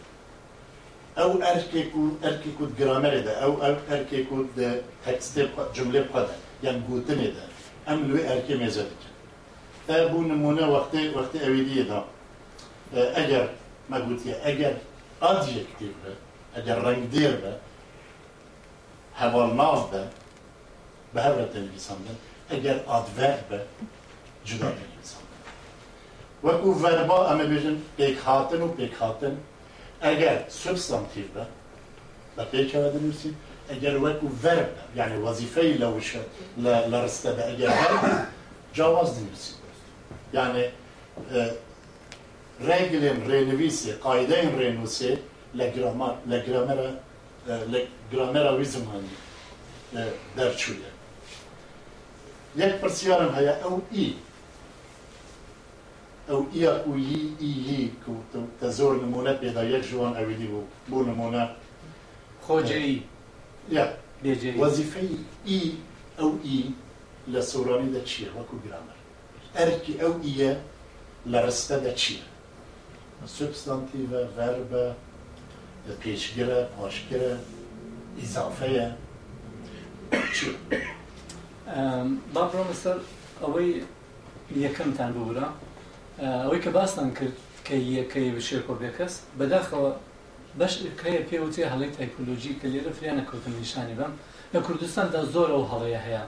او 1.24 1.34
اركيكو 1.52 2.02
اركيكو 2.24 2.64
جرامر 2.80 3.14
ده 3.28 3.34
او 3.44 3.52
او 3.66 3.76
اركيكو 3.92 4.46
آه، 4.60 4.82
تكست 5.06 5.40
جمله 5.76 6.06
قد 6.14 6.28
يعني 6.64 6.82
قوتن 6.90 7.22
ده 7.36 7.44
ام 7.94 8.00
لو 8.12 8.16
اركي 8.34 8.56
مزدك 8.64 9.02
ابو 9.90 10.22
نمونه 10.22 10.66
وقت 10.70 10.96
وقت 11.16 11.36
اويدي 11.36 11.84
ده 11.84 11.96
آه، 11.98 12.06
اجر 13.22 13.50
ما 13.90 13.98
قلت 13.98 14.26
يا 14.26 14.48
اجر 14.50 14.76
ادجكتيف 15.22 15.96
اجر 16.56 16.78
رنگ 16.88 17.10
دير 17.12 17.40
ده 17.42 17.58
ناز 19.54 19.80
ده 19.94 20.08
بهرة 21.16 21.52
الانسان 21.56 21.98
ده 22.08 22.14
اجر 22.58 22.78
ادفرب 22.98 23.62
جدا 24.48 24.68
الانسان 24.78 25.24
وكو 26.44 26.74
فربا 26.74 27.32
اما 27.34 27.44
بيجن 27.44 27.80
بيك 27.98 28.18
هاتن 28.28 28.62
و 28.62 28.68
بيك 28.68 28.94
هاتن 29.04 29.38
اگر 30.02 30.44
سبستانتیو 30.48 31.26
بە 32.38 32.44
پێکەوە 32.52 32.90
دەنووسی 32.94 33.32
ئەگەر 33.70 33.96
وەکو 34.06 34.28
ڤەرب 34.44 34.72
یعنی 34.98 35.18
وەزیفەی 35.26 35.72
لەوشە 35.82 36.24
لە 36.92 37.00
ڕستەدا 37.06 37.44
ئەگەر 37.50 37.72
جاواز 38.78 39.10
دەنووسی 39.16 39.54
یعنی 40.38 40.64
ڕێگلێن 42.68 43.18
اه، 43.24 43.28
ڕێنویسێ 43.32 43.92
قاعدەین 44.04 44.50
ڕێنووسێ 44.62 45.14
لە 45.58 45.64
لە 46.30 46.38
گرامەرە 46.46 46.90
لە 47.72 47.80
گرامەراوی 48.12 48.66
اه، 48.68 48.72
زمانی 48.74 49.16
اه، 49.18 50.12
دەرچوویە 50.38 50.92
یەک 52.62 52.74
پرسیارم 52.82 53.32
هەیە 53.38 53.54
ئەو 53.64 53.76
ئی 53.96 54.08
ئەو 56.30 56.42
او 56.86 56.94
ویی 56.94 57.36
ئیی 57.42 57.92
کە 58.06 58.36
تزور 58.62 58.96
نمونه 59.04 59.34
پێدا 59.42 59.64
یەک 59.72 59.84
جوان 59.90 60.14
ئەویدی 60.18 60.48
بوو 60.52 60.64
بۆ 60.90 60.98
نمونە 61.10 61.44
خۆجێی 62.46 62.94
وەزیفەی 64.64 65.12
ئی 65.48 65.62
ئەو 66.20 66.32
ئی 66.46 66.60
لە 67.34 67.42
سۆرانیدا 67.52 68.02
چییە 68.10 68.30
وەکو 68.38 68.56
گرامەر 68.66 68.98
ئەرکی 69.56 69.94
لرسته 70.00 70.18
دا 70.34 70.58
لە 71.32 71.40
ڕستەدا 71.46 71.92
چییە 72.02 72.26
سوبستانتیڤە 73.36 74.22
ڤەربە 74.38 74.86
اضافه 78.24 78.70
یه 78.74 78.96
چیه 80.32 80.56
با 82.34 82.52
اوی 83.42 83.70
یکم 84.66 84.92
تن 84.98 85.12
بورا 85.16 85.48
ئەوەی 86.26 86.62
کە 86.64 86.68
باسان 86.78 87.08
کرد 87.18 87.36
کە 87.68 87.74
یەکەی 88.00 88.30
بشێر 88.38 88.62
کۆبێ 88.68 88.90
کەس 88.98 89.14
بەداخەوە 89.40 89.92
بەش 90.60 90.74
کەیە 91.02 91.22
پێوتێ 91.30 91.64
هەڵی 91.74 91.90
تایپۆلۆژی 91.96 92.54
کە 92.60 92.66
لێرە 92.74 92.92
فریانە 92.98 93.24
کەوتن 93.30 93.54
نیشانی 93.62 93.96
بم 94.00 94.12
لە 94.54 94.60
کوردستاندا 94.66 95.22
زۆر 95.34 95.50
ئەو 95.56 95.66
هەڵەیە 95.72 96.02
هەیە 96.08 96.24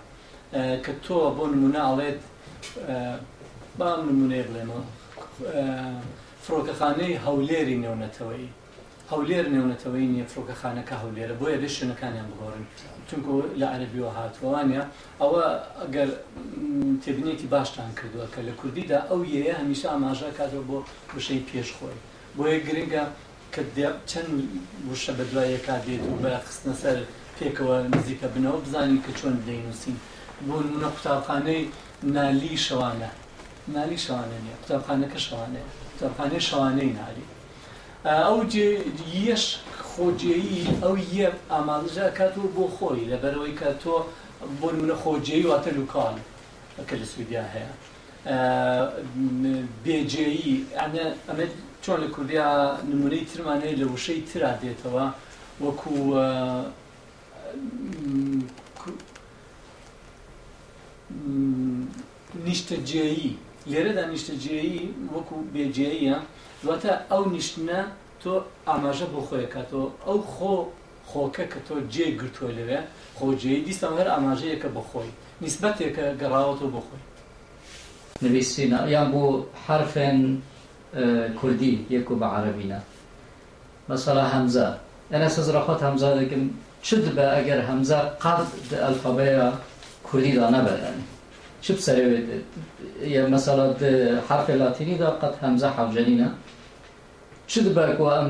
کە 0.86 0.91
تۆ 1.06 1.18
بۆ 1.38 1.44
نموناڵێت 1.53 2.22
بام 3.80 3.99
نمونەیە 4.11 4.44
بڵێمەوە 4.49 4.84
فرۆکەخانەی 6.45 7.14
هەولێری 7.26 7.76
نێونەتەوەی 7.84 8.45
هەولێر 9.11 9.45
نێونەتەوەی 9.53 10.07
نیە 10.14 10.26
فرۆکەخانەکە 10.34 10.95
هەولێرە 11.03 11.36
بۆیە 11.40 11.57
بێ 11.61 11.70
شوێنەکانیان 11.76 12.28
بگۆڕن 12.32 12.66
چونکە 13.10 13.34
لە 13.61 13.68
عەربیەوە 13.76 14.11
هاتووانە 14.19 14.81
ئەوە 15.22 15.45
ئەگەر 15.81 16.10
تێبنێتی 17.03 17.48
باشتان 17.53 17.91
کردووە 17.99 18.26
کە 18.34 18.40
لە 18.48 18.53
کوردیدا 18.60 18.98
ئەو 19.10 19.19
یەیە 19.36 19.53
هەمیشە 19.60 19.88
ئاماژە 19.91 20.30
کاتەوە 20.38 20.64
بۆ 20.69 20.77
بشەی 21.15 21.41
پێشخۆی 21.49 21.98
بۆیە 22.38 22.60
گرنگە 22.68 23.03
کە 23.53 23.61
چەند 24.11 24.30
وشە 24.91 25.11
بە 25.18 25.23
دوایەکە 25.31 25.76
دێت 25.88 26.03
و 26.11 26.15
بەخستنە 26.23 26.73
سەر 26.81 26.98
پێکەوە 27.38 27.77
نزیکە 27.95 28.27
بنەوە 28.34 28.60
بزانین 28.65 28.99
کە 29.06 29.11
چۆن 29.19 29.36
دەینووسین 29.48 29.98
بۆ 30.48 30.56
منە 30.73 30.90
قوتابخانەی 30.95 31.61
نالی 32.15 32.56
شەوانە 32.65 33.10
نالی 33.76 33.99
شەوانە 34.06 34.38
نیە 34.45 34.56
قوتابخانەکە 34.61 35.19
شەوانەیە 35.27 35.68
قوتابخانەی 35.91 36.44
شەوانەی 36.49 36.91
نالی 36.99 37.26
ئەو 38.27 38.38
یەش 39.27 39.45
خۆجێی 39.99 40.63
ئەو 40.84 40.95
یەک 41.23 41.35
ئامادەژە 41.51 42.05
کاتەوە 42.19 42.49
بۆ 42.55 42.65
خۆی 42.76 43.07
لەبەرەوەی 43.11 43.53
کە 43.59 43.69
تۆ 43.81 43.95
بۆ 44.59 44.67
منە 44.80 44.95
خۆجێی 45.03 45.45
واتە 45.49 45.71
لوکان 45.77 46.15
کە 46.88 46.95
لە 47.01 47.05
سوودیا 47.11 47.43
هەیە 47.53 47.69
بێجێیی 49.84 50.55
ئەمە 51.30 51.45
چۆن 51.84 51.97
لە 52.03 52.07
کوردیا 52.15 52.47
نمونەی 52.89 53.23
ترمانەیە 53.31 53.80
لە 53.81 53.85
وشەی 53.93 54.21
ترا 54.30 54.51
دێتەوە 54.61 55.05
وەکو 55.63 55.93
نیشتەجێیی 62.45 63.30
لێرەدا 63.71 64.03
نیشتەجێیی 64.13 64.84
وەکو 65.15 65.35
بێجێیە 65.53 66.17
دواتە 66.61 66.91
ئەو 67.11 67.23
نیشتە 67.35 67.81
تۆ 68.23 68.31
ئاماژە 68.67 69.05
بۆ 69.13 69.19
خۆیەکاتەوە 69.27 69.85
ئەو 70.07 70.19
خۆ 70.33 70.53
خۆکە 71.09 71.45
کە 71.51 71.59
تۆ 71.67 71.75
جێگرتووە 71.93 72.51
لەوێ 72.57 72.79
خۆجێی 73.17 73.59
دیستان 73.67 73.93
هەر 73.99 74.07
ئاماژەیەکە 74.13 74.69
بە 74.75 74.81
خۆی 74.89 75.11
نیسبەتێکە 75.43 76.05
گەڕاوەەوە 76.21 76.67
بۆ 76.73 76.81
خۆی 76.87 77.01
نویسینا 78.23 78.79
یان 78.95 79.07
بۆ 79.13 79.21
حرفێن 79.65 80.19
اه، 80.37 81.29
کوردی 81.39 81.73
یەک 81.95 82.07
و 82.11 82.15
بە 82.21 82.27
عربینە 82.37 82.79
مەسەلا 83.89 84.23
هەمزە 84.33 84.67
ئەنە 85.13 85.29
سەزرەخۆت 85.35 85.79
هەمزە 85.87 86.09
دەکەم 86.19 86.43
چد 86.87 87.03
بە 87.17 87.25
ئەگەر 87.35 87.59
هەمزە 87.69 87.99
قەت 88.23 88.41
ئەلفەبەیە 88.85 89.47
کوردیدا 90.07 90.45
نەبەرێن 90.55 90.97
چ 91.63 91.67
اه، 91.69 91.73
اه، 91.73 91.79
مثلا 91.81 92.03
یە 93.15 93.21
مەسەڵات 93.33 93.81
حرفی 94.27 94.55
لاتینیدا 94.61 95.09
قەت 95.21 95.35
هەمزە 95.43 95.67
حەوجەنینە 95.77 96.29
ام 97.49 97.55
چ 97.55 97.61
اه، 97.65 97.73
دەبکو 97.77 98.03
ئەم 98.15 98.30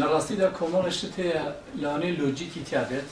لراستی 0.00 0.34
در 0.36 0.50
كومون 0.58 0.86
اشتتي 0.86 1.26
لانی 1.82 2.10
لوجیکی 2.16 2.60
تيابت 2.70 3.08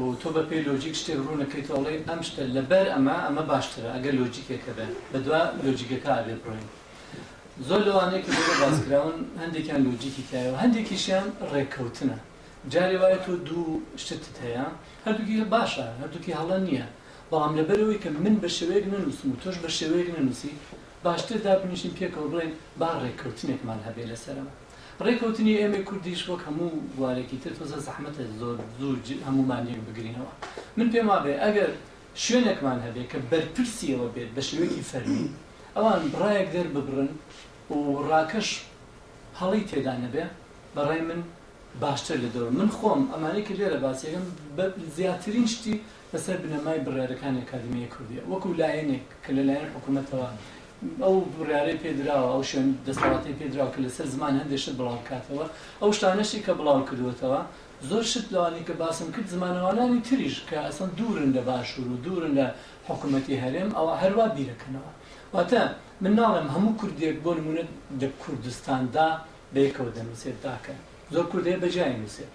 و 0.00 0.04
تۆ 0.22 0.28
بە 0.34 0.42
پێی 0.48 0.60
لۆجیک 0.68 0.94
شتێک 1.00 1.18
ڕوونەکەیتەوەڵێ 1.26 1.94
ئەم 2.08 2.20
شتە 2.28 2.42
لەبەر 2.56 2.86
ئەمە 2.94 3.16
ئەمە 3.26 3.44
باشترە 3.52 3.88
ئەگەر 3.94 4.14
لۆجیکێکە 4.20 4.72
بێن 4.78 4.92
بەدوا 5.12 5.42
لۆجیکەکە 5.64 6.12
بێ 6.26 6.34
بڕین 6.42 6.68
زۆر 7.68 7.80
لەوانەیە 7.86 8.20
کە 8.24 8.30
بازکراون 8.64 9.16
هەندێکیان 9.42 9.80
لۆجیکی 9.86 10.24
تایەوە 10.30 10.56
هەندێکیشیان 10.62 11.26
ڕێککەوتنە 11.52 12.18
جارێ 12.72 12.96
وایە 13.02 13.18
تۆ 13.24 13.32
دوو 13.48 13.82
شتت 14.02 14.24
هەیە 14.44 14.66
هەردووکی 15.04 15.44
باشە 15.56 15.86
هەردووکی 16.00 16.36
هەڵە 16.40 16.56
نییە 16.66 16.86
بەڵام 17.30 17.52
لەبەرەوەی 17.58 18.00
کە 18.02 18.08
من 18.24 18.34
بە 18.42 18.48
شێوەیەک 18.56 18.86
نەنووسم 18.92 19.26
و 19.30 19.40
تۆش 19.42 19.56
بە 19.62 19.68
شێوەیەک 19.78 20.08
نەنووسی 20.16 20.52
باشتر 21.06 21.36
دابنیشین 21.46 21.92
پێکەوە 21.98 22.26
بڵێن 22.32 22.52
با 22.80 22.90
ڕێککەوتنێکمان 23.02 23.80
هەبێ 23.86 24.04
لەسەرەوە 24.10 24.52
ڕێکوتنی 25.06 25.54
ئێمە 25.60 25.80
کوردیش 25.88 26.22
وەک 26.30 26.42
هەموو 26.48 26.82
بوارێکی 26.96 27.38
تر 27.44 27.52
تۆزە 27.58 27.78
زەحمەتە 27.86 28.24
زۆر 28.40 28.56
زوو 28.78 28.94
هەمومانیەک 29.28 29.80
بگرینەوە 29.86 30.32
من 30.76 30.86
پێم 30.92 31.06
وابێ 31.12 31.34
ئەگەر 31.44 31.70
شوێنێکمان 32.24 32.78
هەبێت 32.86 33.06
کە 33.12 33.18
بەرپرسیەوە 33.30 34.06
بێت 34.14 34.30
بە 34.36 34.42
شوێکی 34.48 34.82
فەرمی 34.90 35.24
ئەوان 35.76 36.02
بڕایەک 36.12 36.48
دەر 36.56 36.66
ببرن 36.74 37.08
و 37.74 37.76
ڕاکەش 38.10 38.48
هەڵی 39.40 39.62
تێدا 39.70 39.94
نەبێ 40.04 40.24
بەڕای 40.76 41.02
من 41.08 41.20
باشتر 41.82 42.16
لە 42.24 42.28
دەور 42.34 42.48
من 42.60 42.68
خۆم 42.78 43.00
ئەمانەی 43.12 43.42
کە 43.48 43.54
لێرە 43.58 43.78
باسیەکەم 43.84 44.24
زیاترین 44.96 45.46
شتی 45.54 45.74
لەسەر 46.12 46.36
بنەمای 46.42 46.80
بڕێرەکانی 46.86 47.40
ئەکادمیە 47.42 47.88
کوردیە 47.94 48.22
وەکو 48.30 48.48
لایەنێک 48.60 49.04
کە 49.24 49.30
لەلایەن 49.36 49.68
حکوومەتەوە 49.74 50.28
ئەو 51.02 51.14
بڕارەی 51.36 51.78
پێدراوە 51.82 52.28
ئەو 52.34 52.42
شوێن 52.50 52.68
دەسەڵاتی 52.86 53.32
پێدراوە 53.40 53.70
کە 53.74 53.80
لەسەر 53.84 54.06
زمان 54.14 54.32
هەندێشت 54.40 54.68
بڵاو 54.78 54.98
بکاتەوە 55.00 55.46
ئەو 55.82 55.90
شتانەشی 55.96 56.40
کە 56.46 56.52
بڵاو 56.58 56.86
کردوێتەوە 56.88 57.40
زۆر 57.88 58.04
شت 58.12 58.26
لەوانی 58.34 58.66
کە 58.68 58.72
باسم 58.82 59.08
کرد 59.14 59.28
زمانەوانانی 59.34 60.00
تریش 60.08 60.36
کە 60.48 60.56
ئەسن 60.66 60.90
دوورن 60.98 61.28
لە 61.36 61.42
باشوور 61.48 61.88
و 61.92 62.02
دوورن 62.04 62.32
لە 62.38 62.46
حکوومەتی 62.88 63.40
هەرێم 63.44 63.70
ئەوە 63.76 63.94
هەروە 64.02 64.26
بیرەکەنەوە 64.36 64.92
واتە 65.34 65.62
من 66.02 66.12
ناڵێم 66.20 66.48
هەموو 66.54 66.78
کوردێک 66.80 67.16
بۆ 67.24 67.30
نمونە 67.38 67.64
لە 68.00 68.08
کوردستاندا 68.22 69.08
بەیەکەوە 69.54 69.90
دەنووسێت 69.96 70.38
داکە 70.44 70.74
زۆر 71.14 71.24
کوردێ 71.32 71.54
بەجای 71.62 71.96
نووسێت 72.00 72.32